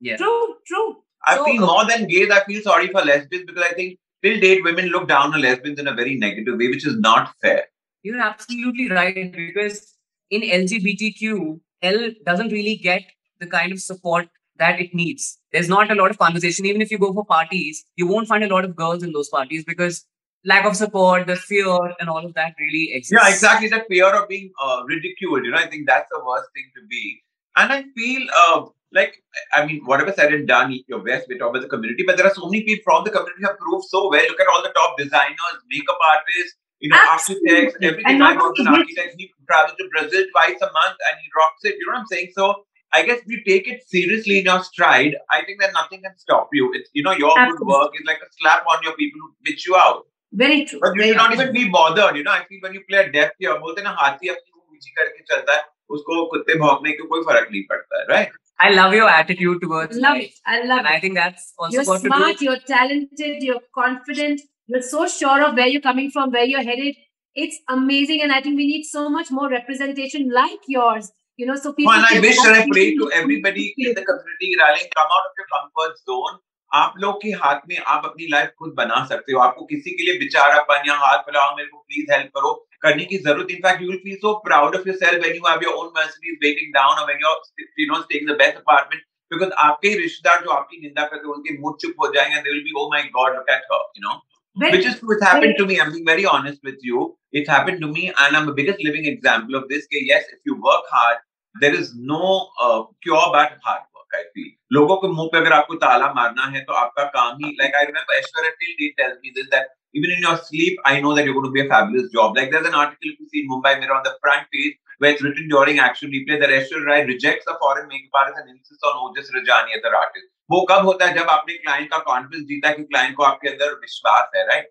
Yeah. 0.00 0.16
true 0.22 0.54
true 0.70 0.86
I 1.32 1.34
So, 1.36 1.44
feel 1.48 1.64
uh, 1.64 1.66
more 1.72 1.82
than 1.90 2.06
gays, 2.12 2.30
I 2.30 2.38
feel 2.46 2.62
sorry 2.68 2.88
for 2.94 3.02
lesbians 3.10 3.44
because 3.50 3.66
I 3.66 3.74
think 3.74 3.98
till 4.24 4.40
date 4.40 4.64
women 4.64 4.86
look 4.86 5.06
down 5.06 5.34
on 5.34 5.40
lesbians 5.40 5.78
in 5.78 5.86
a 5.86 5.94
very 5.94 6.16
negative 6.16 6.58
way, 6.58 6.68
which 6.68 6.86
is 6.86 6.96
not 6.98 7.34
fair. 7.42 7.64
You're 8.02 8.20
absolutely 8.20 8.90
right 8.90 9.32
because 9.32 9.94
in 10.30 10.42
LGBTQ, 10.42 11.60
L 11.82 12.10
doesn't 12.24 12.50
really 12.50 12.76
get 12.76 13.02
the 13.40 13.46
kind 13.46 13.72
of 13.72 13.80
support 13.80 14.28
that 14.56 14.80
it 14.80 14.94
needs. 14.94 15.38
There's 15.52 15.68
not 15.68 15.90
a 15.90 15.94
lot 15.94 16.10
of 16.10 16.18
conversation. 16.18 16.64
Even 16.66 16.80
if 16.80 16.90
you 16.90 16.98
go 16.98 17.12
for 17.12 17.24
parties, 17.24 17.84
you 17.96 18.06
won't 18.06 18.28
find 18.28 18.44
a 18.44 18.48
lot 18.48 18.64
of 18.64 18.76
girls 18.76 19.02
in 19.02 19.12
those 19.12 19.28
parties 19.28 19.64
because 19.64 20.06
lack 20.44 20.64
of 20.64 20.76
support, 20.76 21.26
the 21.26 21.36
fear, 21.36 21.78
and 21.98 22.08
all 22.08 22.24
of 22.24 22.34
that 22.34 22.54
really 22.58 22.92
exists. 22.92 23.12
Yeah, 23.12 23.32
exactly. 23.32 23.68
That 23.68 23.86
fear 23.88 24.14
of 24.14 24.28
being 24.28 24.52
uh, 24.62 24.82
ridiculed, 24.86 25.44
you 25.44 25.50
know, 25.50 25.58
I 25.58 25.66
think 25.66 25.86
that's 25.86 26.08
the 26.10 26.22
worst 26.24 26.48
thing 26.54 26.70
to 26.76 26.86
be. 26.88 27.22
And 27.56 27.72
I 27.72 27.84
feel 27.94 28.26
uh, 28.38 28.66
like, 28.93 29.13
I 29.53 29.65
mean, 29.65 29.81
whatever 29.85 30.11
said 30.13 30.33
and 30.33 30.47
done, 30.47 30.71
your 30.87 30.99
best, 31.03 31.27
we 31.29 31.37
talk 31.37 31.51
about 31.51 31.61
the 31.61 31.67
community, 31.69 32.03
but 32.07 32.17
there 32.17 32.25
are 32.25 32.33
so 32.33 32.45
many 32.45 32.63
people 32.63 32.83
from 32.83 33.03
the 33.03 33.11
community 33.11 33.41
who 33.41 33.47
have 33.47 33.59
proved 33.59 33.85
so 33.85 34.09
well. 34.09 34.25
Look 34.29 34.39
at 34.39 34.47
all 34.53 34.63
the 34.63 34.73
top 34.79 34.97
designers, 34.97 35.57
makeup 35.69 35.97
artists, 36.11 36.57
you 36.79 36.89
know, 36.89 36.97
Absolutely. 37.09 37.51
architects, 37.51 37.77
everything. 37.81 38.05
And 38.15 38.23
I 38.23 38.33
not 38.33 38.43
work 38.43 38.59
an 38.59 38.67
only 38.67 38.79
architect. 38.81 39.15
He 39.17 39.29
travels 39.47 39.77
to 39.77 39.89
Brazil 39.93 40.25
twice 40.31 40.59
a 40.61 40.71
month 40.79 40.97
and 41.09 41.19
he 41.21 41.27
rocks 41.37 41.63
it. 41.63 41.75
You 41.77 41.85
know 41.87 41.93
what 41.93 41.99
I'm 41.99 42.07
saying? 42.07 42.31
So 42.33 42.65
I 42.91 43.03
guess 43.03 43.19
if 43.19 43.27
you 43.27 43.43
take 43.45 43.67
it 43.67 43.83
seriously 43.87 44.39
in 44.39 44.45
your 44.45 44.63
stride, 44.63 45.15
I 45.29 45.43
think 45.45 45.61
that 45.61 45.73
nothing 45.73 46.01
can 46.01 46.17
stop 46.17 46.49
you. 46.53 46.71
It's, 46.73 46.89
you 46.93 47.03
know, 47.03 47.11
your 47.11 47.35
good 47.35 47.41
Absolutely. 47.45 47.67
work 47.67 47.91
is 47.99 48.05
like 48.07 48.23
a 48.25 48.29
slap 48.39 48.65
on 48.75 48.81
your 48.83 48.95
people 48.95 49.19
who 49.21 49.29
bitch 49.49 49.65
you 49.67 49.75
out. 49.75 50.05
very 50.39 50.65
true 50.65 50.79
But 50.81 50.95
you 50.95 51.01
very 51.01 51.09
should 51.09 51.17
not 51.17 51.31
true. 51.33 51.41
even 51.41 51.53
be 51.53 51.69
bothered. 51.69 52.15
You 52.17 52.23
know, 52.23 52.31
I 52.31 52.45
feel 52.49 52.59
when 52.63 52.73
you 52.73 52.81
play 52.89 52.99
a 53.05 53.11
deaf 53.11 53.31
ear, 53.45 53.53
बोलते 53.61 53.81
हैं 53.81 53.85
ना 53.89 53.95
हाथी 54.01 54.27
अपनी 54.33 54.51
मुंह 54.55 54.75
ऊंची 54.75 54.91
करके 54.97 55.23
चलता 55.29 55.53
है, 55.53 55.61
उसको 55.95 56.25
कुत्ते 56.33 56.57
भौंकने 56.63 56.91
की 56.97 57.07
कोई 57.13 57.21
फर्क 57.29 57.47
नहीं 57.51 57.63
पड़ता 57.71 58.01
है, 58.01 58.05
right? 58.13 58.35
I 58.60 58.70
love 58.70 58.94
your 58.94 59.08
attitude 59.08 59.60
towards 59.60 59.96
love 59.96 60.16
life. 60.16 60.24
it 60.24 60.34
i 60.46 60.64
love 60.64 60.78
And 60.78 60.86
it 60.86 60.92
I 60.92 61.00
think 61.00 61.14
that's 61.14 61.52
also 61.58 61.74
you're 61.74 61.84
got 61.84 61.94
to 61.94 62.00
smart, 62.00 62.38
do 62.38 62.44
you're 62.44 62.60
talented, 62.60 63.42
you're 63.42 63.60
confident, 63.74 64.40
you're 64.66 64.82
so 64.82 65.06
sure 65.06 65.42
of 65.46 65.54
where 65.56 65.66
you're 65.66 65.80
coming 65.80 66.10
from, 66.10 66.30
where 66.30 66.44
you're 66.44 66.62
headed. 66.62 66.96
It's 67.34 67.58
amazing, 67.68 68.22
and 68.22 68.30
I 68.30 68.40
think 68.40 68.56
we 68.56 68.66
need 68.66 68.84
so 68.84 69.08
much 69.10 69.30
more 69.30 69.50
representation 69.50 70.30
like 70.30 70.60
yours. 70.68 71.10
You 71.36 71.46
know, 71.46 71.56
so 71.56 71.72
people. 71.72 71.92
Oh, 71.92 71.96
and 71.96 72.06
I 72.08 72.20
wish 72.20 72.38
and 72.38 72.54
I 72.54 72.66
pray 72.70 72.94
to 72.96 73.10
everybody 73.12 73.74
in 73.76 73.94
the 73.94 74.04
community, 74.04 74.54
darling, 74.56 74.86
come 74.96 75.08
out 75.16 75.24
of 75.28 75.32
your 75.36 75.48
comfort 75.54 75.98
zone. 76.06 76.38
आप 76.80 76.94
लोग 76.98 77.16
के 77.22 77.30
हाथ 77.40 77.60
में 77.68 77.76
आप 77.94 78.04
अपनी 78.04 78.26
life 78.30 78.52
खुद 78.58 78.72
बना 78.76 79.04
सकते 79.08 79.32
हो 79.32 79.40
आपको 79.40 79.64
किसी 79.66 79.90
के 79.96 80.04
लिए 80.04 80.18
बेचारापन 80.18 80.88
या 80.88 80.94
हाथ 81.02 81.18
फैलाओ 81.26 81.54
मेरे 81.56 81.68
को 81.68 81.78
प्लीज़ 81.78 82.12
हेल्प 82.12 82.30
करो 82.36 82.52
करने 82.82 83.04
की 83.12 83.18
ज़रूरत 83.26 83.50
in fact 83.50 83.82
you 83.82 83.88
will 83.88 83.98
feel 84.04 84.16
so 84.24 84.32
proud 84.46 84.76
of 84.76 84.88
yourself 84.88 85.22
when 85.22 85.36
you 85.36 85.48
have 85.48 85.62
your 85.64 85.74
own 85.82 85.92
Mercedes 85.98 86.38
waiting 86.42 86.72
down 86.74 86.98
और 87.02 87.06
when 87.06 87.20
you 87.22 87.28
are 87.28 87.66
you 87.80 87.86
know 87.92 88.00
staying 88.02 88.28
the 88.30 88.36
best 88.42 88.56
apartment 88.56 89.02
because 89.32 89.52
आपके 89.66 89.88
ही 89.88 89.98
रिश्तेदार 89.98 90.42
जो 90.44 90.50
आपकी 90.58 90.80
निंदा 90.82 91.06
करते 91.12 91.28
हैं 91.28 91.34
उनके 91.34 91.58
मुँह 91.60 91.76
चुप 91.82 92.04
हो 92.04 92.12
जाएँगे 92.14 92.42
they 92.42 92.50
will 92.50 92.62
be 92.64 92.78
oh 92.82 92.88
my 92.92 93.08
God 93.18 93.34
look 93.36 93.50
at 93.56 93.72
her 93.72 93.90
you 93.96 94.08
know 94.08 94.20
which 94.56 94.84
is 94.86 94.98
what 95.02 95.22
happened 95.22 95.56
to 95.58 95.64
me. 95.68 95.76
I'm 95.80 95.88
being 95.92 96.04
very 96.08 96.24
honest 96.32 96.60
with 96.62 96.84
you. 96.88 97.06
It 97.32 97.48
happened 97.48 97.80
to 97.80 97.88
me, 97.88 98.02
and 98.16 98.36
I'm 98.36 98.44
the 98.46 98.52
biggest 98.52 98.84
living 98.84 99.08
example 99.12 99.56
of 99.56 99.64
this. 99.68 99.88
Yes, 100.10 100.28
if 100.34 100.50
you 100.50 100.58
work 100.66 100.84
hard, 100.90 101.16
there 101.54 101.74
is 101.74 101.90
no 101.94 102.28
uh, 102.66 102.82
cure 103.02 103.24
but 103.32 103.56
hard. 103.64 103.82
Factory 104.14 104.44
लोगों 104.72 104.96
के 105.04 105.08
मुँह 105.14 105.28
पे 105.32 105.38
अगर 105.38 105.52
आपको 105.58 105.74
ताला 105.86 106.12
मारना 106.16 106.46
है 106.54 106.60
तो 106.64 106.78
आपका 106.82 107.04
काम 107.16 107.44
ही 107.44 107.54
like 107.60 107.74
I 107.76 107.90
remember 107.92 108.18
Aishwarya 108.18 108.54
till 108.60 108.76
the 108.78 108.88
tells 109.00 109.18
me 109.24 109.30
this 109.40 109.50
that 109.56 109.74
even 109.94 110.16
in 110.16 110.28
your 110.28 110.36
sleep 110.46 110.88
I 110.88 111.00
know 111.00 111.16
that 111.16 111.26
you 111.26 111.34
gonna 111.34 111.50
be 111.58 111.60
a 111.60 111.68
fabulous 111.74 112.08
job 112.14 112.38
like 112.38 112.50
there 112.50 112.62
is 112.62 112.68
an 112.68 112.80
article 112.80 113.16
you 113.20 113.26
see 113.26 113.46
Mumbai 113.48 113.74
Mirror 113.82 113.96
on 113.96 114.02
the 114.08 114.16
front 114.24 114.46
page 114.56 114.72
where 115.00 115.12
it's 115.12 115.22
written 115.22 115.48
during 115.48 115.78
action 115.78 116.10
replay 116.10 116.36
that 116.40 116.50
Ashwin 116.50 116.84
Rai 116.86 117.04
rejects 117.04 117.48
a 117.48 117.54
foreign 117.62 117.88
makeup 117.88 118.18
artist 118.20 118.38
and 118.40 118.50
insists 118.50 118.82
on 118.82 119.00
Ojas 119.06 119.30
Rajani 119.36 119.76
as 119.76 119.82
the 119.82 119.92
artist. 120.00 120.28
वो 120.50 120.60
कब 120.70 120.86
होता 120.86 121.06
है 121.06 121.14
जब 121.14 121.28
आपने 121.30 121.54
client 121.54 121.90
का 121.90 121.98
confidence 122.06 122.44
जीता 122.48 122.72
कि 122.72 122.82
client 122.84 123.14
को 123.16 123.22
आपके 123.22 123.48
अंदर 123.48 123.72
विश्वास 123.80 124.30
है 124.36 124.46
right? 124.46 124.70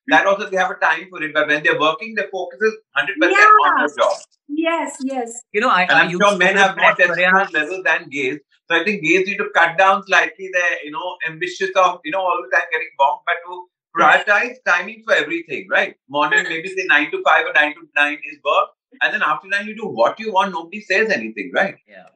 that 0.14 0.26
also 0.30 0.48
they 0.50 0.56
have 0.56 0.70
a 0.70 0.78
time 0.82 1.06
for 1.10 1.22
it, 1.28 1.32
but 1.36 1.48
when 1.52 1.62
they're 1.62 1.78
working, 1.80 2.14
their 2.14 2.28
focus 2.32 2.60
is 2.70 2.74
100% 2.98 3.36
Yeah. 3.36 3.46
on 3.68 3.78
their 3.78 3.94
job. 4.00 4.16
Yes, 4.64 4.98
yes. 5.12 5.32
You 5.52 5.60
know, 5.62 5.70
I, 5.76 5.82
And 5.82 5.92
I 5.92 6.02
I'm 6.02 6.10
used 6.10 6.22
sure 6.24 6.32
to 6.32 6.38
men 6.42 6.54
work 6.54 6.64
have 6.64 6.76
more 6.82 6.90
at 6.90 6.96
Korea. 6.98 7.30
testosterone 7.30 7.52
levels 7.56 7.82
than 7.88 8.08
gays. 8.10 8.36
So 8.70 8.76
I 8.76 8.84
think 8.84 9.02
gays 9.06 9.26
need 9.30 9.38
to 9.38 9.48
cut 9.56 9.76
down 9.80 10.04
slightly 10.06 10.50
their, 10.58 10.84
you 10.84 10.92
know, 10.92 11.08
ambitious 11.30 11.70
of, 11.84 11.98
you 12.04 12.12
know, 12.12 12.20
all 12.20 12.40
the 12.44 12.52
time 12.56 12.66
getting 12.76 12.92
bonked, 13.00 13.22
but 13.30 13.42
to 13.48 13.58
prioritize 13.98 14.56
timing 14.70 15.02
for 15.06 15.14
everything, 15.14 15.66
right? 15.74 15.94
Morning, 16.08 16.44
maybe 16.48 16.68
say 16.68 16.86
9 16.86 17.10
to 17.12 17.22
5 17.28 17.46
or 17.50 17.52
9 17.58 17.74
to 17.74 17.86
9 18.00 18.18
is 18.32 18.38
work. 18.50 18.68
And 19.02 19.14
then 19.14 19.22
after 19.22 19.48
9, 19.48 19.66
you 19.66 19.76
do 19.76 19.88
what 20.00 20.20
you 20.20 20.32
want. 20.32 20.52
Nobody 20.52 20.80
says 20.80 21.10
anything, 21.10 21.50
right? 21.60 21.74
Yeah. 21.94 22.06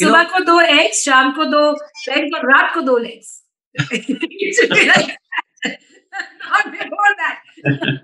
You 0.00 0.06
सुबह 0.06 0.22
know- 0.22 0.32
को 0.32 0.44
दो 0.50 0.60
eggs, 0.74 1.02
शाम 1.06 1.32
को 1.38 1.44
दो 1.56 1.62
eggs 2.18 2.36
और 2.38 2.46
रात 2.52 2.74
को 2.74 2.80
दो 2.90 2.98
legs. 3.06 3.32
not 5.65 6.71
before 6.71 7.13
that. 7.21 7.39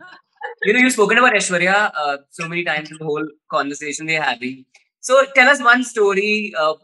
you 0.64 0.74
know, 0.74 0.80
you've 0.80 0.94
spoken 0.94 1.18
about 1.18 1.34
Aishwarya 1.34 1.92
uh, 1.96 2.18
so 2.30 2.48
many 2.48 2.64
times 2.64 2.92
in 2.92 2.98
the 3.00 3.06
whole 3.06 3.28
conversation 3.50 4.06
we're 4.06 4.22
having. 4.22 4.66
So 5.00 5.26
tell 5.36 5.50
us 5.50 5.62
one 5.62 5.84
story, 5.84 6.54
uh, 6.58 6.76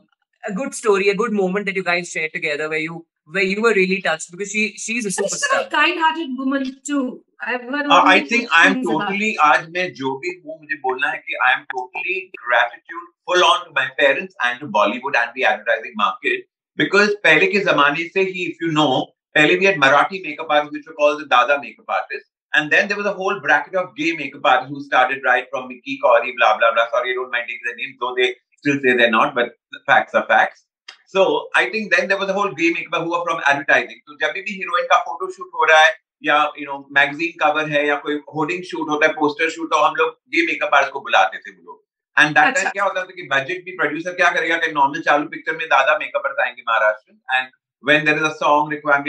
a 0.48 0.54
good 0.54 0.74
story, 0.74 1.10
a 1.10 1.16
good 1.16 1.32
moment 1.32 1.66
that 1.68 1.76
you 1.76 1.84
guys 1.84 2.10
shared 2.10 2.34
together 2.34 2.70
where 2.70 2.80
you 2.80 3.06
where 3.32 3.44
you 3.44 3.62
were 3.62 3.74
really 3.74 4.02
touched 4.02 4.32
because 4.32 4.52
she 4.52 4.74
she's 4.78 5.06
a 5.06 5.10
superstar. 5.10 5.30
She's 5.32 5.68
a 5.68 5.70
kind-hearted 5.70 6.30
woman 6.38 6.78
too. 6.86 7.24
I. 7.42 7.56
Uh, 7.56 8.02
I 8.06 8.26
think 8.26 8.50
I'm 8.52 8.84
totally. 8.84 9.36
आज 9.44 9.68
मैं 9.76 9.92
जो 10.00 10.16
भी 10.24 10.34
हूँ 10.46 10.58
मुझे 10.60 10.76
बोलना 10.86 11.10
है 11.12 11.18
कि 11.18 11.38
I'm 11.50 11.66
totally 11.76 12.32
gratitude 12.48 13.08
full 13.28 13.46
on 13.50 13.66
to 13.68 13.72
my 13.76 13.88
parents 14.00 14.36
and 14.44 14.60
to 14.60 14.68
Bollywood 14.68 15.20
and 15.22 15.32
the 15.36 15.46
advertising 15.52 15.96
market 16.02 16.50
because 16.76 17.16
पहले 17.24 17.48
के 17.54 17.60
जमाने 17.70 18.08
से 18.10 18.24
ही 18.32 18.48
if 18.50 18.66
you 18.66 18.72
know 18.80 18.92
पहले 19.36 19.60
we 19.60 19.66
had 19.66 19.80
Marathi 19.84 20.22
makeup 20.24 20.48
artists 20.50 20.74
which 20.74 20.88
were 20.88 20.98
called 21.00 21.20
the 21.22 21.28
Dada 21.28 21.60
makeup 21.62 21.96
artists 21.98 22.30
and 22.54 22.72
then 22.72 22.88
there 22.88 22.98
was 22.98 23.06
a 23.06 23.14
whole 23.14 23.40
bracket 23.40 23.76
of 23.76 23.96
gay 23.96 24.12
makeup 24.14 24.48
artists 24.52 24.72
who 24.74 24.84
started 24.84 25.20
right 25.26 25.46
from 25.52 25.68
Mickey 25.68 25.98
Corey 26.06 26.34
blah 26.38 26.58
blah 26.58 26.74
blah 26.74 26.88
sorry 26.92 27.12
I 27.12 27.20
don't 27.20 27.32
mind 27.32 27.46
taking 27.48 27.68
their 27.68 27.76
names 27.76 27.98
though 28.00 28.16
they 28.16 28.36
still 28.58 28.80
say 28.86 28.98
they're 28.98 29.16
not 29.16 29.36
but 29.36 29.56
the 29.72 29.82
facts 29.86 30.16
are 30.22 30.26
facts 30.28 30.66
so 31.08 31.26
I 31.56 31.70
think 31.70 31.96
then 31.96 32.08
there 32.08 32.18
was 32.18 32.30
a 32.30 32.34
whole 32.34 32.54
gay 32.62 32.72
makeup 32.72 33.04
who 33.04 33.12
were 33.16 33.24
from 33.30 33.42
advertising 33.54 34.02
तो 34.08 34.18
जब 34.24 34.40
भी 34.40 34.56
heroine 34.62 34.88
का 34.94 35.00
photo 35.10 35.32
shoot 35.38 35.52
हो 35.60 35.66
रहा 35.72 35.84
है 35.84 35.94
या 36.24 36.40
you 36.60 36.66
know 36.66 36.78
magazine 37.00 37.38
cover 37.44 37.70
है 37.76 37.86
या 37.88 37.96
कोई 38.08 38.16
होर्डिंग 38.36 38.64
शूट 38.72 38.90
होता 38.90 39.08
है 39.08 39.14
पोस्टर 39.20 39.50
शूट 39.58 39.70
तो 39.74 39.84
हम 39.84 39.96
लोग 40.02 40.18
ये 40.36 40.46
मेकअप 40.48 40.74
आर्टिस्ट 40.76 40.94
को 40.94 41.02
बुलाते 41.08 41.38
थे 41.38 41.52
वो 41.52 41.64
लोग 41.64 41.84
एंड 42.18 42.36
दैट 42.36 42.48
अच्छा। 42.48 42.62
टाइम 42.62 42.72
क्या 42.72 42.84
होता 42.84 43.04
था 43.04 43.16
कि 43.20 43.28
बजट 43.34 43.64
भी 43.66 43.76
प्रोड्यूसर 43.78 44.16
क्या 44.22 44.30
करेगा 44.38 44.58
कि 44.66 44.72
नॉर्मल 44.80 45.02
चालू 45.10 45.28
पिक्चर 45.36 45.56
में 45.58 45.68
दादा 45.76 45.98
मेकअप 46.00 46.26
आर्टिस्ट 46.26 46.46
आएँगे 46.48 46.64
Maharashtra 46.68 47.38
and 47.38 47.52
when 47.82 48.06
there 48.06 48.18
is 48.18 48.24
a 48.24 48.36
song 48.36 48.70
requirement, 48.70 49.08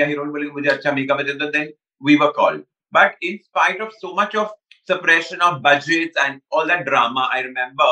then 1.52 1.72
we 2.00 2.16
were 2.16 2.32
called. 2.32 2.62
But 2.92 3.14
in 3.20 3.38
spite 3.44 3.80
of 3.80 3.92
so 3.98 4.14
much 4.14 4.34
of 4.34 4.50
suppression 4.86 5.40
of 5.40 5.62
budgets 5.62 6.16
and 6.22 6.40
all 6.50 6.66
that 6.66 6.84
drama, 6.86 7.28
I 7.32 7.40
remember 7.40 7.84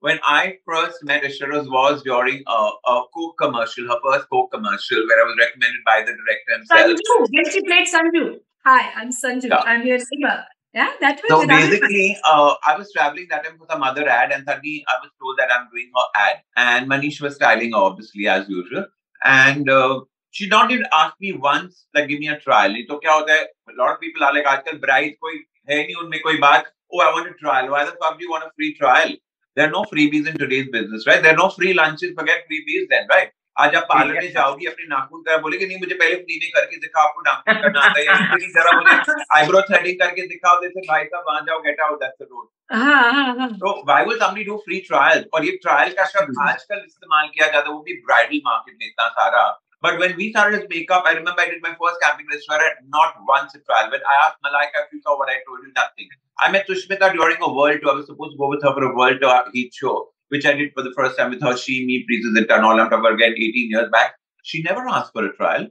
when 0.00 0.18
I 0.22 0.58
first 0.66 0.98
met 1.02 1.22
Aishwarya's 1.22 1.68
was 1.68 2.02
during 2.02 2.42
a, 2.46 2.70
a 2.86 3.02
Coke 3.14 3.36
commercial, 3.40 3.88
her 3.88 3.98
first 4.04 4.28
Coke 4.30 4.52
commercial, 4.52 5.06
where 5.06 5.22
I 5.22 5.26
was 5.26 5.36
recommended 5.38 5.80
by 5.84 6.00
the 6.00 6.12
director 6.12 6.52
himself. 6.56 6.80
Sanju, 6.80 7.26
when 7.30 7.50
she 7.50 7.62
played 7.62 7.88
Sanju. 7.88 8.36
Hi, 8.64 8.90
I'm 8.94 9.10
Sanju. 9.10 9.48
Yeah. 9.48 9.62
I'm 9.64 9.86
your 9.86 9.98
singer. 9.98 10.44
Yeah, 10.74 10.92
that 11.00 11.20
was. 11.22 11.42
So 11.42 11.46
basically, 11.46 12.16
uh, 12.24 12.54
I 12.66 12.76
was 12.76 12.92
traveling 12.92 13.26
that 13.30 13.44
time 13.44 13.56
for 13.58 13.66
some 13.70 13.82
other 13.82 14.06
ad, 14.06 14.32
and 14.32 14.44
suddenly 14.46 14.84
I 14.88 14.98
was 15.02 15.10
told 15.20 15.38
that 15.38 15.50
I'm 15.50 15.68
doing 15.72 15.90
her 15.94 16.04
ad, 16.14 16.42
and 16.56 16.90
Manish 16.90 17.20
was 17.20 17.36
styling 17.36 17.74
obviously 17.74 18.28
as 18.28 18.48
usual, 18.48 18.86
and. 19.24 19.68
Uh, 19.68 20.00
she 20.36 20.48
not 20.52 20.72
even 20.72 20.88
asked 21.00 21.20
me 21.26 21.32
once, 21.44 21.84
like, 21.94 22.08
give 22.08 22.24
me 22.24 22.32
a 22.32 22.38
trial. 22.46 22.72
नहीं 22.72 22.86
तो 22.86 22.98
क्या 23.04 23.12
होता 23.12 23.32
है? 23.32 23.44
A 23.72 23.76
lot 23.82 23.92
of 23.92 24.00
people 24.00 24.26
are 24.28 24.32
like, 24.38 24.50
आजकल 24.54 24.80
brides 24.86 25.16
कोई 25.20 25.38
है 25.70 25.82
नहीं 25.82 25.94
उनमें 26.04 26.20
कोई 26.26 26.42
बात. 26.48 26.72
Oh, 26.92 27.00
I 27.04 27.12
want 27.14 27.30
a 27.30 27.36
trial. 27.44 27.70
Why 27.70 27.84
the 27.84 27.96
fuck 28.02 28.18
do 28.18 28.26
you 28.26 28.34
want 28.34 28.44
a 28.44 28.52
free 28.58 28.74
trial? 28.80 29.16
There 29.56 29.66
are 29.66 29.72
no 29.72 29.84
freebies 29.92 30.28
in 30.30 30.36
today's 30.42 30.68
business, 30.72 31.06
right? 31.06 31.22
There 31.22 31.32
are 31.34 31.42
no 31.42 31.48
free 31.50 31.72
lunches. 31.74 32.14
Forget 32.18 32.44
freebies 32.50 32.88
then, 32.90 33.08
right? 33.14 33.32
आज 33.64 33.74
आप 33.74 33.84
parlour 33.90 34.20
में 34.20 34.32
जाओगी 34.32 34.66
अपने 34.66 34.86
नाखून 34.88 35.20
करा 35.26 35.36
बोलेगे 35.44 35.66
नहीं 35.66 35.78
मुझे 35.80 35.94
पहले 36.00 36.14
फ्री 36.24 36.38
में 36.40 36.50
करके 36.56 36.76
दिखाओ 36.80 37.06
आपको 37.08 37.22
नाखून 37.28 37.62
करना 37.62 37.84
आता 37.84 38.00
है 38.00 38.16
इतनी 38.24 38.48
जरा 38.56 38.72
मुझे 38.78 39.14
आईब्रो 39.36 39.60
थ्रेडिंग 39.68 39.98
करके 40.00 40.26
दिखाओ 40.32 40.60
जैसे 40.62 40.80
भाई 40.88 41.04
साहब 41.04 41.24
वहाँ 41.28 41.40
जाओ 41.46 41.60
get 41.66 41.80
out 41.86 42.02
that's 42.02 42.22
the 42.22 42.28
road 42.30 42.48
हाँ, 42.72 43.12
हाँ, 43.12 43.36
हाँ. 43.38 43.48
तो 43.62 43.72
why 43.88 43.98
would 44.08 44.20
somebody 44.24 44.44
do 44.50 44.58
free 44.66 44.82
trial 44.90 45.24
और 45.34 45.44
ये 45.44 45.56
ट्रायल 45.62 45.92
का 46.00 46.04
शब्द 46.12 46.42
आजकल 46.48 46.82
इस्तेमाल 46.86 47.28
किया 47.34 47.46
जाता 47.46 47.68
है 47.68 47.74
वो 47.74 47.80
भी 47.88 47.94
ब्राइडल 48.10 48.40
मार्केट 48.46 48.76
में 48.80 48.86
इतना 48.86 49.08
सारा 49.20 49.46
But 49.86 50.00
when 50.00 50.16
we 50.16 50.30
started 50.30 50.62
as 50.62 50.68
makeup, 50.68 51.04
I 51.06 51.12
remember 51.12 51.40
I 51.40 51.48
did 51.48 51.62
my 51.62 51.74
first 51.80 52.00
camping 52.02 52.26
restaurant, 52.28 52.74
not 52.88 53.14
once 53.28 53.54
a 53.54 53.60
trial. 53.60 53.88
But 53.88 54.00
I 54.12 54.14
asked 54.26 54.38
Malaika 54.44 54.82
if 54.84 54.92
you 54.92 55.00
saw 55.00 55.16
what 55.16 55.28
I 55.28 55.36
told 55.46 55.60
you, 55.64 55.72
nothing. 55.76 56.08
I 56.40 56.50
met 56.50 56.66
Sushmita 56.68 57.12
during 57.12 57.36
a 57.40 57.52
world 57.52 57.78
tour. 57.80 57.92
I 57.92 57.94
was 57.94 58.06
supposed 58.06 58.32
to 58.32 58.38
go 58.38 58.48
with 58.48 58.64
her 58.64 58.74
for 58.74 58.82
a 58.82 58.96
world 58.96 59.18
tour 59.22 59.44
heat 59.52 59.72
show, 59.72 60.08
which 60.30 60.44
I 60.44 60.54
did 60.54 60.72
for 60.74 60.82
the 60.82 60.92
first 60.96 61.16
time 61.16 61.30
with 61.30 61.40
her. 61.40 61.56
She, 61.56 61.86
me, 61.86 62.04
Preeta 62.08 62.56
and 62.56 62.64
all. 62.64 62.80
I'm 62.80 62.90
talking 62.90 63.14
again 63.14 63.34
18 63.38 63.70
years 63.70 63.88
back. 63.92 64.16
She 64.42 64.64
never 64.64 64.88
asked 64.88 65.12
for 65.12 65.24
a 65.24 65.32
trial. 65.36 65.68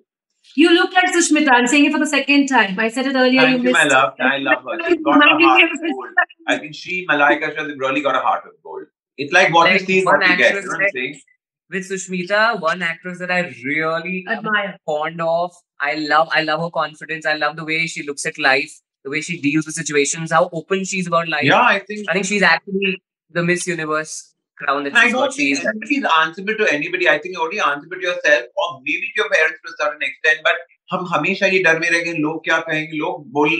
You 0.55 0.73
look 0.73 0.93
like 0.93 1.11
Sushmita. 1.13 1.51
I'm 1.51 1.67
saying 1.67 1.85
it 1.87 1.91
for 1.91 1.99
the 1.99 2.11
second 2.15 2.47
time. 2.47 2.79
I 2.79 2.87
said 2.87 3.07
it 3.07 3.15
earlier. 3.17 3.41
Thank 3.41 3.63
you, 3.63 3.71
my 3.71 3.83
love. 3.83 4.13
it. 4.17 4.23
I 4.23 4.37
love 4.37 4.63
her. 4.63 4.79
She's 4.87 5.01
got 5.03 5.17
a 5.17 5.45
heart 5.45 5.63
of 5.63 5.71
of 5.71 5.79
gold. 5.81 6.07
I 6.47 6.57
think 6.57 6.73
she, 6.73 7.05
Malaika, 7.05 7.51
she 7.51 7.57
has 7.57 7.71
really 7.77 8.01
got 8.01 8.15
a 8.15 8.19
heart 8.19 8.45
of 8.45 8.53
gold. 8.63 8.83
It's 9.17 9.33
like 9.33 9.53
what 9.53 9.73
you 9.73 9.79
see 9.79 10.03
what 10.05 10.25
you 10.25 10.37
get. 10.37 10.55
You 10.55 10.61
know 10.61 10.67
what 10.67 10.83
I'm 10.83 10.89
saying? 10.93 11.21
With 11.70 11.88
Sushmita, 11.88 12.60
one 12.60 12.82
actress 12.82 13.18
that 13.20 13.30
I 13.30 13.40
really 13.64 14.24
am 14.28 14.38
Admire. 14.38 14.76
fond 14.84 15.20
of. 15.20 15.52
I 15.80 15.94
love 15.94 16.28
I 16.32 16.42
love 16.42 16.60
her 16.60 16.70
confidence. 16.70 17.24
I 17.24 17.34
love 17.34 17.54
the 17.56 17.64
way 17.64 17.86
she 17.86 18.02
looks 18.02 18.26
at 18.26 18.38
life, 18.38 18.72
the 19.04 19.10
way 19.10 19.20
she 19.20 19.40
deals 19.40 19.66
with 19.66 19.76
situations, 19.76 20.32
how 20.32 20.50
open 20.52 20.84
she's 20.84 21.06
about 21.06 21.28
life. 21.28 21.44
Yeah, 21.44 21.60
I 21.62 21.78
think. 21.78 22.08
I 22.08 22.12
think 22.14 22.26
she's 22.26 22.42
actually 22.42 23.00
the 23.30 23.44
Miss 23.44 23.68
Universe 23.68 24.34
crown 24.56 24.82
that 24.84 24.90
And 24.90 24.98
I 24.98 25.04
she's 25.04 25.12
don't 25.12 25.22
got. 25.26 25.32
She 25.34 25.54
think 25.54 25.60
is. 25.60 25.66
anybody 25.66 25.96
is 25.98 26.04
answerable 26.18 26.56
to 26.64 26.72
anybody. 26.72 27.08
I 27.08 27.18
think 27.18 27.34
you're 27.36 27.44
only 27.44 27.60
answerable 27.60 27.96
to 27.98 28.02
yourself 28.02 28.44
or 28.56 28.80
maybe 28.82 29.06
to 29.14 29.22
your 29.22 29.30
parents 29.30 29.60
to 29.64 29.72
a 29.72 29.76
certain 29.84 30.02
extent. 30.02 30.40
But 30.42 30.54
हम 30.92 31.04
हमेशा 31.08 31.46
ये 31.46 31.58
डर 31.62 31.78
में 31.78 31.88
रहेंगे 31.90 32.12
लोग 32.22 32.42
क्या 32.44 32.58
कहेंगे 32.68 32.96
लोग 32.98 33.26
बोल 33.34 33.50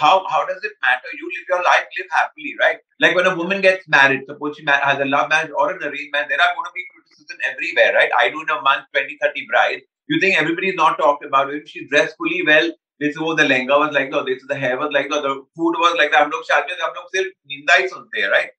how 0.00 0.14
how 0.30 0.40
does 0.46 0.64
it 0.68 0.72
matter 0.86 1.12
you 1.18 1.28
live 1.34 1.52
your 1.52 1.62
life 1.66 1.84
live 1.98 2.08
happily 2.14 2.54
right 2.62 2.80
like 3.04 3.14
when 3.18 3.28
a 3.32 3.34
woman 3.40 3.60
gets 3.66 3.86
married 3.96 4.24
suppose 4.30 4.56
she 4.56 4.64
ma- 4.64 4.80
has 4.86 4.98
a 5.04 5.04
love 5.10 5.28
marriage 5.34 5.52
or 5.56 5.70
an 5.74 5.84
arranged 5.88 6.10
marriage 6.16 6.32
there 6.32 6.40
are 6.46 6.50
going 6.56 6.66
to 6.70 6.74
be 6.78 6.84
criticism 7.14 7.38
everywhere 7.52 7.94
right 8.00 8.12
I 8.18 8.28
do 8.36 8.42
in 8.46 8.54
a 8.58 8.60
month 8.68 8.86
20 8.98 9.18
30 9.24 9.46
brides 9.50 9.82
you 10.12 10.20
think 10.20 10.38
everybody 10.44 10.70
is 10.74 10.78
not 10.84 10.98
talked 11.02 11.24
about 11.24 11.52
it 11.58 11.68
she's 11.74 11.88
dressed 11.90 12.16
fully 12.22 12.40
well 12.52 12.70
this 13.02 13.16
oh 13.26 13.34
the 13.42 13.44
lehenga 13.50 13.76
was 13.82 13.92
like 13.98 14.10
that 14.14 14.26
this 14.30 14.42
the 14.54 14.58
hair 14.62 14.78
was 14.78 14.90
like 14.98 15.10
that 15.12 15.22
the 15.28 15.34
food 15.58 15.76
was 15.84 15.94
like 16.00 16.10
that 16.16 16.24
हम 16.24 16.30
लोग 16.30 16.42
शादी 16.48 16.80
में 16.80 16.86
हम 16.86 16.96
लोग 16.96 17.12
सिर्फ 17.18 17.32
निंदा 17.52 17.74
ही 17.82 17.86
सुनते 17.94 18.20
हैं 18.24 18.32
right 18.38 18.56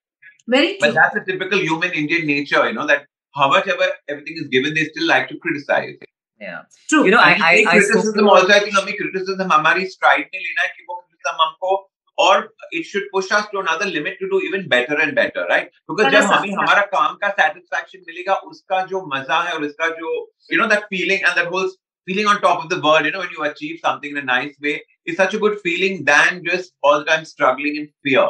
Very 0.48 0.70
true. 0.70 0.78
but 0.82 0.96
that's 0.96 1.16
a 1.16 1.24
typical 1.26 1.60
human 1.60 1.92
Indian 1.94 2.26
nature, 2.28 2.62
you 2.68 2.74
know, 2.74 2.86
that 2.88 3.04
how 3.36 3.48
much 3.50 3.68
ever 3.68 3.88
everything 4.14 4.40
is 4.44 4.48
given, 4.48 4.74
they 4.74 4.86
still 4.86 5.08
like 5.08 5.28
to 5.30 5.38
criticize. 5.44 5.94
Yeah. 6.40 6.62
True. 6.90 7.06
You 7.06 7.12
know, 7.12 7.20
I 7.20 7.34
And 7.34 7.44
I, 7.44 7.56
take 7.58 7.68
I 7.68 7.80
spoke 7.80 7.92
criticism 7.92 8.26
to 8.26 8.32
also, 8.32 8.54
I 8.56 8.60
think 8.60 8.76
हमें 8.80 8.96
criticism 9.02 9.52
हमारी 9.52 9.86
stride 9.92 10.34
में 10.34 10.40
लेना 10.46 10.62
है 10.62 10.68
कि 10.78 10.86
वो 10.90 10.98
criticism 11.02 11.44
हमको 11.44 11.78
और 12.20 12.50
it 12.78 12.86
should 12.86 13.06
push 13.14 13.32
us 13.32 13.46
to 13.52 13.60
another 13.60 13.86
limit 13.86 14.18
to 14.22 14.28
do 14.32 14.40
even 14.48 14.68
better 14.74 14.98
and 15.06 15.16
better, 15.16 15.46
right? 15.50 15.70
Because 15.88 16.10
Correct, 16.10 16.16
जब 16.16 16.34
हमें 16.34 16.50
sir. 16.50 16.58
हमारा 16.58 16.82
काम 16.96 17.16
का 17.24 17.36
satisfaction 17.40 18.04
मिलेगा, 18.10 18.34
उसका 18.52 18.86
जो 18.92 19.02
मजा 19.16 19.42
है 19.48 19.54
और 19.54 19.64
उसका 19.70 19.90
जो 20.02 20.12
you 20.50 20.60
know 20.62 20.68
that 20.74 20.86
feeling 20.90 21.24
and 21.30 21.36
that 21.42 21.48
whole 21.56 21.72
feeling 22.10 22.28
on 22.28 22.42
top 22.42 22.64
of 22.64 22.70
the 22.70 22.80
world, 22.82 23.06
you 23.06 23.12
know, 23.12 23.20
when 23.20 23.34
you 23.38 23.44
achieve 23.48 23.80
something 23.86 24.12
in 24.12 24.18
a 24.18 24.28
nice 24.30 24.56
way, 24.62 24.76
is 25.06 25.18
such 25.18 25.34
a 25.34 25.40
good 25.40 25.60
feeling 25.66 26.04
than 26.06 26.44
just 26.46 26.74
all 26.84 27.00
the 27.00 27.06
time 27.06 27.26
struggling 27.26 27.76
in 27.82 27.90
fear. 28.04 28.24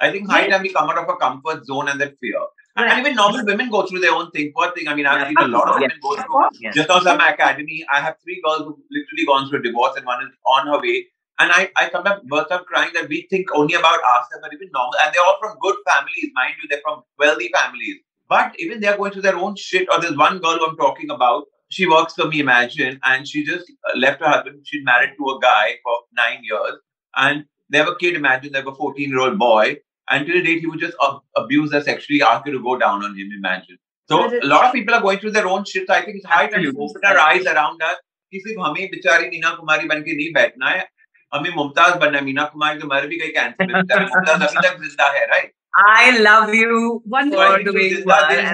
I 0.00 0.10
think 0.12 0.30
high 0.30 0.42
Yes. 0.46 0.52
time 0.52 0.62
we 0.62 0.72
come 0.78 0.88
out 0.90 0.98
of 1.02 1.08
a 1.08 1.16
comfort 1.16 1.66
zone 1.66 1.88
and 1.88 2.00
that 2.00 2.14
fear. 2.20 2.40
And, 2.76 2.84
Right. 2.86 2.92
and 2.96 3.00
even 3.06 3.16
normal 3.16 3.44
women 3.44 3.70
go 3.70 3.84
through 3.86 4.00
their 4.00 4.12
own 4.18 4.30
thing. 4.30 4.52
Poor 4.56 4.70
thing. 4.74 4.88
I 4.88 4.94
mean, 4.94 5.06
I've 5.12 5.26
seen 5.28 5.38
a 5.44 5.46
lot 5.54 5.68
of 5.68 5.80
Yes. 5.80 5.88
women 5.88 6.00
go 6.02 6.12
Of 6.12 6.18
through 6.24 6.32
course. 6.38 6.58
Yes. 6.66 6.74
just 6.80 6.88
now, 6.88 6.98
at 7.12 7.18
my 7.22 7.28
academy, 7.32 7.78
I 7.92 8.00
have 8.00 8.16
three 8.24 8.40
girls 8.44 8.60
who 8.68 8.74
literally 8.98 9.26
gone 9.30 9.48
through 9.48 9.60
a 9.60 9.62
divorce, 9.62 9.96
and 9.96 10.06
one 10.06 10.22
is 10.26 10.30
on 10.56 10.66
her 10.72 10.80
way. 10.88 10.96
And 11.40 11.52
I, 11.52 11.70
I 11.76 11.88
sometimes 11.90 12.22
burst 12.26 12.50
out 12.50 12.66
crying 12.66 12.90
that 12.94 13.08
we 13.08 13.26
think 13.30 13.46
only 13.54 13.74
about 13.74 14.00
ourselves, 14.02 14.40
but 14.42 14.52
even 14.52 14.70
normal. 14.72 14.94
And 15.04 15.14
they're 15.14 15.22
all 15.22 15.38
from 15.40 15.56
good 15.60 15.76
families, 15.88 16.30
mind 16.34 16.54
you, 16.62 16.68
they're 16.68 16.80
from 16.82 17.02
wealthy 17.18 17.50
families. 17.54 17.96
But 18.28 18.54
even 18.58 18.80
they're 18.80 18.96
going 18.96 19.12
through 19.12 19.22
their 19.22 19.36
own 19.36 19.54
shit. 19.56 19.86
Or 19.92 20.00
there's 20.00 20.16
one 20.16 20.38
girl 20.38 20.58
who 20.58 20.66
I'm 20.66 20.76
talking 20.76 21.10
about. 21.10 21.44
She 21.70 21.86
works 21.86 22.14
for 22.14 22.26
me, 22.26 22.40
imagine, 22.40 22.98
and 23.04 23.28
she 23.28 23.44
just 23.44 23.70
uh, 23.88 23.96
left 23.96 24.20
her 24.20 24.28
husband. 24.28 24.60
She's 24.64 24.84
married 24.84 25.10
to 25.18 25.30
a 25.30 25.38
guy 25.40 25.76
for 25.84 25.96
nine 26.16 26.40
years, 26.42 26.74
and 27.16 27.44
they 27.70 27.78
have 27.78 27.88
a 27.88 27.96
kid. 27.96 28.16
Imagine 28.16 28.52
they 28.52 28.58
have 28.58 28.66
a 28.66 28.74
14 28.74 29.08
year 29.08 29.20
old 29.20 29.38
boy. 29.38 29.76
Until 30.10 30.42
date, 30.42 30.60
he 30.60 30.66
would 30.66 30.80
just 30.80 30.96
ab- 31.02 31.20
abuse 31.36 31.72
her 31.72 31.82
sexually, 31.82 32.22
ask 32.22 32.46
her 32.46 32.52
to 32.52 32.62
go 32.62 32.78
down 32.78 33.04
on 33.04 33.14
him. 33.16 33.28
Imagine. 33.38 33.78
So 34.10 34.22
That 34.22 34.32
is- 34.32 34.44
a 34.44 34.46
lot 34.46 34.64
of 34.64 34.72
people 34.72 34.94
are 34.94 35.02
going 35.02 35.18
through 35.18 35.32
their 35.32 35.46
own 35.46 35.64
shit. 35.64 35.86
So 35.86 35.94
I 35.94 36.02
think 36.04 36.16
it's 36.16 36.26
high 36.26 36.46
time 36.46 36.62
to 36.62 36.68
Absolutely. 36.68 36.84
open 36.84 37.04
our 37.04 37.18
eyes 37.30 37.46
around 37.46 37.82
us. 37.82 37.96
कि 38.32 38.38
सिर्फ 38.40 38.60
हमें 38.66 38.86
बेचारी 38.90 39.28
मीना 39.30 39.50
कुमारी 39.58 39.86
बन 39.88 40.00
के 40.00 40.16
नहीं 40.16 40.32
बैठना 40.32 40.70
है 40.70 40.88
हमें 41.35 41.49
मुमताज़ 41.55 41.97
बनना 42.05 42.17
है 42.17 42.23
मीना 42.25 42.43
कुमारी 42.53 42.79
तो 42.79 42.87
मर 42.93 43.07
भी 43.07 43.19
गई 43.19 43.29
कैंसर 43.39 43.67
में 43.67 43.75
मुमताज़ 43.75 44.43
अभी 44.43 44.67
तक 44.67 44.79
ज़िंदा 44.81 45.11
है 45.17 45.25
राइट 45.33 45.51
And 45.75 46.19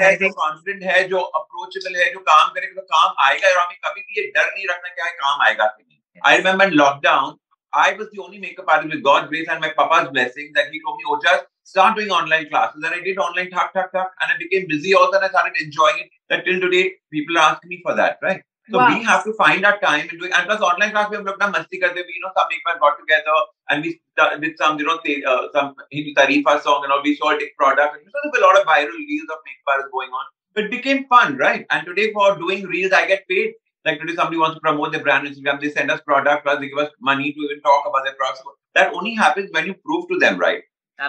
है 0.02 0.16
जो 0.16 0.26
think 0.26 0.36
कॉन्फिडेंट 0.36 0.84
है 0.92 1.04
जो 1.08 1.20
अप्रोचेबल 1.40 1.96
है 2.02 2.12
जो 2.14 2.20
काम 2.30 2.50
करेगा 2.56 2.82
तो 2.82 2.88
काम 2.94 3.16
आएगा 3.26 3.50
और 3.50 3.58
हमें 3.62 3.78
कभी 3.88 4.02
भी 4.02 4.22
ये 4.22 4.28
डर 4.36 4.46
नहीं 4.54 4.68
रखना 4.70 4.90
क्या 4.90 5.06
है 5.06 5.12
काम 5.24 5.42
आएगा 5.48 5.66
कि 5.66 5.84
नहीं 5.84 6.00
I 6.22 6.38
remember 6.38 6.66
in 6.66 6.74
lockdown, 6.74 7.38
I 7.74 7.94
was 7.94 8.10
the 8.12 8.22
only 8.22 8.40
makeup 8.40 8.66
artist 8.68 8.94
with 8.94 9.04
God's 9.04 9.30
grace 9.30 9.48
and 9.50 9.62
my 9.62 9.72
papa's 9.78 10.10
blessing 10.10 10.52
that 10.56 10.72
he 10.72 10.82
told 10.82 10.98
me, 10.98 11.04
oh, 11.08 11.20
just 11.24 11.46
start 11.64 11.96
doing 11.96 12.10
online 12.10 12.50
classes. 12.50 12.84
And 12.84 12.94
I 12.94 13.02
did 13.02 13.18
online, 13.18 13.50
tuck, 13.52 13.74
tuck, 13.74 13.92
tuck. 13.92 14.12
And 14.22 14.32
I 14.34 14.38
became 14.38 14.68
busy 14.68 14.94
also 14.94 15.18
and 15.18 15.26
I 15.26 15.30
started 15.30 15.54
enjoying 15.62 16.00
it. 16.00 16.10
That 16.30 16.46
till 16.46 16.60
today, 16.60 16.94
people 17.12 17.38
are 17.38 17.52
asking 17.52 17.70
me 17.70 17.80
for 17.84 17.96
that, 17.96 18.18
right? 18.22 18.42
So 18.72 18.78
Wow. 18.78 18.88
we 18.88 19.04
have 19.04 19.24
to 19.24 19.34
find 19.34 19.66
our 19.66 19.80
time 19.80 20.08
and 20.10 20.20
doing, 20.20 20.32
and 20.32 20.46
plus 20.46 20.62
online 20.62 20.92
class, 20.92 21.10
we 21.10 21.18
have 21.18 21.28
at 21.28 21.40
masti 21.40 21.80
karte, 21.82 21.96
we, 21.96 22.14
you 22.18 22.22
know, 22.24 22.32
some 22.38 22.48
makers 22.52 22.80
got 22.80 22.98
together 23.00 23.38
and 23.70 23.84
we 23.84 24.00
did 24.42 24.58
some, 24.58 24.78
you 24.80 24.86
know, 24.86 25.00
te- 25.04 25.24
uh, 25.26 25.48
some 25.54 25.76
Hindu 25.92 26.14
Tarifa 26.14 26.62
song 26.62 26.84
and 26.84 26.92
all, 26.94 27.02
we 27.04 27.16
sold 27.16 27.42
it 27.42 27.56
product. 27.58 27.96
And 27.98 28.06
so 28.12 28.20
there's 28.24 28.44
a 28.44 28.46
lot 28.46 28.60
of 28.60 28.68
viral 28.68 28.94
reels 29.10 29.30
of 29.32 29.40
makeup 29.46 29.90
going 29.92 30.10
on. 30.10 30.26
But 30.54 30.66
it 30.66 30.72
became 30.72 31.08
fun, 31.08 31.38
right? 31.38 31.66
And 31.72 31.86
today 31.86 32.12
for 32.14 32.38
doing 32.38 32.66
reels, 32.66 32.92
I 32.92 33.08
get 33.08 33.28
paid. 33.28 33.54
Like 33.86 34.00
today, 34.00 34.16
somebody 34.16 34.38
wants 34.38 34.56
to 34.56 34.62
promote 34.62 34.92
their 34.92 35.02
brand 35.02 35.26
on 35.26 35.34
Instagram, 35.34 35.62
they 35.62 35.70
send 35.72 35.90
us 35.90 36.02
product, 36.02 36.44
plus 36.46 36.60
they 36.60 36.70
give 36.70 36.78
us 36.78 36.92
money 37.02 37.32
to 37.34 37.40
even 37.40 37.62
talk 37.62 37.86
about 37.88 38.04
their 38.04 38.14
products. 38.16 38.44
That 38.76 38.94
only 38.94 39.16
happens 39.16 39.50
when 39.54 39.66
you 39.68 39.74
prove 39.86 40.08
to 40.10 40.20
them, 40.20 40.38
right? 40.38 40.62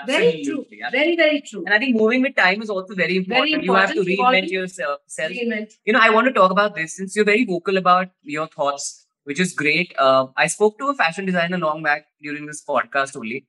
Very 0.06 0.42
true. 0.44 0.60
absolutely. 0.60 0.80
Very, 0.92 1.16
very 1.16 1.40
true. 1.40 1.64
And 1.64 1.74
I 1.74 1.78
think 1.78 1.96
moving 1.96 2.22
with 2.22 2.36
time 2.36 2.62
is 2.62 2.70
also 2.70 2.94
very 2.94 3.16
important. 3.16 3.50
Very 3.50 3.64
You 3.64 3.74
have 3.74 3.92
to 3.94 4.00
reinvent 4.00 4.50
yourself. 4.50 5.00
self. 5.06 5.30
Reinvent. 5.32 5.74
You 5.84 5.92
know, 5.92 6.00
I 6.00 6.10
want 6.10 6.26
to 6.28 6.32
talk 6.32 6.50
about 6.50 6.74
this 6.74 6.96
since 6.96 7.16
you're 7.16 7.24
very 7.24 7.44
vocal 7.44 7.76
about 7.76 8.08
your 8.22 8.46
thoughts, 8.46 9.06
which 9.24 9.40
is 9.40 9.52
great. 9.52 9.94
Uh, 9.98 10.26
I 10.36 10.46
spoke 10.46 10.78
to 10.78 10.88
a 10.88 10.94
fashion 10.94 11.26
designer 11.26 11.58
long 11.58 11.82
back 11.82 12.06
during 12.22 12.46
this 12.46 12.64
podcast 12.64 13.16
only, 13.16 13.46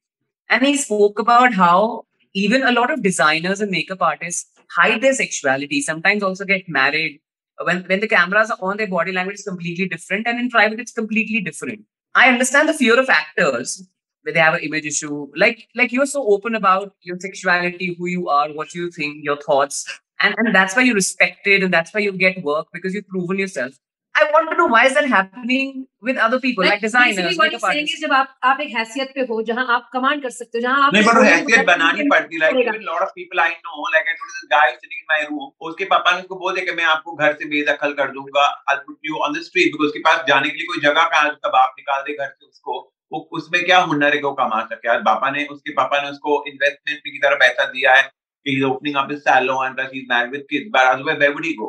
and 0.50 0.66
he 0.66 0.78
spoke 0.78 1.20
about 1.20 1.54
how 1.54 2.06
even 2.34 2.64
a 2.64 2.72
lot 2.72 2.90
of 2.92 3.04
designers 3.04 3.62
and 3.62 3.70
makeup 3.72 4.02
artists 4.02 4.50
hide 4.76 5.02
their 5.02 5.14
sexuality. 5.14 5.82
Sometimes 5.82 6.24
also 6.24 6.46
get 6.46 6.68
married. 6.68 7.20
When 7.64 7.84
when 7.84 8.00
the 8.00 8.08
cameras 8.08 8.50
are 8.50 8.58
on, 8.62 8.78
their 8.78 8.88
body 8.88 9.12
language 9.12 9.36
is 9.36 9.44
completely 9.44 9.88
different, 9.88 10.28
and 10.28 10.40
in 10.40 10.50
private 10.50 10.80
it's 10.80 10.92
completely 10.92 11.42
different. 11.42 11.82
I 12.16 12.30
understand 12.30 12.68
the 12.70 12.74
fear 12.74 13.00
of 13.00 13.10
actors 13.10 13.88
when 14.25 14.35
they 14.35 14.41
have 14.41 14.55
an 14.55 14.61
image 14.61 14.87
issue. 14.87 15.27
Like 15.37 15.65
like 15.75 15.93
you're 15.93 16.11
so 16.13 16.27
open 16.37 16.55
about 16.55 16.93
your 17.03 17.19
sexuality, 17.21 17.95
who 17.99 18.13
you 18.13 18.29
are, 18.29 18.47
what 18.61 18.75
you 18.75 18.91
think, 18.91 19.25
your 19.31 19.41
thoughts, 19.49 19.83
and 20.21 20.35
and 20.45 20.55
that's 20.55 20.77
why 20.77 20.83
you're 20.83 21.01
respected, 21.03 21.67
and 21.67 21.81
that's 21.81 21.99
why 21.99 22.07
you 22.07 22.15
get 22.29 22.47
work 22.53 22.71
because 22.79 22.95
you've 22.95 23.13
proven 23.17 23.45
yourself. 23.47 23.83
I 24.19 24.25
want 24.35 24.47
to 24.51 24.57
know 24.59 24.67
why 24.73 24.81
is 24.89 24.95
that 24.97 25.07
happening 25.07 25.73
with 26.01 26.21
other 26.27 26.37
people, 26.43 26.65
like, 26.65 26.81
designers, 26.81 27.17
basically 27.17 27.39
what 27.41 27.51
makeup 27.53 27.65
he's 27.65 27.73
saying 27.73 27.89
artists. 27.89 27.97
is 27.97 28.05
जब 28.05 28.13
आप 28.19 28.29
आप 28.51 28.61
एक 28.67 28.71
हैसियत 28.77 29.11
पे 29.17 29.25
हो 29.31 29.41
जहाँ 29.49 29.65
आप 29.75 29.91
command 29.93 30.23
कर 30.23 30.31
सकते 30.37 30.59
हो 30.59 30.63
जहाँ 30.67 30.87
आप 30.87 30.95
नहीं 30.95 31.05
पर 31.09 31.17
वो 31.17 31.21
बोलोगे 31.21 31.35
हैसियत 31.35 31.59
तो 31.59 31.65
बनानी 31.73 32.07
पड़ती 32.13 32.41
like 32.43 32.55
करेगा। 32.55 32.73
even 32.73 32.87
lot 32.87 33.03
of 33.07 33.11
people 33.19 33.43
I 33.45 33.49
know 33.67 33.85
like 33.97 34.09
I 34.13 34.17
told 34.21 34.33
this 34.37 34.47
guy 34.55 34.63
sitting 34.79 35.03
in 35.03 35.07
my 35.13 35.21
room 35.27 35.51
उसके 35.71 35.85
पापा 35.93 36.15
ने 36.17 36.23
उसको 36.23 36.39
बोल 36.45 36.55
दिया 36.55 36.65
कि 36.71 36.77
मैं 36.79 36.87
आपको 36.93 37.15
घर 37.17 37.37
से 37.43 37.49
बेदखल 37.51 37.93
कर 38.01 38.17
दूंगा 38.17 38.47
I'll 38.73 38.83
put 38.89 39.11
you 39.11 39.21
on 39.27 39.37
the 39.39 39.45
street 39.49 39.69
because 39.75 39.93
उसके 39.93 40.03
पास 40.09 40.25
जाने 40.29 40.49
के 40.49 40.57
लिए 40.63 40.73
कोई 40.73 40.81
जगह 40.89 41.11
कहाँ 41.15 41.25
है 41.25 41.33
उसका 41.37 41.53
बाप 41.59 41.75
निकाल 41.81 42.03
दे 42.09 42.17
घर 42.17 42.33
से 42.33 42.47
उसको 42.47 42.81
वो 43.14 43.20
उसमें 43.40 43.64
क्या 43.66 43.80
हुनर 43.92 44.16
है 44.16 44.22
वो 44.22 44.32
कमा 44.40 44.62
सके 44.72 44.88
यार 44.88 45.02
पापा 45.04 45.30
ने 45.32 45.46
उसके 45.52 45.74
पापा 45.80 46.02
ने 46.02 46.10
उसको 46.10 46.44
इन्वेस्टमेंट 46.48 47.00
की 47.00 47.18
तरह 47.26 47.36
पैसा 47.46 47.66
दिया 47.72 47.96
है 47.96 48.04
कि 48.48 48.54
he's 48.54 48.64
opening 48.68 48.96
up 49.00 49.10
his 49.14 49.24
salon 49.24 49.66
and 49.66 49.76
plus 49.80 49.92
he's 49.96 50.08
married 50.12 50.32
with 50.36 50.46
kids 50.52 50.70
but 50.76 50.88
otherwise 50.92 51.20
where 51.24 51.34
would 51.34 51.48
he 51.48 51.56
go 51.58 51.68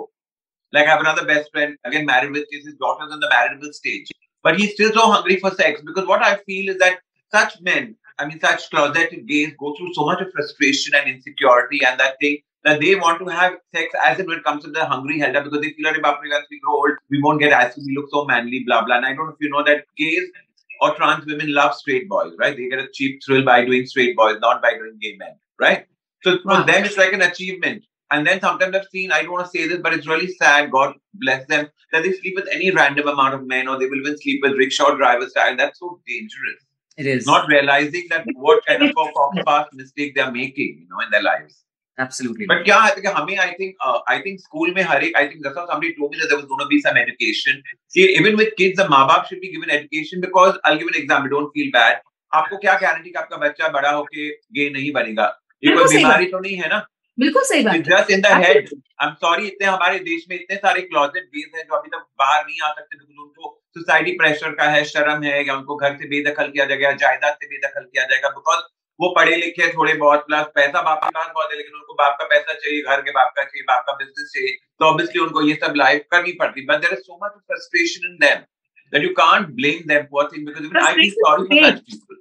like 0.72 0.86
I 0.86 0.90
have 0.90 1.02
another 1.06 1.24
best 1.30 1.50
friend 1.56 1.76
again 1.90 2.06
married 2.10 2.36
with 2.36 2.46
kids 2.52 2.68
his 2.70 2.76
daughter's 2.84 3.12
in 3.16 3.24
the 3.24 3.32
marriageable 3.32 3.74
stage 3.80 4.12
but 4.46 4.60
he's 4.60 4.72
still 4.76 4.94
so 5.00 5.08
hungry 5.10 5.36
for 5.42 5.50
sex 5.58 5.82
because 5.90 6.08
what 6.12 6.24
I 6.28 6.36
feel 6.46 6.70
is 6.74 6.78
that 6.84 7.02
such 7.36 7.60
men 7.60 7.90
I 8.18 8.26
mean, 8.26 8.40
such 8.40 8.70
closeted 8.70 9.26
gays 9.26 9.52
go 9.58 9.74
through 9.76 9.94
so 9.94 10.04
much 10.06 10.20
of 10.20 10.30
frustration 10.32 10.94
and 10.94 11.08
insecurity 11.10 11.80
and 11.84 11.98
that 11.98 12.18
thing 12.20 12.38
that 12.64 12.80
they 12.80 12.94
want 12.94 13.18
to 13.20 13.26
have 13.26 13.54
sex 13.74 13.92
as 14.04 14.20
if 14.20 14.26
when 14.26 14.38
it 14.38 14.44
comes 14.44 14.64
to 14.64 14.70
the 14.70 14.84
hungry 14.84 15.18
helter 15.18 15.42
because 15.42 15.60
they 15.60 15.70
feel 15.70 15.92
"Baap 15.92 16.20
re, 16.20 16.30
once 16.30 16.46
we 16.50 16.60
grow 16.60 16.74
old, 16.74 16.92
we 17.10 17.20
won't 17.20 17.40
get 17.40 17.52
acid, 17.52 17.82
we 17.86 17.96
look 17.96 18.08
so 18.10 18.24
manly, 18.24 18.62
blah 18.64 18.84
blah. 18.84 18.96
And 18.96 19.06
I 19.06 19.14
don't 19.14 19.26
know 19.26 19.32
if 19.32 19.40
you 19.40 19.50
know 19.50 19.64
that 19.64 19.84
gays 19.96 20.28
or 20.82 20.94
trans 20.96 21.26
women 21.26 21.54
love 21.54 21.74
straight 21.74 22.08
boys, 22.08 22.32
right? 22.38 22.56
They 22.56 22.68
get 22.68 22.80
a 22.80 22.88
cheap 22.92 23.20
thrill 23.24 23.44
by 23.44 23.64
doing 23.64 23.86
straight 23.86 24.16
boys, 24.16 24.38
not 24.40 24.62
by 24.62 24.74
doing 24.74 24.98
gay 25.00 25.16
men, 25.18 25.34
right? 25.60 25.86
So 26.24 26.38
for 26.42 26.48
Wow. 26.58 26.64
them, 26.64 26.84
it's 26.84 26.98
like 26.98 27.12
an 27.14 27.22
achievement. 27.22 27.84
And 28.10 28.26
then 28.26 28.40
sometimes 28.40 28.76
I've 28.76 28.88
seen, 28.92 29.12
I 29.12 29.22
don't 29.22 29.32
want 29.32 29.46
to 29.50 29.58
say 29.58 29.66
this, 29.68 29.80
but 29.82 29.94
it's 29.94 30.06
really 30.06 30.28
sad, 30.28 30.70
God 30.70 30.94
bless 31.14 31.46
them, 31.46 31.68
that 31.92 32.02
they 32.02 32.12
sleep 32.12 32.34
with 32.36 32.48
any 32.52 32.70
random 32.70 33.08
amount 33.08 33.34
of 33.34 33.46
men 33.46 33.68
or 33.68 33.78
they 33.78 33.86
will 33.86 34.00
even 34.00 34.18
sleep 34.18 34.40
with 34.42 34.58
rickshaw 34.58 34.94
drivers. 34.96 35.30
style. 35.30 35.56
That's 35.56 35.78
so 35.78 36.00
dangerous 36.06 36.60
It 36.98 37.06
is 37.06 37.26
not 37.26 37.48
realizing 37.48 38.06
that 38.10 38.26
what 38.34 38.66
kind 38.66 38.82
of 38.82 38.90
a 38.96 39.44
past 39.46 39.72
mistake 39.72 40.14
they're 40.14 40.30
making, 40.32 40.78
you 40.80 40.88
know, 40.90 41.00
in 41.04 41.10
their 41.10 41.22
lives. 41.22 41.64
Absolutely. 41.98 42.46
But 42.46 42.66
yeah, 42.66 42.78
I 42.78 42.90
think 42.90 43.06
हमें 43.06 43.38
I 43.38 43.54
think 43.54 43.76
uh, 43.80 43.98
I 44.08 44.20
think 44.22 44.40
school 44.40 44.74
में 44.74 44.82
हर 44.82 45.04
एक 45.04 45.16
I 45.16 45.26
think 45.28 45.42
that's 45.42 45.56
how 45.56 45.66
somebody 45.66 45.94
told 45.98 46.12
me 46.12 46.20
that 46.20 46.28
there 46.28 46.38
was 46.38 46.46
going 46.46 46.60
to 46.60 46.68
be 46.68 46.80
some 46.80 46.96
education. 46.96 47.62
See, 47.88 48.06
even 48.16 48.36
with 48.36 48.56
kids, 48.56 48.76
the 48.76 48.88
माँ 48.88 49.06
बाप 49.08 49.28
should 49.28 49.40
be 49.40 49.52
given 49.52 49.70
education 49.70 50.20
because 50.20 50.58
I'll 50.64 50.78
give 50.78 50.88
an 50.88 50.98
example. 51.02 51.36
Don't 51.36 51.52
feel 51.58 51.70
bad. 51.72 52.00
आपको 52.32 52.56
क्या 52.58 52.74
guarantee 52.82 53.10
कि 53.10 53.18
आपका 53.18 53.36
बच्चा 53.36 53.68
बड़ा 53.68 53.90
होके 53.90 54.28
गे 54.58 54.68
नहीं 54.74 54.92
बनेगा 54.92 55.24
ये 55.62 55.74
कोई 55.76 55.96
बीमारी 55.96 56.26
तो 56.26 56.38
नहीं 56.38 56.56
है 56.56 56.68
ना 56.68 56.78
बिल्कुल 57.18 57.42
सही 57.44 57.64
बात 57.64 57.74
It's 57.74 57.88
just 57.88 58.10
in 58.10 58.22
the 58.26 58.36
head. 58.42 58.70
I'm 59.04 59.16
sorry, 59.24 59.46
इतने 59.46 59.66
हमारे 59.66 59.98
देश 60.06 60.24
में 60.30 60.36
इतने 60.36 60.56
सारे 60.56 60.82
क्लोजेट 60.82 61.24
गेज 61.34 61.50
हैं 61.56 61.64
जो 61.64 61.76
अभी 61.78 61.88
तक 61.88 62.06
बाहर 62.18 62.44
नहीं 62.46 62.60
आ 62.62 62.70
सकते 62.70 62.96
बिकॉज़ 62.96 63.18
उनको 63.24 63.50
सोसाइटी 63.78 64.12
प्रेशर 64.22 64.54
का 64.60 64.68
है 64.70 64.84
शर्म 64.92 65.22
है 65.24 65.46
या 65.46 65.56
उनको 65.56 65.76
घर 65.76 65.96
से 65.96 66.08
बेदखल 66.08 66.48
किया 66.54 66.64
जाएगा 66.72 66.92
जायदाद 67.02 67.36
से 67.42 67.46
बेदखल 67.50 67.84
किया 67.84 68.04
जाएगा 68.12 68.28
बिकॉज़ 68.38 68.62
वो 69.00 69.08
पढ़े 69.10 69.36
लिखे 69.36 69.68
थोड़े 69.68 69.92
बहुत 69.96 70.24
प्लस 70.26 70.46
पैसा 70.54 70.82
बाप 70.82 71.04
के 71.04 71.10
पास 71.10 71.30
बहुत 71.34 71.52
है 71.52 71.56
लेकिन 71.56 71.74
उनको 71.74 71.94
बाप 71.94 72.16
का 72.18 72.24
पैसा 72.26 72.52
चाहिए 72.54 72.82
घर 72.82 73.00
के 73.02 73.10
बाप 73.12 73.32
का 73.36 73.44
चाहिए 73.44 73.64
बाप 73.68 73.84
का 73.86 73.92
बिज़नेस 73.94 74.30
चाहिए 74.34 74.56
तो 74.80 74.84
ऑब्वियसली 74.86 75.22
उनको 75.22 75.42
ये 75.42 75.54
सब 75.62 75.74
लाइफ 75.76 76.04
करनी 76.10 76.32
पड़ती 76.40 76.64
but 76.66 76.80
there 76.80 76.92
is 76.92 77.00
so 77.02 77.18
much 77.24 77.38
frustration 77.46 78.10
in 78.10 78.16
them 78.18 78.44
that 78.92 79.04
you 79.04 79.08
can't 79.16 79.48
blame 79.56 79.86
them 79.88 80.04
for 80.10 80.28
thing 80.32 80.46
because 80.46 80.64
even 80.64 80.80
I 80.82 80.94
feel 80.94 81.10
sorry 81.16 81.48
for 81.50 81.70
such 81.70 81.80
people 81.82 82.20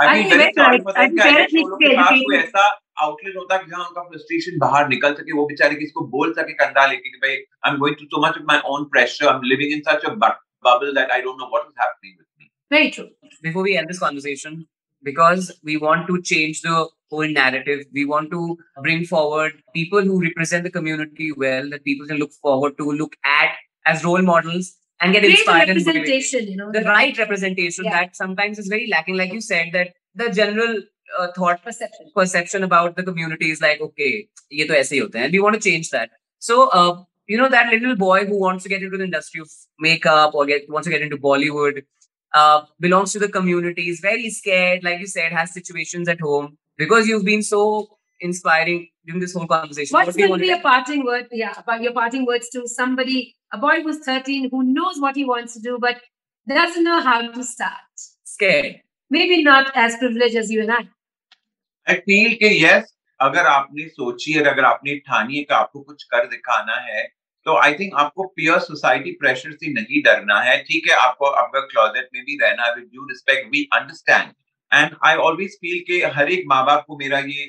I 0.00 0.22
feel 0.22 0.38
very 0.38 0.52
sorry 0.52 0.78
for 0.80 0.94
such 0.94 1.16
guys 1.18 2.38
ऐसा 2.38 2.68
outlet 3.02 3.36
होता 3.36 3.56
कि 3.56 3.70
हाँ 3.72 3.84
उनका 3.84 4.02
frustration 4.04 4.58
बाहर 4.58 4.88
निकल 4.88 5.14
सके 5.14 5.36
वो 5.36 5.46
बेचारे 5.46 5.74
किसको 5.76 6.06
बोल 6.14 6.32
सके 6.32 6.52
कंधा 6.54 6.86
लेके 6.86 7.10
कि 7.10 7.18
भाई 7.18 7.36
I 7.36 7.72
am 7.72 7.78
going 7.78 7.96
to 7.96 8.06
so 8.06 8.26
much 8.26 8.36
of 8.36 8.46
my 8.48 8.60
own 8.70 8.84
pressure 8.92 9.26
I 9.26 9.34
am 9.34 9.42
living 9.44 9.72
in 9.72 9.80
such 9.88 10.04
a 10.04 10.14
bubble 10.14 10.94
that 10.94 11.10
I 11.10 11.22
don't 11.22 11.40
know 11.40 11.50
what 11.52 11.66
is 11.66 11.82
happening 11.82 12.16
with 12.16 12.26
me 12.40 12.50
very 12.70 12.90
true 12.90 13.04
before 13.44 13.64
we 13.64 13.74
end 13.74 13.88
this 13.88 13.98
conversation 13.98 14.64
because 15.02 15.52
we 15.62 15.76
want 15.76 16.06
to 16.08 16.20
change 16.22 16.62
the 16.62 16.88
whole 17.10 17.28
narrative, 17.28 17.84
we 17.92 18.04
want 18.04 18.30
to 18.30 18.58
bring 18.82 19.04
forward 19.04 19.52
people 19.74 20.02
who 20.02 20.20
represent 20.20 20.64
the 20.64 20.70
community 20.70 21.32
well, 21.32 21.68
that 21.70 21.84
people 21.84 22.06
can 22.06 22.18
look 22.18 22.32
forward 22.32 22.76
to, 22.78 22.90
look 22.92 23.16
at 23.24 23.52
as 23.86 24.04
role 24.04 24.22
models 24.22 24.74
and 25.00 25.12
get 25.12 25.20
Create 25.20 25.34
a 25.34 25.38
inspired 25.38 25.68
and 25.70 25.86
representation, 25.86 26.46
you 26.48 26.56
know. 26.56 26.70
The 26.72 26.82
right 26.82 27.16
representation 27.16 27.84
Yeah. 27.84 28.00
that 28.02 28.16
sometimes 28.16 28.58
is 28.58 28.66
very 28.66 28.88
lacking. 28.88 29.16
Like 29.16 29.32
you 29.32 29.40
said, 29.40 29.70
that 29.72 29.94
the 30.14 30.30
general 30.30 30.82
uh, 31.18 31.28
thought 31.34 31.62
perception. 31.62 32.10
perception 32.14 32.64
about 32.64 32.96
the 32.96 33.02
community 33.02 33.50
is 33.50 33.60
like, 33.60 33.80
okay, 33.80 34.28
ye 34.50 34.66
to 34.66 34.78
aise 34.78 34.90
hai. 34.90 35.08
And 35.14 35.32
we 35.32 35.40
want 35.40 35.54
to 35.54 35.70
change 35.70 35.90
that. 35.90 36.10
So, 36.38 36.68
uh, 36.68 37.02
you 37.26 37.36
know, 37.36 37.48
that 37.48 37.70
little 37.70 37.94
boy 37.96 38.26
who 38.26 38.38
wants 38.38 38.62
to 38.64 38.68
get 38.68 38.82
into 38.82 38.96
the 38.96 39.04
industry 39.04 39.40
of 39.40 39.50
makeup 39.78 40.34
or 40.34 40.46
get 40.46 40.68
wants 40.68 40.86
to 40.86 40.90
get 40.90 41.02
into 41.02 41.16
Bollywood, 41.16 41.82
uh, 42.33 42.61
belongs 42.79 43.13
to 43.13 43.19
the 43.19 43.29
community, 43.29 43.89
is 43.89 43.99
very 43.99 44.29
scared, 44.29 44.83
like 44.83 44.99
you 44.99 45.07
said, 45.07 45.31
has 45.31 45.53
situations 45.53 46.07
at 46.07 46.19
home 46.19 46.57
because 46.77 47.07
you've 47.07 47.25
been 47.25 47.43
so 47.43 47.97
inspiring 48.19 48.87
during 49.05 49.19
this 49.19 49.33
whole 49.33 49.47
conversation. 49.47 49.93
What's 49.93 50.07
What 50.07 50.15
do 50.15 50.21
you 50.21 50.27
going 50.27 50.39
to 50.39 50.47
want 50.47 50.55
be 50.55 50.59
a 50.59 50.61
parting 50.61 51.05
word? 51.05 51.27
Yeah, 51.31 51.53
about 51.57 51.81
your 51.81 51.93
parting 51.93 52.25
words 52.25 52.49
to 52.49 52.67
somebody, 52.67 53.35
a 53.51 53.57
boy 53.57 53.81
who's 53.81 53.99
13 53.99 54.49
who 54.49 54.63
knows 54.63 54.99
what 54.99 55.15
he 55.15 55.25
wants 55.25 55.53
to 55.53 55.59
do, 55.59 55.77
but 55.79 55.97
doesn't 56.47 56.83
know 56.83 57.01
how 57.01 57.21
to 57.21 57.43
start. 57.43 57.71
Scared. 58.23 58.81
Maybe 59.09 59.43
not 59.43 59.71
as 59.75 59.95
privileged 59.97 60.35
as 60.35 60.51
you 60.51 60.61
and 60.61 60.71
I. 60.71 60.87
I 61.89 61.95
feel 62.07 62.33
कि 62.41 62.49
yes 62.65 62.93
अगर 63.21 63.45
आपने 63.45 63.87
सोची 63.87 64.31
है 64.33 64.43
अगर 64.51 64.65
आपने 64.65 64.95
ठानी 65.07 65.37
है 65.37 65.43
कि 65.43 65.53
आपको 65.53 65.79
कुछ 65.81 66.03
कर 66.13 66.27
दिखाना 66.27 66.75
है 66.81 67.01
तो 67.48 67.54
आई 67.58 67.74
थिंक 67.74 67.94
आपको 67.98 68.24
पियर 68.36 68.58
सोसाइटी 68.60 69.10
प्रेशर 69.20 69.52
से 69.52 69.72
नहीं 69.72 70.02
डरना 70.04 70.40
है 70.40 70.56
ठीक 70.62 70.88
है 70.90 70.96
आपको 71.02 71.26
आपका 71.42 71.60
क्लोजेट 71.68 72.08
में 72.14 72.22
भी 72.24 72.36
रहना 72.42 72.64
है 72.64 72.74
with 72.74 72.84
due 72.86 73.06
respect 73.10 73.46
we 73.52 73.62
understand 73.74 74.32
and 74.72 74.96
I 75.06 75.14
always 75.26 75.54
feel 75.60 75.78
कि 75.86 76.00
हर 76.16 76.30
एक 76.32 76.42
माँ 76.48 76.64
बाप 76.66 76.84
को 76.88 76.98
मेरा 76.98 77.18
ये 77.28 77.44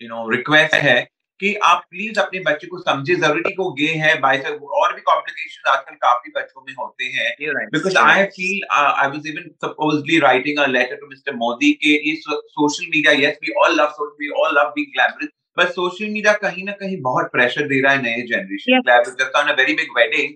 यू 0.00 0.08
नो 0.08 0.28
रिक्वेस्ट 0.30 0.74
है 0.88 0.98
कि 1.40 1.54
आप 1.64 1.82
प्लीज़ 1.90 2.20
अपने 2.20 2.40
बच्चे 2.46 2.66
को 2.66 2.78
समझे 2.80 3.14
ज़रूरी 3.16 3.52
को 3.54 3.70
गे 3.72 3.88
है 4.02 4.12
और 4.12 4.94
भी 4.94 5.00
कॉम्प्लिकेशन 5.08 5.70
आजकल 5.70 5.94
काफ़ी 6.04 6.32
बच्चों 6.36 6.62
में 6.62 6.74
होते 6.78 7.10
हैं 7.16 7.26
right. 7.54 8.36
feel 8.36 8.68
uh, 8.76 8.92
I 9.02 9.08
was 9.08 9.32
even 9.32 9.50
supposedly 9.64 10.20
writing 10.20 10.58
a 10.58 10.68
letter 10.68 11.02
to 11.02 11.12
Mr. 11.14 11.36
Modi 11.42 11.74
कि 11.84 11.98
ये 12.08 12.16
social 12.60 12.94
media 12.96 13.18
yes 13.24 13.44
we 13.46 13.58
all 13.62 13.82
love 13.82 13.98
social 13.98 14.24
we 14.26 14.32
all 14.42 14.58
love 14.60 14.74
being 14.76 14.94
glamorous 14.96 15.37
but 15.58 15.68
social 15.68 16.04
media 16.04 16.32
कहीं 16.32 16.64
ना 16.64 16.72
कहीं 16.72 17.00
बहुत 17.00 17.28
प्रेशर 17.32 17.62
दे 17.62 17.82
रहा 17.82 17.92
है 17.92 18.02
नए 18.02 18.10
generation 18.10 19.50
very 19.50 19.72
big 19.72 19.98
wedding 19.98 20.34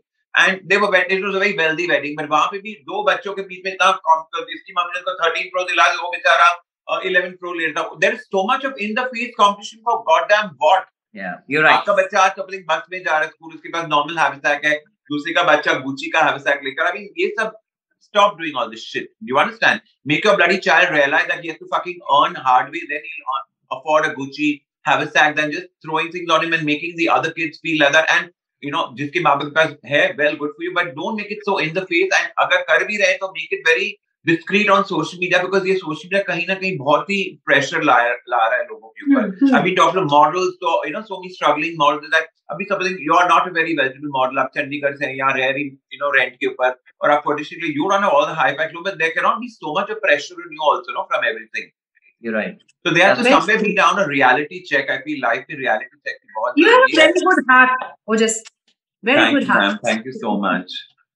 very 1.91 2.17
पे 2.21 2.59
भी 2.59 2.73
दो 2.73 3.05
बच्चों 3.05 3.35
के 3.35 3.43
बीच 3.43 3.63
में 3.67 3.73
इतना 3.73 3.91
इलेवन 7.05 7.31
प्रो 7.31 7.53
ले 7.53 7.67
रहा 7.67 7.85
है 14.55 14.83
दूसरे 15.13 15.35
का 15.35 15.43
बच्चा 15.43 15.73
गुची 15.73 16.11
का 16.11 16.21
हैवसैक 16.21 16.61
लेकर। 16.65 16.83
अभी 16.83 17.01
ये 17.01 17.35
सब 17.41 17.53
stop 18.01 18.39
doing 18.39 18.57
all 18.57 18.71
this 18.71 18.81
shit 18.81 19.13
you 19.23 19.37
understand 19.37 19.81
make 20.07 20.27
your 20.27 20.37
bloody 20.37 20.57
child 20.57 20.93
realise 20.93 21.27
that 21.27 21.43
he 21.43 21.49
has 21.49 21.59
to 21.59 21.67
fucking 21.75 22.03
earn 22.03 22.35
hard 22.37 22.69
way 22.69 22.81
haversack 24.85 25.35
than 25.37 25.53
just 25.57 25.69
throwing 25.87 26.13
things 26.13 26.31
on 26.37 26.45
him 26.47 26.53
and 26.59 26.65
making 26.69 26.95
the 27.01 27.09
other 27.17 27.33
kids 27.41 27.59
feel 27.67 27.83
like 27.83 27.93
that 27.99 28.15
and 28.17 28.31
you 28.63 28.73
know 28.77 28.85
जिसके 29.01 29.21
बाप 29.27 29.43
के 29.43 29.51
पास 29.59 29.75
है 29.95 30.05
well 30.21 30.39
good 30.43 30.55
for 30.59 30.65
you 30.69 30.73
but 30.79 30.95
don't 31.01 31.21
make 31.23 31.35
it 31.37 31.45
so 31.51 31.59
in 31.67 31.75
the 31.81 31.85
face 31.93 32.17
and 32.21 32.33
अगर 32.47 32.63
कर 32.71 32.85
भी 32.93 32.97
रहे 33.03 33.15
तो 33.25 33.33
make 33.39 33.55
it 33.59 33.69
very 33.69 33.91
discreet 34.25 34.69
on 34.73 34.85
social 34.89 35.21
media 35.23 35.39
because 35.45 35.65
ये 35.69 35.75
social 35.79 36.11
media 36.11 36.23
कहीं 36.27 36.47
ना 36.49 36.55
कहीं 36.61 36.77
बहुत 36.79 37.11
ही 37.11 37.19
pressure 37.51 37.83
ला 37.85 37.97
ला 38.35 38.47
रहा 38.49 38.59
है 38.59 38.65
लोगों 38.65 38.89
के 38.89 39.07
ऊपर 39.11 39.31
Hmm. 39.41 39.55
अभी 39.61 39.75
talk 39.81 39.93
to 39.99 40.05
models 40.13 40.53
so 40.65 40.77
you 40.89 40.93
know 40.97 41.03
so 41.11 41.19
many 41.23 41.33
struggling 41.39 41.77
models 41.83 42.15
that 42.17 42.31
अभी 42.55 42.69
supposing 42.71 42.97
you 43.09 43.17
are 43.21 43.27
not 43.33 43.49
a 43.51 43.55
very 43.59 43.75
well 43.81 43.91
to 43.97 44.03
do 44.07 44.13
model 44.17 44.39
आप 44.45 44.51
चंडीगढ़ 44.57 44.97
से 44.97 45.07
हैं 45.07 45.15
यहाँ 45.15 45.35
रह 45.39 45.51
रही 45.59 45.65
you 45.95 46.01
know 46.03 46.13
rent 46.19 46.37
के 46.41 46.47
ऊपर 46.53 46.75
और 47.03 47.11
आप 47.17 47.23
potentially 47.29 47.73
you 47.79 47.91
don't 47.93 48.07
have 48.09 48.17
all 48.19 48.27
the 48.33 48.39
high 48.43 48.51
fi 48.61 48.67
clothes 48.73 48.89
but 48.91 48.99
there 49.05 49.15
cannot 49.19 49.41
be 49.45 49.53
so 49.59 49.75
much 49.79 49.95
of 49.97 50.03
pressure 50.07 50.39
on 50.45 50.59
you 50.59 50.69
also 50.73 50.97
no 50.99 51.07
from 51.13 51.29
everything 51.33 51.71
you're 52.23 52.35
right. 52.35 52.57
So 52.87 52.93
they 52.95 53.01
have 53.01 53.19
that 53.19 53.25
to 53.25 53.31
somewhere 53.31 53.59
sense. 53.59 53.69
be 53.69 53.75
down 53.75 53.99
a 53.99 54.07
reality 54.07 54.65
check. 54.65 54.89
I 54.91 55.03
feel 55.03 55.21
life 55.21 55.45
is 55.49 55.59
reality 55.59 55.87
check. 56.07 56.15
You 56.57 56.71
have 56.71 56.81
a 56.91 56.97
very 56.97 57.13
good 57.13 57.45
heart, 57.49 57.71
or 58.07 58.17
just 58.17 58.51
very 59.03 59.19
thank 59.19 59.35
good 59.35 59.43
you, 59.43 59.53
heart. 59.53 59.63
Ma'am. 59.63 59.79
Thank 59.85 60.05
you 60.07 60.13
so 60.13 60.39
much. 60.39 60.71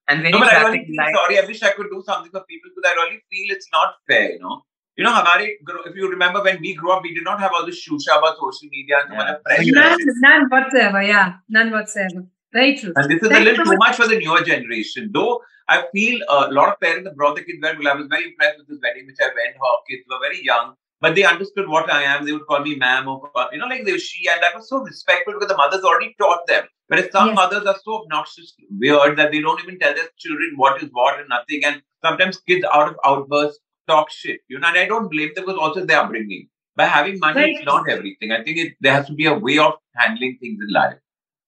And 0.09 0.20
very 0.20 0.32
no, 0.32 0.40
but 0.40 0.52
I 0.52 0.62
really 0.62 0.84
feel 0.84 1.04
sorry. 1.14 1.38
I 1.38 1.46
wish 1.46 1.62
I 1.62 1.70
could 1.70 1.88
do 1.90 2.02
something 2.07 2.30
for 2.30 2.42
people 2.44 2.70
because 2.74 2.90
I 2.90 2.94
really 2.94 3.22
feel 3.30 3.57
it's 3.57 3.68
not 3.72 3.94
fair. 4.09 4.32
You 4.32 4.40
know, 4.40 4.62
you 4.96 5.04
know, 5.04 5.12
Hamari, 5.12 5.59
if 5.86 5.96
you 5.96 6.09
remember 6.11 6.42
when 6.42 6.61
we 6.61 6.74
grew 6.74 6.92
up, 6.92 7.02
we 7.02 7.14
did 7.14 7.24
not 7.24 7.40
have 7.40 7.52
all 7.54 7.66
this 7.66 7.86
shusha 7.86 8.18
about 8.18 8.36
social 8.36 8.68
media 8.70 8.96
and 9.02 9.11
so 9.11 9.14
yeah. 9.14 9.34
pressure. 9.44 9.72
None, 9.72 9.98
none 10.20 10.48
whatsoever. 10.48 11.02
Yeah, 11.02 11.34
none 11.48 11.70
whatsoever. 11.70 12.26
Very 12.52 12.76
true. 12.76 12.92
And 12.96 13.11
this 13.11 13.22
is 13.22 13.28
Thank 13.28 13.46
a 13.46 13.50
little 13.50 13.64
too 13.64 13.76
much 13.76 13.96
for 13.96 14.07
the 14.09 14.18
newer 14.18 14.42
generation. 14.42 15.11
Though 15.12 15.42
I 15.68 15.84
feel 15.92 16.20
a 16.28 16.48
lot 16.52 16.68
of 16.68 16.80
parents 16.80 17.09
have 17.09 17.16
brought 17.16 17.36
the 17.36 17.42
kids 17.42 17.59
well. 17.61 17.88
I 17.88 17.94
was 17.94 18.07
very 18.07 18.28
impressed 18.28 18.59
with 18.59 18.68
this 18.68 18.78
wedding 18.82 19.07
which 19.07 19.16
I 19.20 19.26
went. 19.26 19.57
Her 19.57 19.76
kids 19.88 20.04
were 20.09 20.18
very 20.22 20.42
young 20.42 20.74
but 21.01 21.14
they 21.14 21.24
understood 21.24 21.68
what 21.68 21.90
I 21.92 22.03
am. 22.03 22.24
They 22.24 22.32
would 22.32 22.47
call 22.47 22.61
me 22.61 22.76
ma'am 22.76 23.09
or 23.09 23.30
you 23.53 23.59
know, 23.59 23.66
like 23.66 23.84
they 23.84 23.92
were 23.92 23.99
she, 23.99 24.28
and 24.28 24.42
that 24.42 24.55
was 24.55 24.68
so 24.68 24.78
respectful 24.78 25.34
because 25.34 25.49
the 25.49 25.57
mothers 25.57 25.84
already 25.84 26.14
taught 26.18 26.47
them. 26.47 26.64
Whereas 26.88 27.11
some 27.12 27.28
Yes. 27.28 27.36
mothers 27.36 27.66
are 27.66 27.78
so 27.84 28.03
obnoxious, 28.03 28.55
weird 28.70 29.18
that 29.18 29.32
they 29.32 29.40
don't 29.40 29.62
even 29.62 29.78
tell 29.78 29.94
their 29.94 30.09
children 30.18 30.53
what 30.57 30.82
is 30.82 30.90
what 30.92 31.18
and 31.18 31.28
nothing. 31.28 31.64
And 31.64 31.82
sometimes 32.05 32.38
kids 32.38 32.64
out 32.72 32.88
of 32.88 32.97
outbursts 33.05 33.61
talk 33.88 34.11
shit. 34.11 34.40
You 34.49 34.59
know, 34.59 34.68
and 34.68 34.78
I 34.78 34.86
don't 34.86 35.11
blame 35.11 35.32
them 35.34 35.44
because 35.47 35.59
also 35.59 35.84
their 35.84 36.01
upbringing. 36.01 36.49
By 36.76 36.84
having 36.84 37.18
money, 37.18 37.34
Very 37.34 37.55
it's 37.55 37.64
not 37.64 37.88
everything. 37.88 38.32
I 38.32 38.42
think 38.42 38.59
it, 38.59 38.74
there 38.80 38.92
has 38.92 39.07
to 39.07 39.14
be 39.14 39.26
a 39.26 39.34
way 39.34 39.59
of 39.59 39.74
handling 39.94 40.38
things 40.40 40.59
in 40.61 40.72
life. 40.72 40.99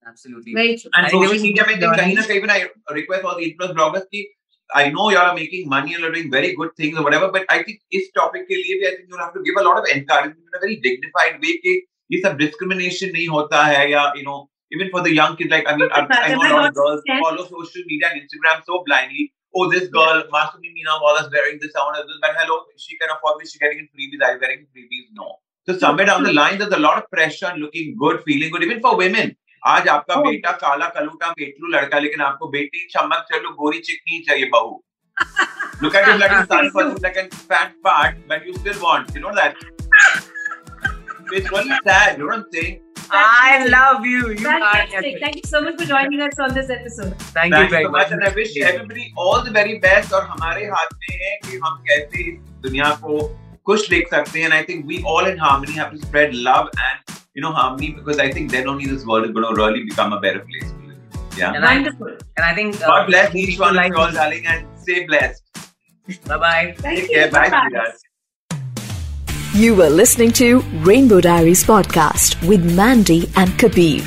Absolutely. 0.07 0.55
Very 0.55 0.79
true. 0.79 0.91
And 0.95 1.07
I 1.07 1.11
think 1.11 1.23
there 1.23 1.37
social 1.37 1.47
media, 1.47 1.63
I 1.63 1.67
think, 1.67 1.97
kahin 1.97 2.15
na 2.15 2.23
kahin, 2.23 2.51
I 2.51 2.95
request 2.95 3.25
all 3.25 3.37
the 3.37 3.45
influence 3.45 3.79
bloggers 3.79 4.05
ki, 4.11 4.29
I 4.75 4.91
know 4.91 5.09
you 5.11 5.19
all 5.19 5.31
are 5.31 5.35
making 5.35 5.69
money 5.69 5.95
and 5.95 6.03
you're 6.03 6.13
doing 6.13 6.31
very 6.31 6.55
good 6.55 6.75
things 6.77 6.99
or 6.99 7.03
whatever, 7.03 7.31
but 7.31 7.47
I 7.49 7.63
think 7.63 7.81
this 7.93 8.11
topic 8.13 8.47
ke 8.49 8.59
liye 8.61 8.77
bhi 8.81 8.89
I 8.89 8.95
think 8.97 9.09
you 9.09 9.19
have 9.19 9.33
to 9.35 9.43
give 9.43 9.55
a 9.59 9.63
lot 9.63 9.79
of 9.79 9.87
encouragement 9.95 10.39
in 10.39 10.59
a 10.59 10.61
very 10.67 10.77
dignified 10.77 11.41
way 11.47 11.57
कि 11.65 11.81
ये 12.13 12.23
सब 12.27 12.39
discrimination 12.43 13.13
nahi 13.17 13.27
hota 13.39 13.65
hai 13.71 13.87
ya 13.95 14.05
you 14.21 14.25
know 14.29 14.39
even 14.71 14.91
for 14.91 15.03
the 15.09 15.15
young 15.15 15.37
kids 15.41 15.51
like 15.51 15.67
I 15.73 15.77
mean 15.77 15.91
I, 15.93 16.07
I 16.11 16.35
know 16.35 16.47
a 16.47 16.53
lot 16.53 16.69
of 16.69 16.75
girls 16.75 17.03
follow 17.25 17.49
social 17.57 17.83
media 17.87 18.13
and 18.13 18.23
Instagram 18.23 18.65
so 18.71 18.83
blindly. 18.87 19.33
Oh, 19.57 19.71
this 19.73 19.89
girl, 19.89 20.25
Masoom 20.33 20.65
Minawala's 20.73 21.31
wearing 21.33 21.59
this, 21.61 21.73
someone 21.73 21.97
else, 21.97 22.11
but 22.21 22.33
hello, 22.37 22.65
she 22.77 22.99
can 22.99 23.09
afford 23.11 23.39
me, 23.39 23.47
she's 23.47 23.57
getting 23.57 23.89
freebies, 23.93 24.25
are 24.27 24.35
you 24.35 24.41
getting 24.41 24.67
freebies? 24.77 25.07
No. 25.15 25.37
So 25.67 25.79
somewhere 25.79 26.05
down 26.05 26.23
the 26.23 26.35
line, 26.35 26.59
there's 26.59 26.73
a 26.73 26.79
lot 26.79 26.99
of 26.99 27.11
pressure 27.11 27.47
on 27.47 27.59
looking 27.59 27.97
good, 27.99 28.23
feeling 28.25 28.51
good, 28.51 28.63
even 28.63 28.81
for 28.81 28.97
women. 28.97 29.37
आज 29.67 29.89
आपका 29.89 30.15
Oh. 30.15 30.25
बेटा 30.27 30.51
काला 30.63 30.87
कलूटा 30.97 31.31
पेटलू 31.39 31.69
लड़का 31.77 31.99
लेकिन 31.99 32.21
आपको 32.23 32.49
बेटी 32.51 32.87
चमक 32.93 33.27
चलो 33.33 33.51
गोरी 33.63 33.79
चिकनी 33.91 34.21
चाहिए 34.29 34.49
बहू 34.55 34.83
Look 35.83 35.95
at 35.99 36.05
him 36.09 36.21
like 36.21 36.33
a 36.37 36.47
son 36.51 36.69
for 36.75 36.83
like 37.07 37.17
a 37.21 37.25
fat 37.51 37.73
part, 37.87 38.15
but 38.31 38.45
you 38.49 38.53
still 38.59 38.79
want, 38.85 39.11
you 39.17 39.21
know 39.25 39.33
that. 39.39 39.57
It's 41.33 41.51
really 41.53 41.77
sad, 41.85 42.19
you 42.19 42.25
know 42.25 42.27
what 42.27 42.39
I'm 42.39 42.45
saying? 42.53 42.81
I 43.11 43.67
love 43.67 44.07
you. 44.07 44.23
You 44.31 44.49
are 44.53 44.59
Fantastic. 44.61 44.95
epic. 45.01 45.19
Thank 45.25 45.37
you 45.41 45.43
so 45.51 45.61
much 45.67 45.77
for 45.81 45.87
joining 45.91 46.21
us 46.27 46.39
on 46.47 46.55
this 46.59 46.71
episode. 46.77 47.13
Thank 47.37 47.55
Thank 47.55 47.65
you 47.65 47.75
very 47.75 47.85
so 47.85 47.91
much, 47.91 48.11
much. 48.11 48.13
and 48.17 48.25
I 48.25 48.33
wish 48.39 48.57
everybody 48.71 49.07
all 49.25 49.43
the 49.49 49.55
very 49.59 49.77
best. 49.87 50.13
और 50.19 50.25
हमारे 50.33 50.67
हाथ 50.75 50.95
में 51.03 51.17
है 51.25 51.37
कि 51.47 51.59
हम 51.67 51.79
कैसे 51.89 52.23
इस 52.33 52.39
दुनिया 52.67 52.91
को 53.05 53.19
खुश 53.71 53.89
देख 53.91 54.09
सकते 54.15 54.41
हैं. 54.41 54.51
And 54.51 54.59
I 54.59 54.63
think 54.71 54.87
we 54.93 55.03
all 55.15 55.31
in 55.33 55.39
harmony 55.47 55.79
have 55.83 55.93
to 55.97 56.03
spread 56.07 56.35
love 56.51 56.71
and 56.89 57.17
you 57.39 57.43
know 57.43 57.53
harmony 57.53 57.91
because 57.93 58.19
I 58.19 58.33
think 58.33 58.51
then 58.51 58.69
only 58.69 58.87
this 58.87 59.07
world 59.07 59.25
is 59.27 59.31
going 59.31 59.47
to 59.49 59.55
really 59.63 59.85
become 59.85 60.13
a 60.13 60.21
better 60.21 60.41
place. 60.41 60.73
to 60.73 60.79
live. 60.89 60.97
Yeah. 61.37 61.53
And 61.55 61.65
I, 61.65 61.75
Wonderful. 61.77 62.09
and 62.09 62.45
I 62.45 62.53
think 62.53 62.83
uh, 62.83 62.87
God 62.87 63.07
bless 63.07 63.35
each 63.35 63.59
one 63.61 63.71
of 63.71 63.77
like 63.77 63.93
you 63.93 63.99
all, 63.99 64.11
darling, 64.11 64.45
and 64.45 64.67
stay 64.77 65.07
blessed. 65.07 65.45
Bye 66.27 66.39
bye. 66.39 66.75
Thank 66.79 66.99
Take 67.01 67.11
you. 67.11 67.17
care. 67.17 67.31
Bye, 67.31 67.49
Bye-bye. 67.49 68.59
You 69.55 69.77
were 69.77 69.89
listening 69.89 70.33
to 70.33 70.61
Rainbow 70.91 71.21
Diaries 71.21 71.63
podcast 71.63 72.37
with 72.49 72.65
Mandy 72.75 73.31
and 73.37 73.57
Kabir. 73.59 74.03